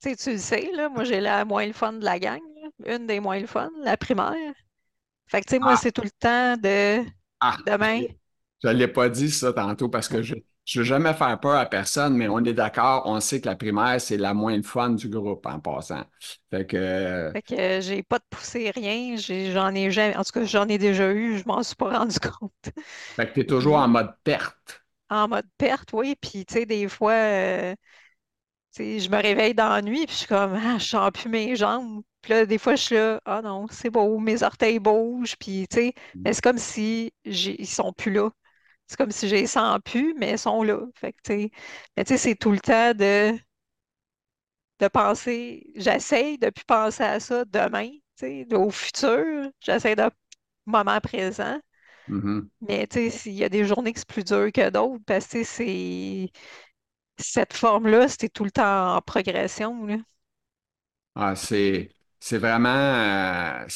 tu 0.03 0.11
sais, 0.11 0.17
tu 0.17 0.31
le 0.33 0.39
sais, 0.39 0.71
là, 0.73 0.89
moi 0.89 1.05
j'ai 1.05 1.21
la 1.21 1.45
moins 1.45 1.67
le 1.67 1.73
fun 1.73 1.93
de 1.95 2.05
la 2.05 2.19
gang, 2.19 2.41
là, 2.85 2.97
une 2.97 3.07
des 3.07 3.21
moins 3.21 3.39
le 3.41 3.47
fun, 3.47 3.71
la 3.83 3.97
primaire. 3.97 4.55
Fait 5.27 5.41
que 5.43 5.47
tu 5.47 5.53
sais, 5.53 5.59
moi, 5.61 5.77
Ah. 5.77 5.77
c'est 5.77 5.93
tout 5.93 6.03
le 6.03 6.11
temps 6.11 6.57
de 6.59 7.05
Ah, 7.41 7.59
demain. 7.67 8.03
Je 8.65 8.69
ne 8.69 8.79
l'ai 8.79 8.89
pas 8.89 9.09
dit 9.11 9.31
ça 9.31 9.53
tantôt 9.53 9.89
parce 9.91 10.09
que 10.09 10.23
je 10.23 10.35
ne 10.35 10.41
veux 10.77 10.85
jamais 10.85 11.13
faire 11.13 11.39
peur 11.39 11.57
à 11.57 11.67
personne, 11.67 12.17
mais 12.17 12.29
on 12.29 12.43
est 12.45 12.55
d'accord, 12.55 13.03
on 13.05 13.21
sait 13.21 13.41
que 13.41 13.47
la 13.47 13.57
primaire, 13.57 14.01
c'est 14.01 14.17
la 14.17 14.33
moins 14.33 14.63
fun 14.63 14.91
du 14.91 15.09
groupe 15.09 15.45
en 15.45 15.61
passant. 15.61 16.05
Fait 16.51 16.67
que 16.67 16.77
euh, 16.77 17.33
Fait 17.33 17.43
que 17.43 17.55
euh, 17.55 17.81
j'ai 17.83 18.03
pas 18.03 18.19
de 18.19 18.25
poussée, 18.31 18.71
rien. 18.71 19.17
J'en 19.17 19.75
ai 19.75 19.91
jamais. 19.91 20.17
En 20.17 20.25
tout 20.25 20.33
cas, 20.33 20.45
j'en 20.45 20.67
ai 20.69 20.79
déjà 20.79 21.13
eu, 21.13 21.37
je 21.39 21.45
m'en 21.47 21.63
suis 21.63 21.77
pas 21.77 21.99
rendu 21.99 22.19
compte. 22.19 22.53
fait 23.17 23.29
que 23.29 23.35
tu 23.35 23.41
es 23.41 23.47
toujours 23.47 23.77
en 23.77 23.89
mode 23.89 24.15
perte. 24.25 24.83
En 25.11 25.29
mode 25.29 25.47
perte, 25.59 25.93
oui. 25.93 26.17
Puis, 26.19 26.47
tu 26.47 26.55
sais, 26.55 26.67
des 26.67 26.89
fois, 26.89 27.13
euh, 27.13 27.75
tu 28.75 28.83
sais, 28.83 28.99
je 29.01 29.11
me 29.11 29.21
réveille 29.21 29.55
dans 29.55 29.69
la 29.69 29.83
nuit, 29.83 30.07
puis 30.07 30.15
je 30.15 30.19
suis 30.21 30.27
comme, 30.27 30.55
ah, 30.55 30.79
je 30.79 30.85
sens 30.87 31.11
plus 31.13 31.29
mes 31.29 31.55
jambes. 31.55 32.03
Puis 32.23 32.33
là, 32.33 32.47
des 32.47 32.57
fois, 32.57 32.75
je 32.77 32.83
suis 32.83 32.95
là, 32.95 33.21
ah 33.27 33.43
non, 33.43 33.67
c'est 33.71 33.91
beau, 33.91 34.19
mes 34.19 34.43
orteils 34.43 34.79
bougent. 34.79 35.37
Puis, 35.37 35.67
tu 35.69 35.77
sais, 35.77 35.95
mais 36.25 36.33
c'est 36.33 36.43
comme 36.43 36.59
si 36.59 37.13
ils 37.27 37.67
sont 37.67 37.93
plus 37.93 38.11
là. 38.13 38.31
C'est 38.87 38.97
comme 38.99 39.11
si 39.13 39.29
les 39.29 39.47
sens 39.47 39.79
plus, 39.85 40.15
mais 40.19 40.33
ils 40.33 40.39
sont 40.39 40.63
là. 40.63 40.79
Fait 40.95 41.13
que, 41.13 41.33
mais 41.97 42.05
tu 42.05 42.15
sais, 42.15 42.19
c'est 42.19 42.35
tout 42.37 42.51
le 42.53 42.61
temps 42.61 42.95
de, 42.95 43.39
de 44.81 44.89
penser, 44.89 45.67
j'essaye 45.77 46.39
de 46.39 46.51
plus 46.51 46.65
penser 46.65 47.03
à 47.05 47.21
ça 47.21 47.45
demain, 47.45 47.91
au 48.53 48.71
futur. 48.71 49.51
J'essaie 49.61 49.97
de 49.97 50.11
moment 50.67 51.01
présent. 51.01 51.61
Mhm. 52.07 52.49
Mais 52.61 52.87
tu 52.87 52.99
sais, 52.99 53.11
s'il 53.11 53.35
y 53.35 53.45
a 53.45 53.49
des 53.49 53.65
journées 53.65 53.93
que 53.93 53.99
c'est 54.01 54.09
plus 54.09 54.25
dur 54.25 54.51
que 54.53 54.71
d'autres, 54.71 55.03
parce 55.07 55.27
que 55.29 55.45
c'est 55.45 56.31
cette 57.19 57.55
forme-là, 57.55 58.09
c'était 58.09 58.29
tout 58.31 58.45
le 58.45 58.51
temps 58.53 58.97
en 58.97 59.03
progression, 59.03 59.87
là. 59.87 59.97
Ah, 61.15 61.37
c'est, 61.37 61.95
c'est 62.21 62.39
vraiment. 62.39 62.69
euh, 62.71 63.67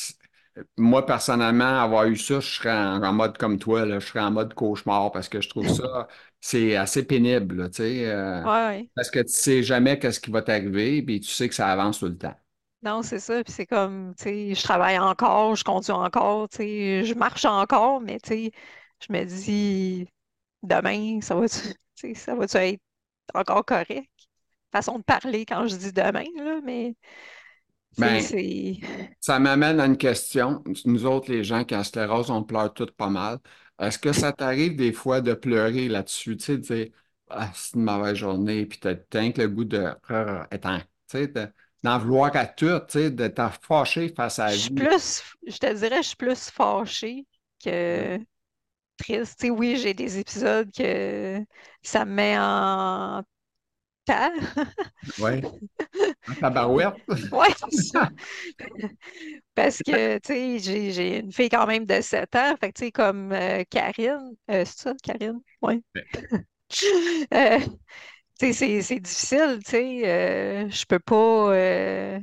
moi, 0.77 1.07
personnellement, 1.07 1.81
avoir 1.83 2.07
eu 2.07 2.17
ça, 2.17 2.41
je 2.41 2.47
serais 2.49 2.71
en, 2.73 3.03
en 3.03 3.13
mode 3.13 3.39
comme 3.39 3.59
toi, 3.59 3.85
là, 3.87 3.99
je 4.01 4.07
serais 4.07 4.21
en 4.21 4.31
mode 4.31 4.55
cauchemar 4.55 5.13
parce 5.13 5.29
que 5.29 5.41
je 5.41 5.49
trouve 5.49 5.69
ça, 5.69 6.09
c'est 6.41 6.77
assez 6.77 7.05
pénible, 7.07 7.57
là, 7.57 7.69
tu 7.69 7.77
sais, 7.77 8.07
euh, 8.11 8.45
Ouais, 8.45 8.51
ouais. 8.67 8.91
parce 8.95 9.11
que 9.11 9.21
tu 9.21 9.29
sais 9.33 9.63
jamais 9.63 9.99
qu'est-ce 9.99 10.21
qui 10.21 10.31
va 10.31 10.43
t'arriver, 10.43 11.03
puis 11.03 11.21
tu 11.21 11.31
sais 11.31 11.49
que 11.49 11.55
ça 11.55 11.69
avance 11.69 12.01
tout 12.01 12.07
le 12.07 12.19
temps. 12.19 12.35
Non, 12.83 13.03
c'est 13.03 13.19
ça. 13.19 13.43
Puis 13.43 13.53
c'est 13.53 13.67
comme, 13.67 14.15
tu 14.17 14.25
sais, 14.25 14.55
je 14.55 14.63
travaille 14.63 14.99
encore, 14.99 15.57
je 15.57 15.65
conduis 15.65 15.91
encore, 15.93 16.49
tu 16.49 16.59
sais, 16.59 17.05
je 17.05 17.15
marche 17.15 17.45
encore, 17.45 18.01
mais 18.01 18.21
tu 18.21 18.29
sais, 18.29 18.53
je 19.01 19.13
me 19.13 19.25
dis, 19.25 20.09
demain, 20.63 21.21
ça 21.23 21.35
va-tu, 21.37 21.59
tu 21.71 21.77
sais, 21.97 22.15
ça 22.15 22.35
va-tu 22.37 22.57
être 22.59 22.81
encore 23.35 23.65
correct? 23.67 24.11
Façon 24.73 24.99
de 25.01 25.05
parler 25.05 25.47
quand 25.47 25.69
je 25.69 25.77
dis 25.77 25.93
demain, 25.93 26.25
là, 26.37 26.61
mais 26.65 26.97
Ben. 27.97 28.33
Ça 29.21 29.39
m'amène 29.39 29.81
à 29.81 29.87
une 29.87 29.97
question. 29.99 30.63
Nous 30.85 31.07
autres, 31.07 31.31
les 31.33 31.45
gens 31.45 31.65
qui 31.65 31.75
ont 31.75 31.85
sclérose, 31.85 32.31
on 32.31 32.45
pleure 32.45 32.73
tous 32.75 32.87
pas 32.97 33.09
mal. 33.11 33.39
Est-ce 33.81 33.99
que 33.99 34.13
ça 34.13 34.33
t'arrive 34.33 34.77
des 34.77 34.93
fois 34.93 35.21
de 35.21 35.35
pleurer 35.35 35.89
là-dessus, 35.89 36.37
tu 36.37 36.45
sais, 36.45 36.59
de 36.59 36.63
dire 36.63 36.89
Ah, 37.31 37.51
c'est 37.55 37.75
une 37.77 37.85
mauvaise 37.85 38.17
journée, 38.17 38.67
puis 38.67 38.79
t'as 38.81 38.95
que 38.97 39.41
le 39.43 39.49
goût 39.49 39.65
de 39.65 39.87
étant, 40.53 40.79
tu 40.81 40.85
sais, 41.09 41.29
de- 41.29 41.49
d'en 41.83 41.99
vouloir 41.99 42.35
à 42.37 42.47
tout, 42.47 42.67
tu 42.89 43.01
sais, 43.01 43.11
de 43.11 43.29
t'en 43.29 43.51
fâcher 43.51 44.09
face 44.15 44.39
à 44.39 44.51
la 44.51 44.57
vie. 44.57 44.71
plus, 44.75 45.23
je 45.47 45.59
te 45.59 45.73
dirais, 45.75 46.03
je 46.03 46.09
suis 46.09 46.17
plus 46.17 46.51
fâchée 46.51 47.27
que 47.65 48.19
triste. 48.99 49.39
Tu 49.41 49.47
sais, 49.49 49.51
oui, 49.51 49.77
j'ai 49.79 49.95
des 49.95 50.19
épisodes 50.19 50.71
que 50.73 51.45
ça 51.83 52.05
me 52.05 52.13
met 52.15 52.39
en 52.39 53.23
Ouais. 55.19 55.43
En 56.29 56.35
tabarouette. 56.35 56.95
C'est 57.71 57.83
ça. 57.83 58.11
Parce 59.55 59.79
que, 59.79 60.19
tu 60.19 60.61
sais, 60.61 60.93
j'ai, 60.93 61.19
une 61.19 61.33
fille 61.33 61.49
quand 61.49 61.67
même 61.67 61.85
de 61.85 62.01
7 62.01 62.35
ans. 62.37 62.55
Fait 62.61 62.73
que, 62.73 62.79
tu 62.79 62.85
sais, 62.87 62.93
comme 62.93 63.33
euh, 63.33 63.65
Karine, 63.71 64.37
euh, 64.51 64.65
c'est 64.65 64.79
ça, 64.79 64.95
Karine? 65.03 65.41
Ouais. 65.63 65.81
Euh, 67.33 67.59
tu 68.39 68.53
sais, 68.53 68.53
c'est, 68.53 68.83
c'est 68.83 69.01
difficile, 69.01 69.61
tu 69.65 69.71
sais. 69.71 70.69
je 70.69 70.85
peux 70.85 70.99
pas, 70.99 71.55
je 71.55 72.21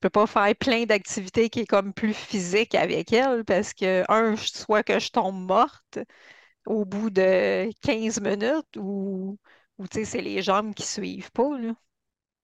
peux 0.00 0.10
pas 0.10 0.26
faire 0.26 0.56
plein 0.56 0.84
d'activités 0.84 1.48
qui 1.48 1.60
est 1.60 1.66
comme 1.66 1.92
plus 1.92 2.12
physique 2.12 2.74
avec 2.74 3.12
elle 3.12 3.44
parce 3.44 3.72
que, 3.72 4.02
un, 4.08 4.34
soit 4.36 4.82
que 4.82 4.98
je 4.98 5.10
tombe 5.10 5.46
morte 5.46 6.00
au 6.66 6.84
bout 6.84 7.10
de 7.10 7.70
15 7.82 8.20
minutes 8.20 8.76
ou, 8.76 9.38
ou 9.82 9.86
c'est 9.90 10.22
les 10.22 10.42
jambes 10.42 10.74
qui 10.74 10.84
suivent 10.86 11.32
pas, 11.32 11.58
là? 11.58 11.74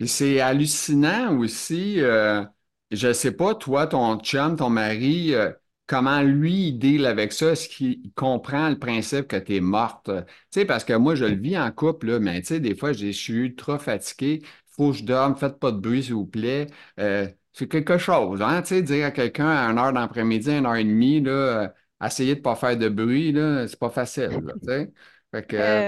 C'est 0.07 0.41
hallucinant 0.41 1.37
aussi. 1.39 2.01
euh, 2.01 2.45
je 2.91 3.13
sais 3.13 3.33
pas, 3.33 3.55
toi, 3.55 3.87
ton 3.89 4.19
chum, 4.21 4.57
ton 4.57 4.71
mari, 4.71 5.35
euh, 5.35 5.53
comment 5.87 6.23
lui, 6.23 6.69
il 6.69 6.79
deal 6.79 7.05
avec 7.07 7.33
ça? 7.33 7.51
Est-ce 7.53 7.69
qu'il 7.69 8.13
comprend 8.15 8.69
le 8.71 8.79
principe 8.79 9.27
que 9.27 9.37
tu 9.37 9.57
es 9.57 9.61
morte? 9.61 10.07
Tu 10.53 10.61
sais, 10.61 10.65
parce 10.65 10.85
que 10.85 10.93
moi, 10.95 11.15
je 11.17 11.25
le 11.25 11.35
vis 11.35 11.59
en 11.59 11.71
couple, 11.73 12.07
là, 12.13 12.21
mais 12.21 12.41
tu 12.43 12.49
sais, 12.49 12.61
des 12.61 12.77
fois, 12.77 12.93
je 12.93 13.09
suis 13.11 13.35
ultra 13.35 13.79
fatigué. 13.79 14.43
Faut 14.69 14.93
que 14.93 14.99
je 14.99 15.05
dorme, 15.05 15.35
faites 15.37 15.59
pas 15.59 15.73
de 15.73 15.79
bruit, 15.79 16.05
s'il 16.05 16.15
vous 16.15 16.27
plaît. 16.27 16.69
Euh, 17.01 17.27
c'est 17.53 17.67
quelque 17.69 17.99
chose, 17.99 18.41
hein? 18.41 18.63
Tu 18.63 18.69
sais, 18.69 18.83
dire 18.83 19.07
à 19.07 19.11
quelqu'un 19.11 19.49
à 19.49 19.69
une 19.71 19.79
heure 19.79 19.93
d'après-midi, 19.93 20.51
une 20.53 20.67
heure 20.67 20.77
et 20.77 20.85
demie, 20.85 21.21
là, 21.21 21.31
euh, 21.33 21.69
essayer 22.07 22.37
de 22.37 22.41
pas 22.41 22.55
faire 22.55 22.77
de 22.77 22.89
bruit, 22.89 23.33
là, 23.33 23.67
c'est 23.67 23.79
pas 23.79 23.91
facile, 23.91 24.29
là, 24.45 24.53
tu 24.63 24.69
sais. 24.69 24.93
Fait 25.33 25.45
que, 25.47 25.85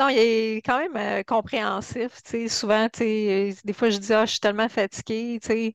non, 0.00 0.08
il 0.08 0.18
est 0.18 0.62
quand 0.64 0.78
même 0.78 0.96
euh, 0.96 1.22
compréhensif, 1.24 2.22
tu 2.24 2.30
sais. 2.30 2.48
Souvent, 2.48 2.88
tu 2.88 3.00
sais, 3.00 3.50
euh, 3.52 3.54
des 3.64 3.72
fois, 3.74 3.90
je 3.90 3.98
dis, 3.98 4.12
ah, 4.14 4.26
je 4.26 4.32
suis 4.32 4.40
tellement 4.40 4.68
fatiguée, 4.68 5.38
tu 5.42 5.48
sais. 5.48 5.74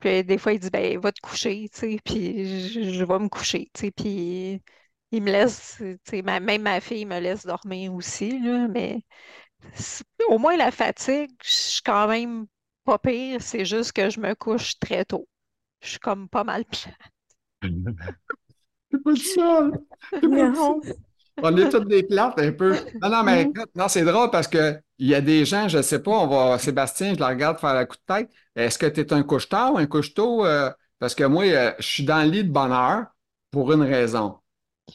Puis 0.00 0.24
des 0.24 0.38
fois, 0.38 0.52
il 0.54 0.60
dit, 0.60 0.70
ben, 0.70 0.98
va 1.00 1.12
te 1.12 1.20
coucher, 1.20 1.68
tu 1.72 1.80
sais. 1.80 1.98
Puis 2.04 2.68
je, 2.70 2.92
je 2.92 3.04
vais 3.04 3.18
me 3.20 3.28
coucher, 3.28 3.70
tu 3.74 3.82
sais. 3.86 3.90
Puis 3.92 4.62
il 5.12 5.22
me 5.22 5.32
laisse, 5.32 5.76
tu 5.78 5.98
sais, 6.08 6.22
ma- 6.22 6.40
même 6.40 6.62
ma 6.62 6.80
fille 6.80 7.06
me 7.06 7.20
laisse 7.20 7.46
dormir 7.46 7.94
aussi, 7.94 8.38
là. 8.40 8.68
Mais 8.68 9.02
au 10.28 10.38
moins, 10.38 10.56
la 10.56 10.70
fatigue, 10.70 11.30
je 11.44 11.50
suis 11.50 11.82
quand 11.82 12.08
même 12.08 12.46
pas 12.84 12.98
pire. 12.98 13.42
C'est 13.42 13.64
juste 13.64 13.92
que 13.92 14.10
je 14.10 14.20
me 14.20 14.34
couche 14.34 14.78
très 14.78 15.04
tôt. 15.04 15.28
Je 15.82 15.90
suis 15.90 15.98
comme 16.00 16.28
pas 16.28 16.44
mal 16.44 16.64
plate. 16.66 16.94
t'es 18.90 18.98
pas 18.98 19.16
seul. 19.16 19.72
T'es 20.20 20.28
pas. 20.28 20.74
On 21.42 21.56
est 21.56 21.68
toutes 21.68 21.88
des 21.88 22.02
plates 22.02 22.38
un 22.38 22.52
peu. 22.52 22.74
Non, 23.02 23.10
non, 23.10 23.22
mais 23.24 23.42
écoute, 23.42 23.70
non, 23.74 23.88
c'est 23.88 24.04
drôle 24.04 24.30
parce 24.30 24.48
que 24.48 24.80
il 24.98 25.06
y 25.08 25.14
a 25.14 25.20
des 25.20 25.44
gens, 25.44 25.68
je 25.68 25.80
sais 25.82 26.02
pas, 26.02 26.10
on 26.10 26.26
va, 26.26 26.58
Sébastien, 26.58 27.14
je 27.14 27.20
la 27.20 27.28
regarde 27.28 27.58
faire 27.60 27.74
la 27.74 27.86
coup 27.86 27.96
de 27.96 28.14
tête. 28.14 28.30
Est-ce 28.56 28.78
que 28.78 28.86
tu 28.86 29.00
es 29.00 29.12
un 29.12 29.22
couche-tard 29.22 29.74
ou 29.74 29.78
un 29.78 29.86
couche-tôt? 29.86 30.44
Euh, 30.44 30.70
parce 30.98 31.14
que 31.14 31.22
moi, 31.24 31.44
euh, 31.44 31.72
je 31.78 31.86
suis 31.86 32.04
dans 32.04 32.22
le 32.24 32.30
lit 32.30 32.44
de 32.44 32.50
bonne 32.50 32.72
heure 32.72 33.06
pour 33.52 33.72
une 33.72 33.82
raison. 33.82 34.38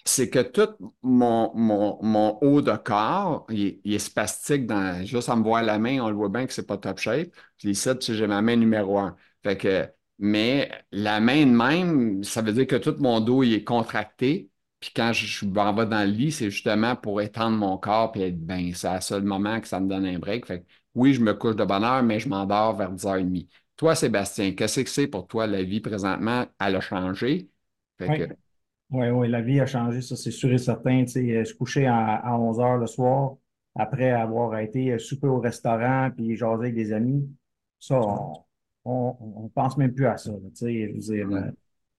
C'est 0.06 0.29
que 0.29 0.39
tout 0.39 0.69
mon, 1.03 1.51
mon, 1.56 1.99
mon 2.03 2.38
haut 2.41 2.62
de 2.62 2.76
corps, 2.78 3.45
il, 3.49 3.68
est- 3.68 3.82
il 3.86 3.93
est 3.93 3.99
spastique 3.99 4.65
dans, 4.68 5.05
juste 5.05 5.30
à 5.30 5.36
me 5.36 5.43
voir 5.43 5.63
la 5.63 5.78
main, 5.80 5.99
on 6.01 6.09
le 6.09 6.15
voit 6.15 6.30
bien 6.30 6.45
que 6.47 6.53
c'est 6.53 6.65
pas 6.68 6.78
top 6.78 6.99
shape. 6.99 7.30
Puis 7.57 7.70
ici, 7.72 7.89
tu 7.99 8.07
sais, 8.07 8.15
j'ai 8.15 8.28
ma 8.28 8.41
main 8.41 8.55
numéro 8.55 8.97
un. 8.99 9.15
Fait 9.43 9.57
que, 9.57 9.88
mais 10.20 10.72
la 10.91 11.20
main 11.20 11.45
de 11.45 11.51
même, 11.51 12.24
ça 12.24 12.41
veut 12.41 12.53
dire 12.53 12.68
que 12.68 12.76
tout 12.78 12.95
mon 12.99 13.20
dos, 13.22 13.43
il 13.43 13.53
est 13.53 13.63
contracté. 13.63 14.49
Puis 14.84 14.91
quand 14.95 15.13
je 15.13 15.25
je 15.27 15.45
m'en 15.45 15.73
vais 15.73 15.86
dans 15.86 16.01
le 16.05 16.11
lit, 16.11 16.31
c'est 16.31 16.51
justement 16.51 16.95
pour 16.95 17.21
étendre 17.21 17.57
mon 17.57 17.77
corps 17.77 18.11
et 18.17 18.27
être 18.29 18.39
bien. 18.45 18.73
C'est 18.75 18.93
le 18.93 19.01
seul 19.01 19.23
moment 19.23 19.61
que 19.61 19.67
ça 19.67 19.79
me 19.79 19.88
donne 19.89 20.05
un 20.05 20.19
break. 20.19 20.45
Fait 20.45 20.61
que 20.63 20.67
oui, 20.95 21.13
je 21.13 21.21
me 21.21 21.34
couche 21.34 21.55
de 21.55 21.63
bonne 21.65 21.84
heure, 21.86 22.03
mais 22.03 22.19
je 22.19 22.29
m'endors 22.29 22.75
vers 22.75 22.91
10h30. 22.91 23.47
Toi, 23.77 23.95
Sébastien, 23.95 24.53
qu'est-ce 24.53 24.81
que 24.81 24.89
c'est 24.89 25.07
pour 25.07 25.27
toi 25.27 25.47
la 25.47 25.63
vie 25.63 25.79
présentement? 25.81 26.45
Elle 26.59 26.75
a 26.75 26.81
changé. 26.81 27.49
Fait 27.97 28.11
Oui, 28.11 28.17
que, 28.27 28.29
oui, 28.91 29.09
oui, 29.09 29.29
la 29.29 29.41
vie 29.41 29.59
a 29.61 29.65
changé, 29.67 30.01
ça 30.01 30.15
c'est 30.17 30.31
sûr 30.31 30.51
et 30.53 30.59
certain. 30.59 31.05
Tu 31.05 31.11
sais, 31.13 31.38
euh, 31.38 31.45
se 31.45 31.53
coucher 31.55 31.88
à, 31.88 32.15
à 32.17 32.38
11 32.38 32.59
heures 32.59 32.77
le 32.77 32.88
soir, 32.88 33.36
après 33.75 34.11
avoir 34.11 34.57
été 34.59 34.93
euh, 34.93 34.99
souper 34.99 35.27
au 35.27 35.39
restaurant 35.39 36.11
puis 36.15 36.38
jaser 36.38 36.55
avec 36.63 36.75
des 36.75 36.93
amis, 36.93 37.29
ça, 37.79 37.99
on, 38.01 38.45
on, 38.86 39.17
on 39.45 39.49
pense 39.49 39.77
même 39.77 39.93
plus 39.93 40.07
à 40.07 40.17
ça. 40.17 40.31
là, 40.31 40.38
je 40.55 40.93
veux 40.93 40.99
dire, 40.99 41.34
euh, 41.34 41.51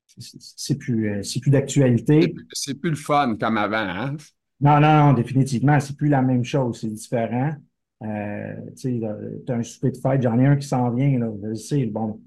c'est 0.06 0.76
plus, 0.78 1.10
euh, 1.10 1.22
c'est 1.22 1.40
plus 1.40 1.50
d'actualité. 1.50 2.34
c'est 2.52 2.74
plus 2.74 2.90
le 2.90 2.96
fun 2.96 3.36
comme 3.36 3.58
avant, 3.58 3.76
hein? 3.76 4.16
Non, 4.60 4.80
non, 4.80 5.06
non, 5.08 5.12
définitivement, 5.14 5.78
c'est 5.80 5.96
plus 5.96 6.08
la 6.08 6.22
même 6.22 6.44
chose, 6.44 6.80
c'est 6.80 6.88
différent. 6.88 7.54
Euh, 8.02 8.54
tu 8.76 9.00
sais, 9.00 9.52
un 9.52 9.62
souper 9.62 9.90
de 9.90 9.96
fête, 9.98 10.22
j'en 10.22 10.38
ai 10.38 10.46
un 10.46 10.56
qui 10.56 10.66
s'en 10.66 10.90
vient, 10.90 11.18
là, 11.18 11.30
je 11.50 11.54
sais, 11.54 11.86
bon, 11.86 12.20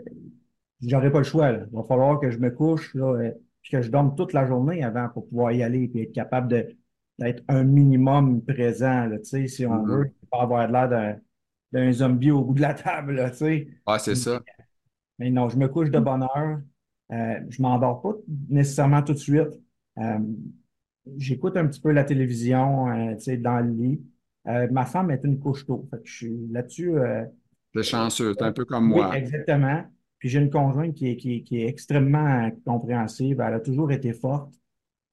euh, 0.00 0.04
j'aurai 0.82 1.12
pas 1.12 1.18
le 1.20 1.24
choix, 1.24 1.52
là. 1.52 1.64
Il 1.72 1.76
va 1.76 1.84
falloir 1.84 2.20
que 2.20 2.30
je 2.30 2.38
me 2.38 2.50
couche, 2.50 2.94
là, 2.94 3.06
euh, 3.16 3.32
puis 3.62 3.72
que 3.72 3.82
je 3.82 3.90
dorme 3.90 4.16
toute 4.16 4.32
la 4.34 4.46
journée 4.46 4.84
avant 4.84 5.08
pour 5.10 5.28
pouvoir 5.28 5.52
y 5.52 5.62
aller 5.62 5.90
et 5.94 6.02
être 6.04 6.12
capable 6.14 6.48
de, 6.48 6.68
d'être 7.18 7.44
un 7.48 7.64
minimum 7.64 8.42
présent, 8.44 9.06
là, 9.06 9.18
tu 9.18 9.24
sais, 9.26 9.48
si 9.48 9.66
on 9.66 9.86
Mhm. 9.86 9.86
veut, 9.86 10.12
pas 10.30 10.42
avoir 10.42 10.68
l'air 10.70 10.88
d'un 10.88 11.18
d'un 11.72 11.92
zombie 11.92 12.30
au 12.30 12.44
bout 12.44 12.54
de 12.54 12.62
la 12.62 12.74
table, 12.74 13.30
tu 13.32 13.38
sais. 13.38 13.68
Ouais, 13.86 13.98
c'est 13.98 14.14
ça. 14.14 14.42
Mais 15.18 15.30
non, 15.30 15.48
je 15.48 15.56
me 15.56 15.68
couche 15.68 15.90
de 15.90 15.98
bonne 15.98 16.22
heure. 16.22 16.60
Euh, 17.10 17.40
je 17.48 17.60
m'endors 17.60 18.00
pas 18.00 18.14
nécessairement 18.48 19.02
tout 19.02 19.12
de 19.12 19.18
suite. 19.18 19.60
Euh, 19.98 20.18
j'écoute 21.16 21.56
un 21.56 21.66
petit 21.66 21.80
peu 21.80 21.90
la 21.90 22.04
télévision, 22.04 22.88
euh, 22.90 23.14
tu 23.14 23.24
sais, 23.24 23.36
dans 23.36 23.58
le 23.58 23.70
lit. 23.70 24.00
Ma 24.44 24.86
femme 24.86 25.10
est 25.10 25.22
une 25.24 25.38
couche 25.38 25.66
tôt. 25.66 25.86
Fait 25.90 25.98
que 25.98 26.06
je 26.06 26.16
suis 26.16 26.48
là-dessus. 26.50 26.94
T'es 27.72 27.82
chanceux, 27.84 28.34
t'es 28.34 28.42
un 28.42 28.52
peu 28.52 28.64
comme 28.64 28.90
oui, 28.92 28.98
moi. 28.98 29.16
exactement. 29.16 29.84
Puis 30.18 30.28
j'ai 30.28 30.40
une 30.40 30.50
conjointe 30.50 30.94
qui 30.94 31.10
est, 31.10 31.16
qui 31.16 31.36
est, 31.36 31.42
qui 31.42 31.60
est 31.60 31.68
extrêmement 31.68 32.50
compréhensive. 32.64 33.40
Elle 33.40 33.54
a 33.54 33.60
toujours 33.60 33.92
été 33.92 34.12
forte. 34.12 34.52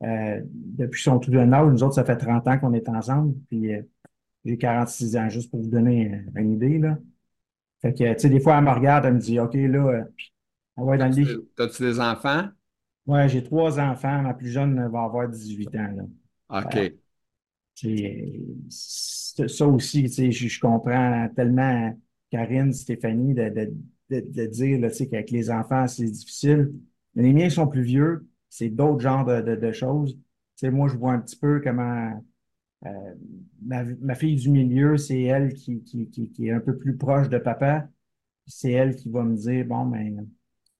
Depuis 0.01 1.01
son 1.03 1.19
tout 1.19 1.31
jeune 1.31 1.53
âge, 1.53 1.71
nous 1.71 1.83
autres, 1.83 1.93
ça 1.93 2.03
fait 2.03 2.17
30 2.17 2.47
ans 2.47 2.57
qu'on 2.57 2.73
est 2.73 2.89
ensemble. 2.89 3.35
Puis 3.49 3.69
j'ai 4.45 4.57
46 4.57 5.15
ans, 5.15 5.29
juste 5.29 5.51
pour 5.51 5.61
vous 5.61 5.69
donner 5.69 6.23
une 6.35 6.53
idée, 6.53 6.79
là. 6.79 6.97
Fait 7.81 7.93
que, 7.93 8.13
tu 8.13 8.19
sais, 8.19 8.29
des 8.29 8.39
fois, 8.39 8.57
elle 8.57 8.65
me 8.65 8.71
regarde, 8.71 9.05
elle 9.05 9.13
me 9.13 9.19
dit, 9.19 9.39
OK, 9.39 9.53
là, 9.53 10.05
on 10.79 10.85
va 10.85 10.97
dans 10.97 11.07
le 11.07 11.15
t'as-tu 11.55 11.83
des 11.83 11.99
enfants? 11.99 12.49
Ouais, 13.07 13.27
j'ai 13.29 13.43
trois 13.43 13.79
enfants. 13.79 14.21
Ma 14.21 14.33
plus 14.33 14.49
jeune 14.51 14.75
va 14.89 15.03
avoir 15.03 15.27
18 15.29 15.73
ans, 15.75 15.91
là. 15.95 16.03
OK. 16.61 16.93
C'est- 18.69 19.47
Ça 19.47 19.67
aussi, 19.67 20.03
tu 20.03 20.09
sais, 20.09 20.31
je, 20.31 20.47
je 20.49 20.59
comprends 20.59 21.29
tellement 21.35 21.97
Karine, 22.29 22.73
Stéphanie, 22.73 23.33
de, 23.33 23.49
de, 23.49 23.73
de, 24.09 24.19
de 24.21 24.45
dire 24.47 24.79
là, 24.81 24.89
tu 24.89 24.97
sais, 24.97 25.07
qu'avec 25.09 25.31
les 25.31 25.49
enfants, 25.51 25.87
c'est 25.87 26.05
difficile. 26.05 26.73
Mais 27.15 27.23
les 27.23 27.33
miens 27.33 27.49
sont 27.49 27.67
plus 27.67 27.83
vieux, 27.83 28.27
c'est 28.49 28.69
d'autres 28.69 28.99
genres 28.99 29.25
de, 29.25 29.41
de, 29.41 29.55
de 29.55 29.71
choses. 29.71 30.15
Tu 30.15 30.21
sais, 30.67 30.71
moi, 30.71 30.89
je 30.89 30.97
vois 30.97 31.13
un 31.13 31.19
petit 31.19 31.37
peu 31.37 31.61
comment 31.63 32.21
euh, 32.85 33.15
ma, 33.63 33.83
ma 33.85 34.15
fille 34.15 34.35
du 34.37 34.49
milieu, 34.49 34.97
c'est 34.97 35.21
elle 35.23 35.53
qui, 35.53 35.83
qui, 35.83 36.09
qui, 36.09 36.31
qui 36.31 36.47
est 36.47 36.51
un 36.53 36.59
peu 36.61 36.77
plus 36.77 36.97
proche 36.97 37.29
de 37.29 37.37
papa. 37.39 37.89
C'est 38.47 38.71
elle 38.73 38.95
qui 38.95 39.09
va 39.11 39.23
me 39.23 39.35
dire, 39.37 39.65
bon, 39.65 39.85
ben, 39.87 40.27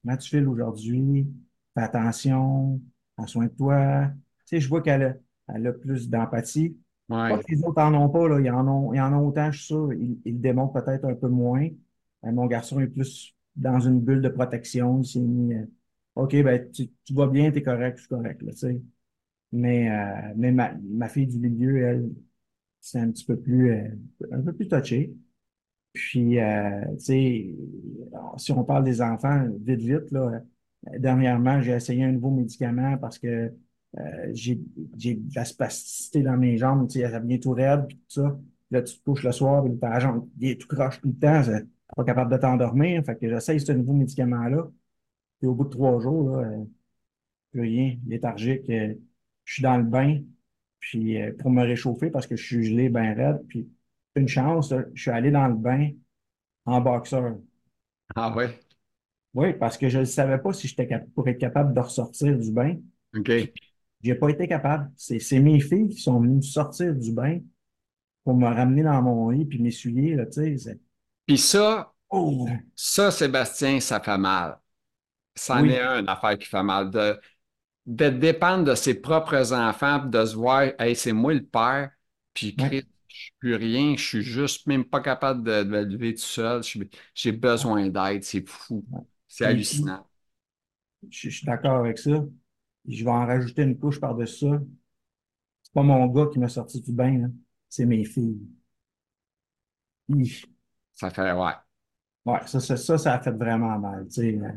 comment 0.03 0.17
tu 0.17 0.29
files 0.29 0.47
aujourd'hui? 0.47 1.27
Fais 1.75 1.81
attention, 1.83 2.81
prends 3.15 3.27
soin 3.27 3.45
de 3.45 3.51
toi. 3.51 4.07
Tu 4.45 4.57
sais, 4.57 4.61
je 4.61 4.69
vois 4.69 4.81
qu'elle 4.81 5.03
a, 5.03 5.13
elle 5.55 5.67
a 5.67 5.73
plus 5.73 6.09
d'empathie. 6.09 6.77
Pas 7.27 7.37
Ouais. 7.37 7.39
que 7.39 7.43
les 7.51 7.63
autres 7.63 7.81
en 7.81 7.93
ont 7.93 8.09
pas, 8.09 8.27
là. 8.27 8.39
Ils 8.39 8.51
en 8.51 8.67
ont, 8.67 8.93
ils 8.93 9.01
en 9.01 9.13
ont 9.13 9.27
autant, 9.27 9.51
je 9.51 9.57
suis 9.59 9.67
sûr. 9.67 9.93
Ils, 9.93 10.19
ils 10.25 10.33
le 10.33 10.39
démontrent 10.39 10.73
peut-être 10.83 11.05
un 11.05 11.15
peu 11.15 11.27
moins. 11.29 11.67
Euh, 12.25 12.31
mon 12.31 12.45
garçon 12.47 12.79
est 12.79 12.87
plus 12.87 13.35
dans 13.55 13.79
une 13.79 13.99
bulle 14.01 14.21
de 14.21 14.29
protection. 14.29 15.01
Il 15.01 15.05
s'est 15.07 15.19
mis, 15.19 15.53
euh, 15.55 15.65
OK, 16.15 16.31
ben, 16.43 16.71
tu, 16.71 16.89
tu 17.03 17.13
vas 17.13 17.27
bien, 17.27 17.51
t'es 17.51 17.61
correct, 17.63 17.97
je 17.97 18.01
suis 18.01 18.09
correct, 18.09 18.41
là, 18.41 18.51
tu 18.51 18.57
sais. 18.59 18.81
Mais, 19.51 19.89
euh, 19.91 20.33
mais 20.37 20.51
ma, 20.51 20.73
ma 20.75 21.09
fille 21.09 21.27
du 21.27 21.39
milieu, 21.39 21.77
elle, 21.83 22.11
c'est 22.81 22.99
un 22.99 23.11
petit 23.11 23.25
peu 23.25 23.39
plus, 23.39 23.71
euh, 23.73 23.89
un 24.31 24.41
peu 24.41 24.53
plus 24.53 24.67
touché. 24.67 25.15
Puis, 25.99 26.39
euh, 26.39 26.81
tu 26.97 26.99
sais, 26.99 27.55
si 28.37 28.51
on 28.53 28.63
parle 28.63 28.83
des 28.85 29.01
enfants, 29.01 29.45
vite, 29.61 29.81
vite, 29.81 30.11
là, 30.11 30.41
dernièrement, 30.97 31.61
j'ai 31.61 31.73
essayé 31.73 32.03
un 32.05 32.11
nouveau 32.13 32.31
médicament 32.31 32.97
parce 32.97 33.19
que 33.19 33.53
euh, 33.97 34.31
j'ai, 34.33 34.55
de 34.55 35.35
la 35.35 35.45
spasticité 35.45 36.21
dans 36.23 36.37
mes 36.37 36.57
jambes, 36.57 36.87
tu 36.87 36.99
sais, 36.99 37.11
ça 37.11 37.19
devient 37.19 37.39
tout 37.39 37.51
raide, 37.51 37.85
puis 37.87 37.97
tout 37.97 38.21
ça. 38.21 38.39
Là, 38.71 38.81
tu 38.81 38.97
te 38.97 39.03
couches 39.03 39.23
le 39.23 39.31
soir, 39.31 39.63
puis 39.63 39.77
ta 39.77 39.99
jambe, 39.99 40.27
est 40.41 40.59
tout 40.61 40.67
croche 40.67 41.01
tout 41.01 41.09
le 41.09 41.15
temps, 41.15 41.41
pas 41.95 42.03
capable 42.05 42.31
de 42.31 42.37
t'endormir. 42.37 43.03
Fait 43.03 43.17
que 43.17 43.29
j'essaye 43.29 43.59
ce 43.59 43.71
nouveau 43.73 43.93
médicament-là. 43.93 44.69
Puis 45.39 45.47
au 45.47 45.55
bout 45.55 45.65
de 45.65 45.69
trois 45.69 45.99
jours, 45.99 46.37
là, 46.37 46.47
euh, 46.47 46.65
plus 47.51 47.61
rien, 47.61 47.97
léthargique, 48.07 48.63
je 48.67 49.53
suis 49.53 49.63
dans 49.63 49.77
le 49.77 49.83
bain, 49.83 50.21
puis 50.79 51.17
pour 51.39 51.51
me 51.51 51.63
réchauffer 51.63 52.09
parce 52.09 52.27
que 52.27 52.35
je 52.35 52.45
suis 52.45 52.63
gelé 52.63 52.89
bien 52.89 53.13
raide, 53.13 53.41
puis 53.47 53.67
une 54.15 54.27
chance, 54.27 54.73
je 54.93 55.01
suis 55.01 55.11
allé 55.11 55.31
dans 55.31 55.47
le 55.47 55.55
bain 55.55 55.91
en 56.65 56.81
boxeur. 56.81 57.37
Ah 58.15 58.31
ouais? 58.35 58.59
Oui, 59.33 59.53
parce 59.53 59.77
que 59.77 59.89
je 59.89 59.99
ne 59.99 60.05
savais 60.05 60.37
pas 60.39 60.53
si 60.53 60.67
j'étais 60.67 60.87
capable 60.87 61.11
pour 61.13 61.27
être 61.27 61.39
capable 61.39 61.73
de 61.73 61.79
ressortir 61.79 62.37
du 62.37 62.51
bain. 62.51 62.75
OK. 63.17 63.51
J'ai 64.01 64.15
pas 64.15 64.29
été 64.29 64.47
capable. 64.47 64.91
C'est, 64.97 65.19
c'est 65.19 65.39
mes 65.39 65.59
filles 65.61 65.87
qui 65.89 66.01
sont 66.01 66.19
venues 66.19 66.35
me 66.37 66.41
sortir 66.41 66.93
du 66.95 67.11
bain 67.13 67.39
pour 68.23 68.35
me 68.35 68.47
ramener 68.47 68.83
dans 68.83 69.01
mon 69.03 69.29
lit 69.31 69.45
puis 69.45 69.61
m'essuyer, 69.61 70.15
là, 70.15 70.25
tu 70.27 70.33
sais. 70.33 70.57
c'est- 70.57 70.81
Puis 71.25 71.37
ça, 71.37 71.93
Oh! 72.11 72.63
ça, 72.75 73.11
Sébastien, 73.11 73.79
ça 73.81 73.99
fait 73.99 74.17
mal. 74.17 74.59
C'en 75.35 75.67
Oui. 75.67 75.69
est 75.69 75.81
un, 75.81 76.01
une 76.01 76.09
affaire 76.09 76.37
qui 76.39 76.47
fait 76.47 76.63
mal. 76.63 76.91
De, 76.91 77.19
de 77.87 78.09
dépendre 78.09 78.65
de 78.65 78.75
ses 78.75 78.95
propres 78.95 79.53
enfants, 79.53 79.99
de 80.05 80.25
se 80.25 80.35
voir, 80.35 80.63
hey, 80.79 80.95
c'est 80.95 81.13
moi 81.13 81.33
le 81.33 81.45
père, 81.45 81.91
puis. 82.33 82.55
Christ, 82.55 82.87
suis 83.23 83.33
plus 83.39 83.55
rien, 83.55 83.95
je 83.97 84.03
suis 84.05 84.21
juste 84.23 84.67
même 84.67 84.85
pas 84.85 85.01
capable 85.01 85.43
de, 85.43 85.63
de 85.63 85.69
me 85.69 85.83
lever 85.83 86.13
tout 86.15 86.21
seul. 86.21 86.63
Je 86.63 86.79
J'ai 87.15 87.31
besoin 87.31 87.89
d'aide, 87.89 88.23
c'est 88.23 88.47
fou. 88.47 88.85
C'est 89.27 89.45
Puis- 89.45 89.45
hallucinant. 89.45 90.07
Je, 91.09 91.29
je 91.29 91.35
suis 91.37 91.45
d'accord 91.45 91.77
avec 91.77 91.97
ça. 91.97 92.25
Je 92.87 93.03
vais 93.03 93.09
en 93.11 93.25
rajouter 93.25 93.63
une 93.63 93.77
couche 93.77 93.99
par-dessus 93.99 94.47
ça. 94.49 94.61
C'est 95.63 95.71
pas 95.73 95.83
mon 95.83 96.05
gars 96.07 96.27
qui 96.33 96.37
m'a 96.39 96.49
sorti 96.49 96.81
du 96.81 96.91
bain. 96.91 97.31
C'est 97.69 97.85
mes 97.85 98.03
filles. 98.03 98.41
Hi. 100.09 100.43
Ça 100.93 101.09
fait, 101.09 101.31
ouais. 101.33 101.53
Ouais, 102.25 102.39
ça, 102.47 102.59
ça, 102.61 102.77
ça, 102.77 102.97
ça 102.97 103.13
a 103.15 103.19
fait 103.21 103.31
vraiment 103.31 103.77
mal, 103.79 104.07
euh. 104.19 104.51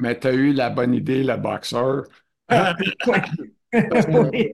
Mais 0.00 0.18
tu 0.18 0.26
as 0.28 0.32
eu 0.34 0.52
la 0.52 0.70
bonne 0.70 0.94
idée, 0.94 1.22
le 1.22 1.36
boxeur. 1.36 2.04
Oui. 4.08 4.52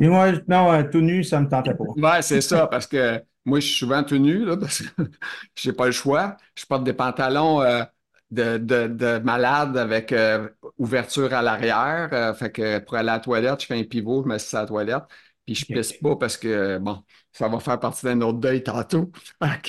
Et 0.00 0.08
moi, 0.08 0.32
non, 0.48 0.72
euh, 0.72 0.82
tout 0.90 1.00
nu, 1.00 1.22
ça 1.24 1.40
me 1.40 1.48
tentait 1.48 1.74
pas. 1.74 1.84
Ouais, 1.96 2.22
c'est 2.22 2.40
ça, 2.42 2.66
parce 2.66 2.86
que 2.86 3.22
moi, 3.44 3.60
je 3.60 3.66
suis 3.66 3.76
souvent 3.78 4.02
tout 4.04 4.18
nu, 4.18 4.44
là, 4.44 4.56
parce 4.56 4.82
que 4.82 5.02
j'ai 5.56 5.72
pas 5.72 5.86
le 5.86 5.92
choix. 5.92 6.36
Je 6.56 6.64
porte 6.66 6.84
des 6.84 6.92
pantalons 6.92 7.62
euh, 7.62 7.84
de, 8.30 8.58
de, 8.58 8.86
de 8.88 9.18
malade 9.18 9.76
avec 9.78 10.12
euh, 10.12 10.48
ouverture 10.78 11.32
à 11.32 11.40
l'arrière. 11.42 12.10
euh, 12.12 12.34
fait 12.34 12.50
que 12.52 12.78
pour 12.80 12.96
aller 12.96 13.08
à 13.08 13.14
la 13.14 13.20
toilette, 13.20 13.60
je 13.62 13.66
fais 13.66 13.78
un 13.78 13.84
pivot, 13.84 14.22
je 14.24 14.28
me 14.28 14.38
suis 14.38 14.56
à 14.56 14.60
la 14.62 14.66
toilette, 14.66 15.04
puis 15.46 15.54
je 15.54 15.70
pisse 15.70 15.92
pas 15.94 16.16
parce 16.16 16.36
que, 16.36 16.78
bon, 16.78 17.02
ça 17.32 17.48
va 17.48 17.60
faire 17.60 17.80
partie 17.80 18.04
d'un 18.04 18.20
autre 18.20 18.38
deuil 18.40 18.62
tantôt. 18.62 19.10
OK? 19.40 19.68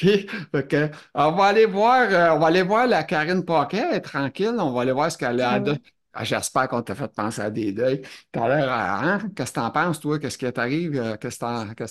Fait 0.52 0.68
que, 0.68 0.90
on 1.14 1.32
va 1.32 1.46
aller 1.46 1.66
voir, 1.66 2.08
euh, 2.12 2.36
on 2.36 2.40
va 2.40 2.48
aller 2.48 2.64
voir 2.64 2.88
la 2.88 3.04
Karine 3.04 3.46
Paquet, 3.46 4.02
tranquille, 4.02 4.56
on 4.60 4.72
va 4.74 4.82
aller 4.82 4.92
voir 4.92 5.10
ce 5.12 5.18
qu'elle 5.18 5.40
a 5.42 5.52
à 5.52 5.60
dire. 5.62 5.78
Ah, 6.20 6.24
J'espère 6.24 6.68
qu'on 6.68 6.82
t'a 6.82 6.96
fait 6.96 7.08
penser 7.14 7.42
à 7.42 7.52
des 7.52 7.72
deuils. 7.74 8.02
T'as 8.32 8.48
l'air 8.48 8.72
à, 8.72 9.04
hein? 9.16 9.20
Qu'est-ce 9.36 9.52
que 9.52 9.56
t'en 9.56 9.70
penses, 9.72 10.00
toi? 10.00 10.18
Qu'est-ce 10.20 10.38
qui 10.38 10.52
t'arrive? 10.52 10.96
Euh, 11.00 11.16
Qu'est-ce 11.18 11.38
que 11.38 11.42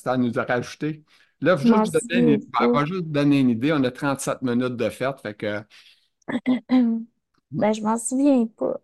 t'as 0.05 0.13
à 0.13 0.17
nous 0.17 0.37
a 0.39 0.45
rajouté? 0.45 1.05
Là, 1.41 1.57
Je 1.57 1.69
m'en 1.69 1.85
juste 1.85 1.93
donner 1.93 2.19
une, 2.19 2.39
ben, 2.53 2.69
juste 2.87 3.05
donner 3.07 3.41
une 3.41 3.51
idée. 3.51 3.73
On 3.73 3.85
a 3.85 3.91
37 3.93 4.43
minutes 4.43 4.77
de 4.77 4.89
fête, 4.91 5.21
fait 5.23 5.35
que, 5.35 5.63
Ben, 7.59 7.73
je 7.73 7.83
m'en 7.83 7.99
souviens 7.99 8.47
pas. 8.47 8.81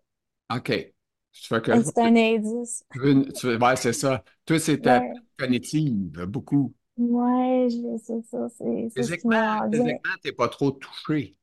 OK. 0.49 0.93
C'est 1.31 1.97
un 1.99 2.15
indice. 2.15 2.83
tu 2.93 2.99
veux 2.99 3.11
une- 3.11 3.31
tu 3.33 3.47
veux- 3.47 3.57
ouais, 3.59 3.75
c'est 3.75 3.93
ça. 3.93 4.23
Toi, 4.45 4.59
c'est 4.59 4.81
ta 4.81 5.01
Ouais, 5.01 5.21
cognitive, 5.37 6.25
beaucoup. 6.27 6.73
ouais, 6.97 7.67
je 7.69 7.97
ça, 8.23 8.49
c'est 8.49 8.63
me 8.65 8.89
Physiquement, 8.95 9.61
physiquement, 9.71 10.13
t'es 10.23 10.31
pas 10.31 10.47
trop 10.49 10.71
touché. 10.71 11.37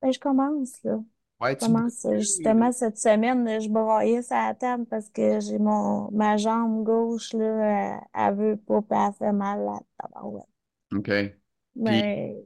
Ben, 0.00 0.10
je 0.12 0.18
commence, 0.18 0.82
là. 0.84 0.98
Ouais, 1.40 1.56
tu 1.56 1.66
commence, 1.66 2.04
euh, 2.06 2.18
justement, 2.18 2.72
cette 2.72 2.98
semaine, 2.98 3.44
là, 3.44 3.58
je 3.60 3.68
broyais 3.68 4.22
la 4.48 4.54
table 4.54 4.86
parce 4.86 5.08
que 5.10 5.40
j'ai 5.40 5.58
mon, 5.58 6.10
ma 6.12 6.36
jambe 6.36 6.84
gauche, 6.84 7.32
là, 7.34 8.00
elle, 8.14 8.34
veut 8.36 8.56
pas, 8.56 8.82
fait 9.12 9.32
mal, 9.32 9.64
là. 9.64 9.80
tabarouette. 9.98 10.46
OK. 10.92 11.36
Mais 11.76 12.36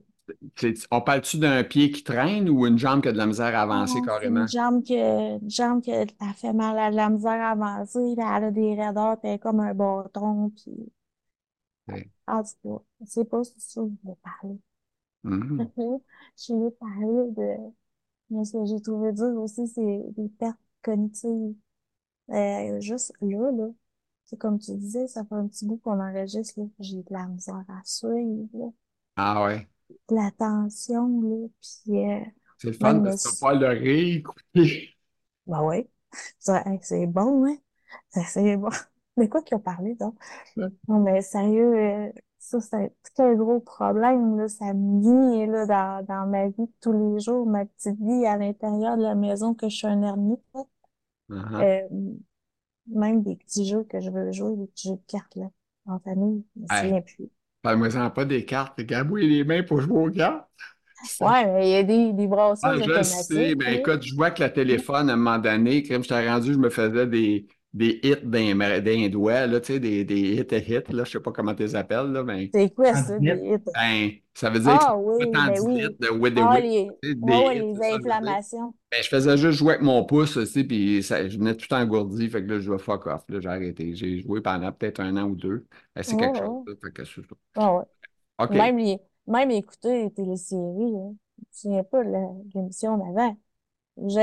C'est- 0.56 0.86
On 0.90 1.00
parle-tu 1.00 1.38
d'un 1.38 1.64
pied 1.64 1.90
qui 1.90 2.04
traîne 2.04 2.48
ou 2.48 2.66
une 2.66 2.78
jambe 2.78 3.02
qui 3.02 3.08
a 3.08 3.12
de 3.12 3.16
la 3.18 3.26
misère 3.26 3.54
à 3.56 3.62
avancer 3.62 4.00
non, 4.00 4.06
c'est 4.20 4.28
carrément? 4.30 4.46
une 4.46 4.48
jambe 4.48 4.84
que, 4.84 5.38
une 5.42 5.50
jambe 5.50 5.82
que, 5.84 5.90
elle 5.90 6.34
fait 6.36 6.52
mal, 6.52 6.78
a 6.78 6.90
de 6.90 6.96
la 6.96 7.08
misère 7.10 7.32
à 7.40 7.50
avancer, 7.52 7.98
puis 8.16 8.24
elle 8.26 8.44
a 8.44 8.50
des 8.50 8.74
raideurs, 8.74 9.18
puis 9.20 9.28
elle 9.30 9.34
est 9.36 9.38
comme 9.38 9.60
un 9.60 9.74
bâton, 9.74 10.50
puis, 10.50 10.92
Ouais. 11.88 12.10
en 12.26 12.42
tout 12.42 12.78
cas, 12.78 13.04
sais 13.06 13.24
pas 13.26 13.44
si 13.44 13.60
ça, 13.60 13.80
je 14.04 14.08
vais 14.08 14.16
parler. 14.22 14.58
Mhm. 15.22 15.72
Je 16.36 16.52
lui 16.54 16.66
ai 16.66 16.70
parlé 16.72 17.30
de, 17.36 17.72
mais 18.30 18.44
ce 18.44 18.52
que 18.52 18.64
j'ai 18.66 18.80
trouvé 18.82 19.12
dur 19.12 19.40
aussi, 19.42 19.66
c'est 19.68 20.02
des 20.16 20.28
pertes 20.28 20.58
cognitives. 20.82 21.54
Euh, 22.30 22.80
juste 22.80 23.12
là, 23.22 23.52
là, 23.52 23.68
c'est 24.26 24.38
comme 24.38 24.58
tu 24.58 24.72
disais, 24.76 25.08
ça 25.08 25.24
fait 25.24 25.34
un 25.36 25.48
petit 25.48 25.66
bout 25.66 25.78
qu'on 25.78 26.00
enregistre, 26.00 26.60
là, 26.60 26.66
j'ai 26.80 26.98
de 26.98 27.06
la 27.12 27.26
misère 27.28 27.64
à 27.68 27.82
suivre, 27.84 28.48
là, 28.54 28.66
Ah 29.16 29.42
ouais. 29.44 29.68
de 30.08 30.14
la 30.16 30.30
tension, 30.32 31.20
là, 31.22 31.48
puis 31.62 31.98
euh, 32.10 32.20
C'est 32.58 32.68
le 32.68 32.72
fun 32.74 33.00
même 33.00 33.02
parce 33.02 33.16
que 33.16 33.28
le, 33.54 33.66
réécouter. 33.80 34.96
bah 35.46 35.62
ouais, 35.62 35.88
Ça, 36.38 36.62
hey, 36.66 36.78
c'est 36.82 37.06
bon, 37.06 37.46
hein, 37.46 37.56
Ça, 38.10 38.24
c'est 38.24 38.56
bon. 38.56 38.70
De 39.16 39.26
quoi 39.26 39.42
qu'il 39.42 39.56
a 39.56 39.58
parlé, 39.60 39.94
donc? 39.96 40.16
Non, 40.88 41.00
mais 41.00 41.22
sérieux, 41.22 41.74
euh, 41.76 42.12
ça, 42.40 42.58
c'est 42.60 42.74
un 42.74 42.88
très 43.14 43.36
gros 43.36 43.60
problème, 43.60 44.38
là, 44.38 44.48
ça 44.48 44.72
me 44.72 45.46
là, 45.46 45.66
dans, 45.66 46.04
dans 46.06 46.26
ma 46.26 46.48
vie 46.48 46.66
de 46.66 46.72
tous 46.80 46.92
les 46.92 47.20
jours, 47.20 47.46
ma 47.46 47.66
petite 47.66 48.00
vie 48.00 48.24
à 48.26 48.38
l'intérieur 48.38 48.96
de 48.96 49.02
la 49.02 49.14
maison 49.14 49.54
que 49.54 49.68
je 49.68 49.76
suis 49.76 49.86
un 49.86 50.02
ermite. 50.02 50.40
Uh-huh. 51.28 51.62
Euh, 51.62 51.88
même 52.86 53.22
des 53.22 53.36
petits 53.36 53.66
jeux 53.66 53.84
que 53.84 54.00
je 54.00 54.10
veux 54.10 54.32
jouer, 54.32 54.56
des 54.56 54.66
petits 54.68 54.88
jeux 54.88 54.96
de 54.96 55.02
cartes, 55.06 55.36
là, 55.36 55.50
en 55.84 55.98
famille. 56.00 56.42
Je 56.56 56.62
me 56.62 56.66
souviens 56.66 57.00
plus. 57.02 57.28
Parle-moi 57.62 58.10
pas 58.10 58.24
des 58.24 58.44
cartes. 58.46 58.80
Gabouille 58.80 59.28
les 59.28 59.44
mains 59.44 59.62
pour 59.62 59.80
jouer 59.82 59.98
aux 59.98 60.10
cartes. 60.10 60.48
Ouais, 61.22 61.46
mais 61.46 61.70
il 61.70 61.72
y 61.72 61.76
a 61.76 61.82
des, 61.82 62.12
des 62.12 62.24
Ah, 62.24 62.26
brasseuses 62.26 62.84
je 62.84 63.02
sais, 63.02 63.54
ben 63.54 63.72
écoute, 63.72 64.02
je 64.02 64.14
vois 64.14 64.30
que 64.30 64.42
le 64.42 64.52
téléphone, 64.52 65.08
à 65.08 65.14
un 65.14 65.16
moment 65.16 65.38
donné, 65.38 65.82
comme 65.82 66.02
je 66.04 66.08
t'ai 66.08 66.28
rendu, 66.28 66.52
je 66.52 66.58
me 66.58 66.68
faisais 66.68 67.06
des, 67.06 67.46
des 67.72 68.00
hits 68.02 68.16
d'un 68.24 68.80
d'un 68.80 69.08
doigt, 69.08 69.46
là, 69.46 69.60
tu 69.60 69.74
sais, 69.74 69.80
des, 69.80 70.04
des 70.04 70.20
hits 70.36 70.46
et 70.54 70.58
hits, 70.72 70.92
là, 70.92 71.04
je 71.04 71.12
sais 71.12 71.20
pas 71.20 71.32
comment 71.32 71.54
tu 71.54 71.62
les 71.62 71.76
appelles, 71.76 72.12
là, 72.12 72.22
mais 72.24 72.54
C'est 72.54 72.70
quoi 72.74 72.94
ça, 72.94 73.18
des 73.18 73.34
hits? 73.36 73.70
ben, 73.74 74.10
ça 74.34 74.50
veut 74.50 74.60
dire 74.60 74.78
que 74.78 74.84
Ah 74.84 74.96
oui, 74.96 75.16
pas 75.18 75.26
tant 75.26 75.46
ben 75.46 75.60
oui. 75.60 75.90
hits 75.90 75.96
de 76.00 76.10
with 76.10 76.34
the 76.34 76.40
Ah, 76.40 76.60
les, 76.60 76.90
des 77.02 77.16
ouais, 77.20 77.54
hits, 77.54 77.66
les 77.76 77.82
ça, 77.82 77.96
inflammations. 77.96 78.74
Ben, 78.92 79.02
je 79.04 79.08
faisais 79.08 79.36
juste 79.38 79.58
jouer 79.58 79.74
avec 79.74 79.82
mon 79.84 80.04
pouce 80.04 80.36
aussi, 80.36 80.64
puis 80.64 81.02
ça, 81.02 81.28
je 81.28 81.38
venais 81.38 81.56
tout 81.56 81.72
engourdi, 81.72 82.28
fait 82.28 82.42
que 82.44 82.48
là, 82.50 82.56
je 82.56 82.62
jouais 82.62 82.78
fuck 82.78 83.06
off, 83.06 83.22
là, 83.28 83.40
j'ai 83.40 83.48
arrêté. 83.48 83.94
J'ai 83.94 84.18
joué 84.20 84.40
pendant 84.40 84.72
peut-être 84.72 85.00
un 85.00 85.16
an 85.16 85.24
ou 85.28 85.36
deux. 85.36 85.66
Ben, 85.94 86.02
c'est 86.02 86.16
quelque 86.16 86.38
Ouais, 86.38 86.38
chose, 86.38 86.50
ouais. 86.50 86.64
là, 86.66 86.74
fait 86.82 86.92
que 86.92 87.04
c'est 87.04 87.22
ça. 87.22 87.36
Ah 87.56 87.74
ouais. 87.76 87.84
OK. 88.38 88.56
Même, 88.56 88.78
les, 88.78 88.98
même 89.26 89.50
écouter 89.52 90.04
les 90.04 90.12
téléséries, 90.12 90.92
là. 90.92 91.10
Je 91.38 91.42
me 91.44 91.46
souviens 91.52 91.84
pas 91.84 92.04
de 92.04 92.10
l'émission 92.54 92.98
d'avant. 92.98 93.36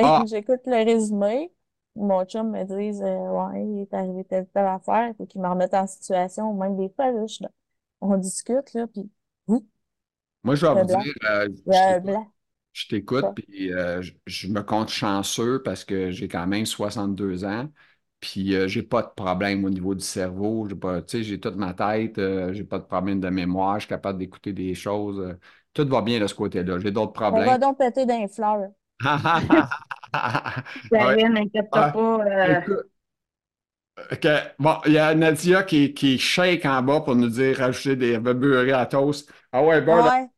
Ah, 0.01 0.27
J'écoute 0.27 0.61
le 0.65 0.83
résumé. 0.85 1.51
Mon 1.97 2.25
chum 2.25 2.51
me 2.51 2.63
dit, 2.63 3.01
euh, 3.03 3.31
ouais, 3.31 3.65
il 3.65 3.79
est 3.81 3.93
arrivé 3.93 4.23
telle, 4.25 4.47
telle 4.49 4.65
affaire. 4.65 5.13
Faut 5.17 5.25
qu'il 5.25 5.41
me 5.41 5.47
remette 5.49 5.73
en 5.73 5.87
situation. 5.87 6.53
Même 6.53 6.77
des 6.77 6.89
fois, 6.89 7.11
là, 7.11 7.25
je- 7.27 7.45
on 8.01 8.17
discute, 8.17 8.73
là, 8.73 8.87
puis, 8.87 9.09
ouh, 9.47 9.65
moi, 10.43 10.55
je 10.55 10.65
vais 10.65 10.75
vous 10.75 10.85
blanc. 10.85 10.85
dire, 10.85 11.13
euh, 11.29 11.47
je 12.73 12.87
t'écoute. 12.87 13.33
puis 13.35 13.73
euh, 13.73 14.01
je, 14.01 14.13
je 14.27 14.47
me 14.47 14.61
compte 14.63 14.89
chanceux 14.89 15.61
parce 15.63 15.83
que 15.85 16.11
j'ai 16.11 16.27
quand 16.27 16.47
même 16.47 16.65
62 16.65 17.43
ans, 17.45 17.71
puis 18.19 18.53
j'ai 18.69 18.83
pas 18.83 19.01
de 19.03 19.09
problème 19.15 19.65
au 19.65 19.69
niveau 19.69 19.95
du 19.95 20.03
cerveau, 20.05 20.67
j'ai 20.69 20.75
pas, 20.75 21.01
tu 21.01 21.17
sais, 21.19 21.23
j'ai 21.23 21.39
toute 21.39 21.55
ma 21.55 21.73
tête, 21.73 22.15
j'ai 22.53 22.63
pas 22.63 22.79
de 22.79 22.85
problème 22.85 23.19
de 23.19 23.29
mémoire, 23.29 23.75
je 23.75 23.81
suis 23.81 23.89
capable 23.89 24.19
d'écouter 24.19 24.53
des 24.53 24.75
choses, 24.75 25.37
tout 25.73 25.87
va 25.87 26.01
bien 26.01 26.19
de 26.19 26.27
ce 26.27 26.35
côté-là. 26.35 26.79
J'ai 26.79 26.91
d'autres 26.91 27.13
On 27.29 27.41
va 27.41 27.57
problèmes. 27.57 27.57
donc 27.57 27.77
péter 27.77 28.05
dans 28.05 28.19
les 28.19 28.27
fleurs. 28.27 28.69
Ouais, 30.91 30.99
Karine, 30.99 31.37
inquiète-toi 31.37 31.85
ouais. 31.85 31.91
pas. 31.91 32.25
euh, 32.25 32.61
Bon, 34.59 34.77
il 34.85 34.93
y 34.93 34.97
a 34.99 35.13
Nadia 35.15 35.63
qui, 35.63 35.93
qui 35.93 36.17
shake 36.19 36.65
en 36.65 36.81
bas 36.83 37.01
pour 37.01 37.15
nous 37.15 37.29
dire 37.29 37.57
rajouter 37.57 37.95
des 37.95 38.17
beurrés 38.19 38.71
à 38.71 38.85
toast. 38.85 39.31
Ah 39.51 39.63
ouais, 39.63 39.81
bon, 39.81 39.95
là, 39.97 40.13
Ouais. 40.21 40.29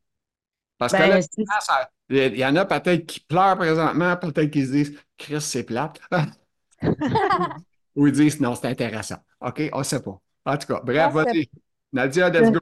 parce 0.77 0.93
que 0.93 0.97
là, 0.97 1.09
ben, 1.17 1.45
Ah, 1.49 1.59
ça- 1.61 1.89
Il 2.09 2.37
y 2.37 2.45
en 2.45 2.55
a 2.55 2.65
peut-être 2.65 3.05
qui 3.05 3.19
pleurent 3.19 3.57
présentement, 3.57 4.17
peut-être 4.17 4.49
qui 4.51 4.65
se 4.65 4.71
disent 4.71 4.99
Chris, 5.17 5.41
c'est 5.41 5.63
plate. 5.63 5.99
Ou 7.95 8.07
ils 8.07 8.13
disent 8.13 8.39
non, 8.39 8.55
c'est 8.55 8.67
intéressant. 8.67 9.17
OK, 9.41 9.61
on 9.73 9.79
ne 9.79 9.83
sait 9.83 10.01
pas. 10.01 10.19
En 10.45 10.57
tout 10.57 10.67
cas, 10.67 10.81
bref, 10.83 11.13
vas-y. 11.13 11.49
Nadia, 11.93 12.29
let's 12.29 12.51
go. 12.51 12.59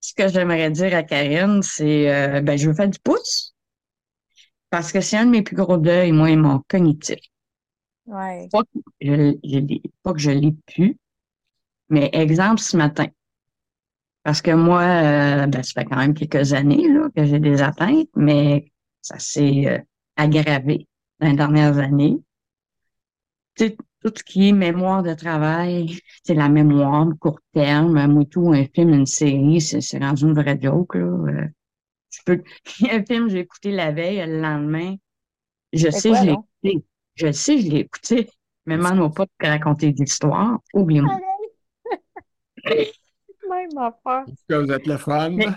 ce 0.00 0.14
que 0.14 0.28
j'aimerais 0.28 0.70
dire 0.70 0.94
à 0.94 1.02
Karine, 1.02 1.62
c'est 1.62 2.12
euh, 2.14 2.40
ben, 2.40 2.56
je 2.58 2.68
veux 2.68 2.74
faire 2.74 2.88
du 2.88 2.98
pouce 3.00 3.55
parce 4.76 4.92
que 4.92 5.00
c'est 5.00 5.16
un 5.16 5.24
de 5.24 5.30
mes 5.30 5.40
plus 5.40 5.56
gros 5.56 5.78
deuils, 5.78 6.12
moi, 6.12 6.28
et 6.30 6.36
mon 6.36 6.62
cognitif. 6.68 7.16
Ouais. 8.04 8.46
Pas 8.52 8.62
que 8.62 8.78
je, 9.00 9.38
je 9.42 9.58
l'ai- 9.58 9.82
pas 10.02 10.12
que 10.12 10.18
je 10.18 10.30
l'ai 10.30 10.52
plus, 10.66 10.98
mais 11.88 12.10
exemple 12.12 12.60
ce 12.60 12.76
matin. 12.76 13.06
Parce 14.22 14.42
que 14.42 14.50
moi, 14.50 14.82
euh, 14.82 15.46
ben, 15.46 15.62
ça 15.62 15.80
fait 15.80 15.86
quand 15.88 15.96
même 15.96 16.12
quelques 16.12 16.52
années 16.52 16.88
là, 16.92 17.08
que 17.16 17.24
j'ai 17.24 17.38
des 17.40 17.62
atteintes, 17.62 18.10
mais 18.16 18.70
ça 19.00 19.18
s'est 19.18 19.66
euh, 19.66 19.78
aggravé 20.16 20.86
dans 21.20 21.28
les 21.28 21.36
dernières 21.36 21.78
années. 21.78 22.18
Tout 23.56 24.12
ce 24.16 24.22
qui 24.22 24.48
est 24.48 24.52
mémoire 24.52 25.02
de 25.02 25.14
travail, 25.14 25.98
c'est 26.22 26.34
la 26.34 26.48
mémoire 26.48 27.08
court 27.18 27.40
terme, 27.52 28.06
moi 28.06 28.24
tout, 28.24 28.52
un 28.52 28.64
film, 28.66 28.90
une 28.94 29.06
série, 29.06 29.60
c'est 29.60 29.80
c'est 29.80 29.98
rendu 29.98 30.24
une 30.24 30.34
vraie 30.34 30.58
joke. 30.60 30.94
Là. 30.94 31.48
Je 32.18 32.22
peux... 32.24 32.42
Il 32.80 32.86
y 32.86 32.90
a 32.90 32.94
un 32.96 33.04
film 33.04 33.26
que 33.26 33.32
j'ai 33.32 33.40
écouté 33.40 33.70
la 33.72 33.92
veille, 33.92 34.24
le 34.26 34.40
lendemain, 34.40 34.96
je 35.72 35.90
sais, 35.90 36.14
quoi, 36.14 36.16
je 36.16 36.24
l'ai 36.26 36.32
écouté. 36.34 36.86
Je 37.16 37.32
sais, 37.32 37.58
je 37.60 37.68
l'ai 37.70 37.80
écouté. 37.80 38.30
Mais 38.66 38.78
m'en 38.78 39.10
pas 39.10 39.26
de 39.26 39.48
raconter 39.48 39.92
des 39.92 40.04
histoires. 40.04 40.58
Oublie-moi. 40.74 41.20
Même 43.48 43.78
affaire. 43.78 44.26
En 44.26 44.32
tout 44.32 44.36
cas, 44.48 44.60
vous 44.60 44.72
êtes 44.72 44.86
le 44.86 44.96
fun. 44.98 45.30
Mais 45.36 45.54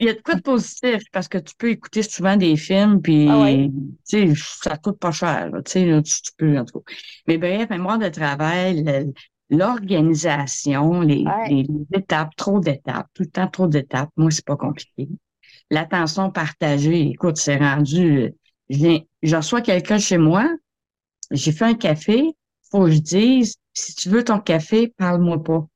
il 0.00 0.06
y 0.06 0.10
a 0.10 0.14
de 0.14 0.20
quoi 0.22 0.36
de 0.36 0.42
positif 0.42 1.02
parce 1.12 1.28
que 1.28 1.38
tu 1.38 1.54
peux 1.56 1.70
écouter 1.70 2.02
souvent 2.02 2.36
des 2.36 2.56
films, 2.56 3.00
puis 3.02 3.12
Ah 3.24 3.38
ouais? 3.40 3.70
tu 4.08 4.34
sais, 4.36 4.42
ça 4.62 4.76
coûte 4.78 4.98
pas 4.98 5.12
cher. 5.12 5.50
là, 5.50 5.62
Tu 5.62 5.72
sais, 5.72 6.02
tu, 6.02 6.22
tu 6.22 6.32
peux, 6.36 6.58
en 6.58 6.64
tout 6.64 6.80
cas. 6.80 6.94
Mais 7.26 7.38
bref, 7.38 7.70
mémoire 7.70 7.98
de 7.98 8.08
travail, 8.08 8.82
le- 8.84 9.12
l'organisation, 9.50 11.00
les, 11.00 11.24
Ouais. 11.26 11.48
les 11.48 11.66
étapes, 11.94 12.34
trop 12.36 12.60
d'étapes, 12.60 13.08
tout 13.14 13.22
le 13.24 13.30
temps 13.30 13.48
trop 13.48 13.66
d'étapes. 13.68 14.10
Moi, 14.16 14.30
c'est 14.30 14.44
pas 14.44 14.56
compliqué. 14.56 15.08
L'attention 15.70 16.30
partagée, 16.30 17.08
écoute, 17.10 17.36
c'est 17.36 17.56
rendu. 17.56 18.34
Je, 18.68 18.76
viens- 18.78 19.00
je 19.22 19.36
reçois 19.36 19.60
quelqu'un 19.62 19.98
chez 19.98 20.18
moi, 20.18 20.48
j'ai 21.30 21.52
fait 21.52 21.64
un 21.66 21.74
café, 21.74 22.24
faut 22.70 22.84
que 22.86 22.92
je 22.92 22.98
dise, 23.00 23.56
si 23.74 23.94
tu 23.94 24.08
veux 24.10 24.24
ton 24.24 24.40
café, 24.40 24.88
parle-moi 24.98 25.42
pas. 25.42 25.66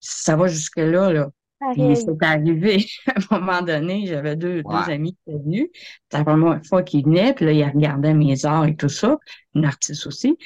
Ça 0.00 0.36
va 0.36 0.46
jusque-là, 0.48 1.12
là. 1.12 1.30
Puis 1.72 1.82
Pareil. 1.82 1.96
c'est 1.96 2.22
arrivé 2.26 2.86
à 3.06 3.34
un 3.34 3.40
moment 3.40 3.62
donné, 3.62 4.06
j'avais 4.06 4.36
deux, 4.36 4.62
deux 4.62 4.90
amis 4.90 5.14
qui 5.14 5.30
étaient 5.30 5.42
venus. 5.42 5.68
C'était 5.74 6.18
la 6.18 6.24
première 6.24 6.60
fois 6.66 6.82
qu'ils 6.82 7.04
venaient, 7.04 7.34
puis 7.34 7.46
là, 7.46 7.52
ils 7.52 7.64
regardaient 7.64 8.14
mes 8.14 8.44
arts 8.44 8.66
et 8.66 8.76
tout 8.76 8.88
ça, 8.88 9.16
une 9.54 9.64
artiste 9.64 10.06
aussi. 10.06 10.36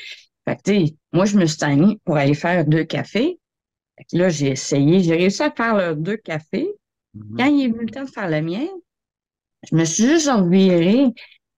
Fait 0.47 0.57
que, 0.57 0.63
tu 0.65 0.87
sais, 0.89 0.97
moi, 1.13 1.27
je 1.27 1.37
me 1.39 1.47
suis 1.47 1.77
mis 1.77 1.99
pour 2.05 2.17
aller 2.17 2.35
faire 2.35 2.65
deux 2.65 2.85
cafés. 2.85 3.39
Fait 3.99 4.05
que 4.11 4.17
là, 4.19 4.29
j'ai 4.31 4.49
essayé, 4.51 5.01
j'ai 5.03 5.17
réussi 5.17 5.43
à 5.43 5.51
faire 5.51 5.77
leurs 5.77 5.97
deux 5.97 6.17
cafés. 6.17 6.71
Mhm. 7.15 7.37
Quand 7.37 7.47
il 7.47 7.65
est 7.65 7.69
venu 7.69 7.85
le 7.85 7.91
temps 7.91 8.05
de 8.05 8.11
faire 8.11 8.29
le 8.29 8.43
mien, 8.43 8.67
je 9.71 9.77
me 9.77 9.85
suis 9.85 10.05
juste 10.05 10.31
revirée 10.31 11.13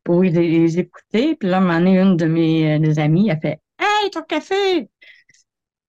pour 0.04 0.22
les, 0.22 0.78
écouter. 0.78 1.36
Puis 1.36 1.48
là, 1.48 1.58
un 1.58 1.60
moment 1.60 1.78
donné, 1.78 2.00
une 2.00 2.16
de 2.16 2.26
mes 2.26 2.76
euh, 2.76 3.00
amies 3.00 3.30
a 3.30 3.38
fait 3.38 3.60
Hey, 3.78 4.10
ton 4.10 4.22
café! 4.22 4.88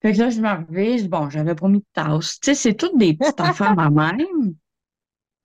Fait 0.02 0.14
que 0.14 0.20
là, 0.20 0.30
je 0.30 0.42
me 0.42 0.50
revise. 0.50 1.08
Bon, 1.08 1.30
j'avais 1.30 1.56
pas 1.56 1.68
mis 1.68 1.80
de 1.80 1.86
tasse. 1.94 2.40
Tu 2.40 2.48
sais, 2.48 2.56
c'est 2.56 2.74
toutes 2.74 2.98
des 2.98 3.14
petites 3.14 3.40
affaires 3.40 3.78
à 3.78 3.90
même, 3.90 4.56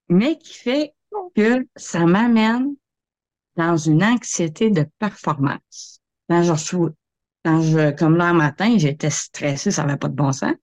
mais 0.08 0.36
qui 0.38 0.54
fait 0.54 0.94
que 1.34 1.66
ça 1.76 2.04
m'amène 2.06 2.74
dans 3.56 3.76
une 3.76 4.02
anxiété 4.02 4.70
de 4.70 4.86
performance. 4.98 6.00
Quand 6.28 6.42
je 6.42 6.52
reçois, 6.52 6.90
comme 7.44 8.16
là, 8.16 8.32
matin, 8.32 8.76
j'étais 8.78 9.10
stressée, 9.10 9.70
ça 9.70 9.84
n'avait 9.84 9.98
pas 9.98 10.08
de 10.08 10.14
bon 10.14 10.32
sens. 10.32 10.54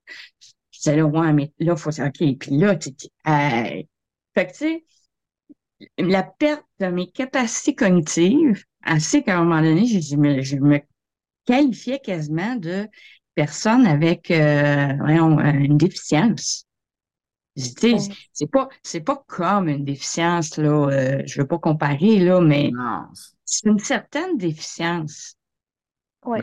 Disais 0.85 0.97
là, 0.97 1.05
ouais, 1.05 1.33
mais 1.33 1.51
là, 1.59 1.75
faut, 1.75 1.89
OK. 1.89 2.37
Puis 2.39 2.57
là, 2.57 2.75
tu. 2.75 2.89
Fait 3.25 4.47
que, 4.47 4.51
tu 4.51 4.57
sais, 4.57 4.85
la 5.97 6.23
perte 6.23 6.65
de 6.79 6.87
mes 6.87 7.09
capacités 7.11 7.75
cognitives, 7.75 8.63
assez 8.83 9.23
qu'à 9.23 9.37
un 9.39 9.43
moment 9.43 9.61
donné, 9.61 9.85
je, 9.87 9.99
je 9.99 10.15
me, 10.15 10.41
je 10.41 10.57
me 10.57 10.79
qualifiais 11.45 11.99
quasiment 11.99 12.55
de 12.55 12.87
personne 13.35 13.85
avec 13.87 14.31
euh, 14.31 14.37
euh, 14.37 15.51
une 15.53 15.77
déficience. 15.77 16.65
C'est 18.33 18.51
pas, 18.51 18.67
c'est 18.83 19.01
pas 19.01 19.23
comme 19.27 19.69
une 19.69 19.85
déficience, 19.85 20.57
là, 20.57 20.89
euh, 20.89 21.23
je 21.25 21.41
veux 21.41 21.47
pas 21.47 21.57
comparer, 21.59 22.19
là, 22.19 22.41
mais 22.41 22.75
c'est 23.45 23.69
une 23.69 23.79
certaine 23.79 24.37
déficience. 24.37 25.35
Ouais. 26.25 26.41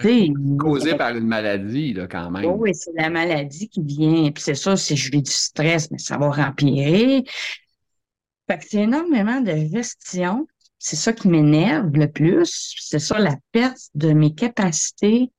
Causé 0.58 0.94
par 0.96 1.16
une 1.16 1.26
maladie, 1.26 1.92
là, 1.92 2.06
quand 2.06 2.30
même. 2.30 2.44
Oh 2.44 2.56
oui, 2.58 2.74
c'est 2.74 2.92
la 2.94 3.10
maladie 3.10 3.68
qui 3.68 3.82
vient. 3.82 4.30
Puis 4.30 4.42
c'est 4.42 4.54
ça, 4.54 4.76
si 4.76 4.96
je 4.96 5.10
vis 5.10 5.22
du 5.22 5.30
stress, 5.30 5.90
mais 5.90 5.98
ça 5.98 6.18
va 6.18 6.30
rempirer. 6.30 7.24
Fait 8.48 8.58
que 8.58 8.64
c'est 8.68 8.82
énormément 8.82 9.40
de 9.40 9.54
gestion. 9.72 10.46
C'est 10.78 10.96
ça 10.96 11.12
qui 11.12 11.28
m'énerve 11.28 11.90
le 11.94 12.10
plus. 12.10 12.76
C'est 12.80 12.98
ça, 13.00 13.18
la 13.18 13.36
perte 13.50 13.90
de 13.94 14.12
mes 14.12 14.34
capacités. 14.34 15.30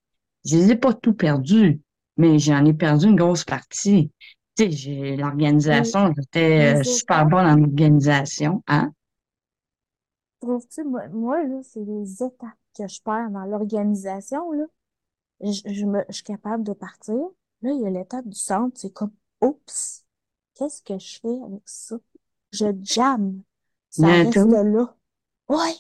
Je 0.46 0.58
les 0.58 0.72
ai 0.72 0.76
pas 0.76 0.94
tout 0.94 1.14
perdues, 1.14 1.80
mais 2.18 2.38
j'en 2.38 2.66
ai 2.66 2.74
perdu 2.74 3.08
une 3.08 3.16
grosse 3.16 3.46
partie. 3.46 4.12
Tu 4.58 4.66
sais, 4.66 4.72
j'ai 4.72 5.16
l'organisation, 5.16 6.14
j'étais 6.16 6.76
euh, 6.76 6.84
super 6.84 7.26
bonne 7.26 7.46
en 7.46 7.62
organisation, 7.62 8.62
hein? 8.68 8.92
Trouves-tu, 10.42 10.84
moi, 10.84 11.08
moi, 11.08 11.44
là, 11.44 11.62
c'est 11.64 11.80
les 11.80 12.14
étapes 12.22 12.58
que 12.74 12.88
je 12.88 13.02
perds 13.02 13.30
dans 13.32 13.46
l'organisation, 13.46 14.52
là. 14.52 14.66
Je, 15.42 15.62
je 15.74 15.86
me, 15.86 16.04
je 16.10 16.16
suis 16.16 16.24
capable 16.24 16.64
de 16.64 16.74
partir. 16.74 17.16
Là, 17.62 17.72
il 17.72 17.82
y 17.82 17.86
a 17.88 17.90
l'étape 17.90 18.28
du 18.28 18.38
centre, 18.38 18.80
c'est 18.80 18.94
comme, 18.94 19.12
oups, 19.42 20.06
qu'est-ce 20.56 20.82
que 20.84 20.98
je 21.00 21.20
fais 21.20 21.42
avec 21.46 21.64
ça? 21.66 21.98
Je 22.52 22.66
jamme. 22.84 23.44
Ça 23.90 24.08
un 24.08 24.24
reste 24.24 24.36
là. 24.38 24.96
Ouais. 25.50 25.74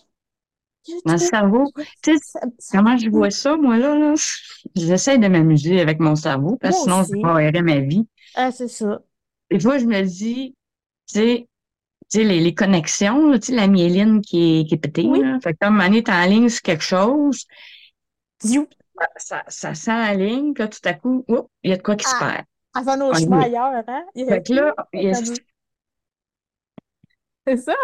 Dans 1.06 1.14
le 1.14 1.18
cerveau. 1.18 1.72
Tu 2.02 2.18
sais, 2.18 2.39
Comment 2.72 2.98
je 2.98 3.10
vois 3.10 3.32
ça, 3.32 3.56
moi, 3.56 3.78
là, 3.78 3.98
là? 3.98 4.14
J'essaie 4.76 5.18
de 5.18 5.28
m'amuser 5.28 5.80
avec 5.80 6.00
mon 6.00 6.16
cerveau, 6.16 6.58
parce 6.58 6.76
que 6.78 6.84
sinon, 6.84 6.98
je 7.04 7.12
aussi. 7.12 7.22
foirerais 7.22 7.62
ma 7.62 7.80
vie. 7.80 8.06
Ah, 8.36 8.52
c'est 8.52 8.68
ça. 8.68 9.02
Des 9.50 9.60
fois, 9.60 9.78
je 9.78 9.86
me 9.86 10.02
dis, 10.04 10.56
tu 11.08 11.14
sais, 11.20 11.50
sais, 12.20 12.24
les, 12.24 12.39
les 12.39 12.53
connexions, 12.55 13.30
là, 13.30 13.39
tu 13.39 13.47
sais, 13.47 13.53
la 13.55 13.68
myéline 13.68 14.22
qui 14.22 14.61
est, 14.61 14.66
qui 14.68 14.76
est 14.76 14.78
pétée, 14.78 15.05
Oui. 15.05 15.22
là. 15.22 15.39
Fait 15.41 15.53
que 15.53 15.57
comme 15.66 15.80
on 15.80 15.91
est 15.93 16.09
en 16.09 16.26
ligne 16.26 16.49
sur 16.49 16.61
quelque 16.61 16.84
chose, 16.84 17.45
ça, 19.18 19.43
ça 19.47 19.74
s'enligne, 19.76 20.53
puis 20.53 20.64
là, 20.64 20.68
tout 20.70 20.80
à 20.86 20.93
coup, 20.93 21.26
oups, 21.28 21.49
il 21.64 21.72
y 21.72 21.74
a 21.74 21.78
de 21.78 21.82
quoi 21.82 21.95
qui 21.95 22.05
se 22.07 22.16
Ah, 22.20 22.20
perd. 22.34 22.45
avant 22.74 22.97
nos 22.97 23.11
On 23.11 23.18
y 23.18 23.24
chemins 23.24 23.39
va. 23.39 23.45
ailleurs, 23.45 23.84
hein? 23.88 24.05
Il 24.16 24.26
Fait 24.28 24.43
que 24.43 24.53
là, 24.53 24.74
il 24.93 24.99
il 25.01 25.05
y 25.05 25.09
a- 25.09 25.14
perdu. 25.14 25.34
C'est 27.47 27.57
ça, 27.57 27.76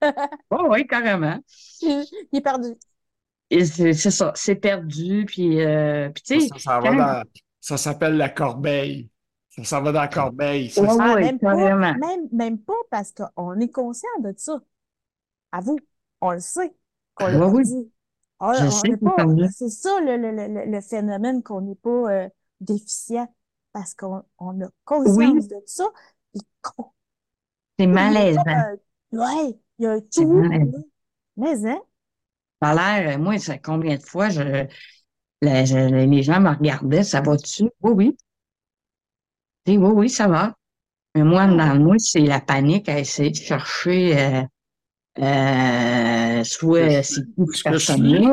Oh, 0.50 0.66
oui, 0.70 0.86
carrément. 0.86 1.38
il 1.80 2.04
est 2.32 2.40
perdu. 2.40 2.74
C'est 3.50 3.92
c'est 3.94 4.10
ça, 4.10 4.32
c'est 4.34 4.56
perdu, 4.56 5.24
puis, 5.26 5.60
euh, 5.64 6.10
puis 6.10 6.22
tu 6.22 6.40
sais, 6.40 6.48
ça 7.60 7.76
s'appelle 7.76 8.16
la 8.16 8.28
corbeille. 8.28 9.08
Ça, 9.58 9.64
ça 9.64 9.80
va 9.80 9.92
dans 9.92 10.00
la 10.00 10.08
corbeille. 10.08 10.70
ça. 10.70 10.82
Ouais, 10.82 10.92
Ah, 10.98 11.14
ouais, 11.14 11.16
même 11.16 11.40
pas, 11.40 11.70
même, 11.94 12.28
même 12.32 12.58
pas 12.58 12.74
parce 12.90 13.12
qu'on 13.12 13.58
est 13.60 13.70
conscient 13.70 14.08
de 14.20 14.34
ça. 14.36 14.60
À 15.52 15.60
vous, 15.60 15.86
on 16.20 16.32
le 16.32 16.40
sait 16.40 16.74
qu'on 17.14 17.28
l'a 17.28 17.38
Ouais, 17.38 17.46
oui. 17.46 17.92
On- 18.40 18.46
Je 18.52 18.64
on 19.02 19.10
perdu. 19.10 19.48
c'est 19.48 19.70
ça 19.70 20.00
le, 20.00 20.16
le, 20.18 20.32
le, 20.32 20.66
le- 20.72 20.80
phénomène 20.82 21.42
qu'on 21.42 21.62
n'est 21.62 21.74
pas 21.76 21.90
euh, 22.12 22.28
déficient 22.60 23.28
parce 23.72 23.94
qu'on 23.94 24.24
on 24.38 24.60
a 24.62 24.68
conscience 24.84 25.48
de 25.48 25.56
ça. 25.66 25.84
C'est 27.78 27.86
comme 28.30 28.52
un- 28.54 28.76
ouais, 29.12 29.58
il 29.78 29.82
y 29.84 29.86
a 29.86 29.92
un 29.92 30.00
tout. 30.00 30.46
Mais, 31.36 31.66
hein? 31.66 31.80
Ça 32.62 32.70
a 32.70 33.00
l'air, 33.02 33.18
moi, 33.18 33.38
c'est 33.38 33.58
combien 33.60 33.96
de 33.96 34.02
fois 34.02 34.28
je, 34.30 34.66
les 35.42 36.22
gens 36.22 36.40
me 36.40 36.50
regardaient, 36.50 37.02
ça 37.04 37.20
va 37.20 37.36
dessus? 37.36 37.70
Oui, 37.82 37.92
oui. 37.94 38.16
Je 39.66 39.72
dis, 39.72 39.78
oui, 39.78 39.90
oui, 39.94 40.10
ça 40.10 40.28
va. 40.28 40.54
Mais 41.14 41.24
moi, 41.24 41.46
dans 41.46 41.78
moi, 41.80 41.96
c'est 41.98 42.20
la 42.20 42.40
panique 42.40 42.88
à 42.88 42.98
essayer 42.98 43.30
de 43.30 43.36
chercher 43.36 44.18
euh, 44.18 44.42
euh, 45.20 46.44
soit 46.44 47.02
c'est 47.02 47.22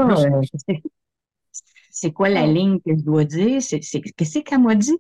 euh, 0.10 0.42
c'est- 1.92 2.12
quoi 2.12 2.30
la 2.30 2.48
ligne 2.48 2.80
que 2.80 2.96
je 2.98 3.04
dois 3.04 3.24
dire, 3.26 3.62
c'est 3.62 3.82
c'est- 3.82 4.02
qu'est-ce 4.02 4.40
qu'elle 4.40 4.62
m'a 4.62 4.76
dit? 4.76 4.98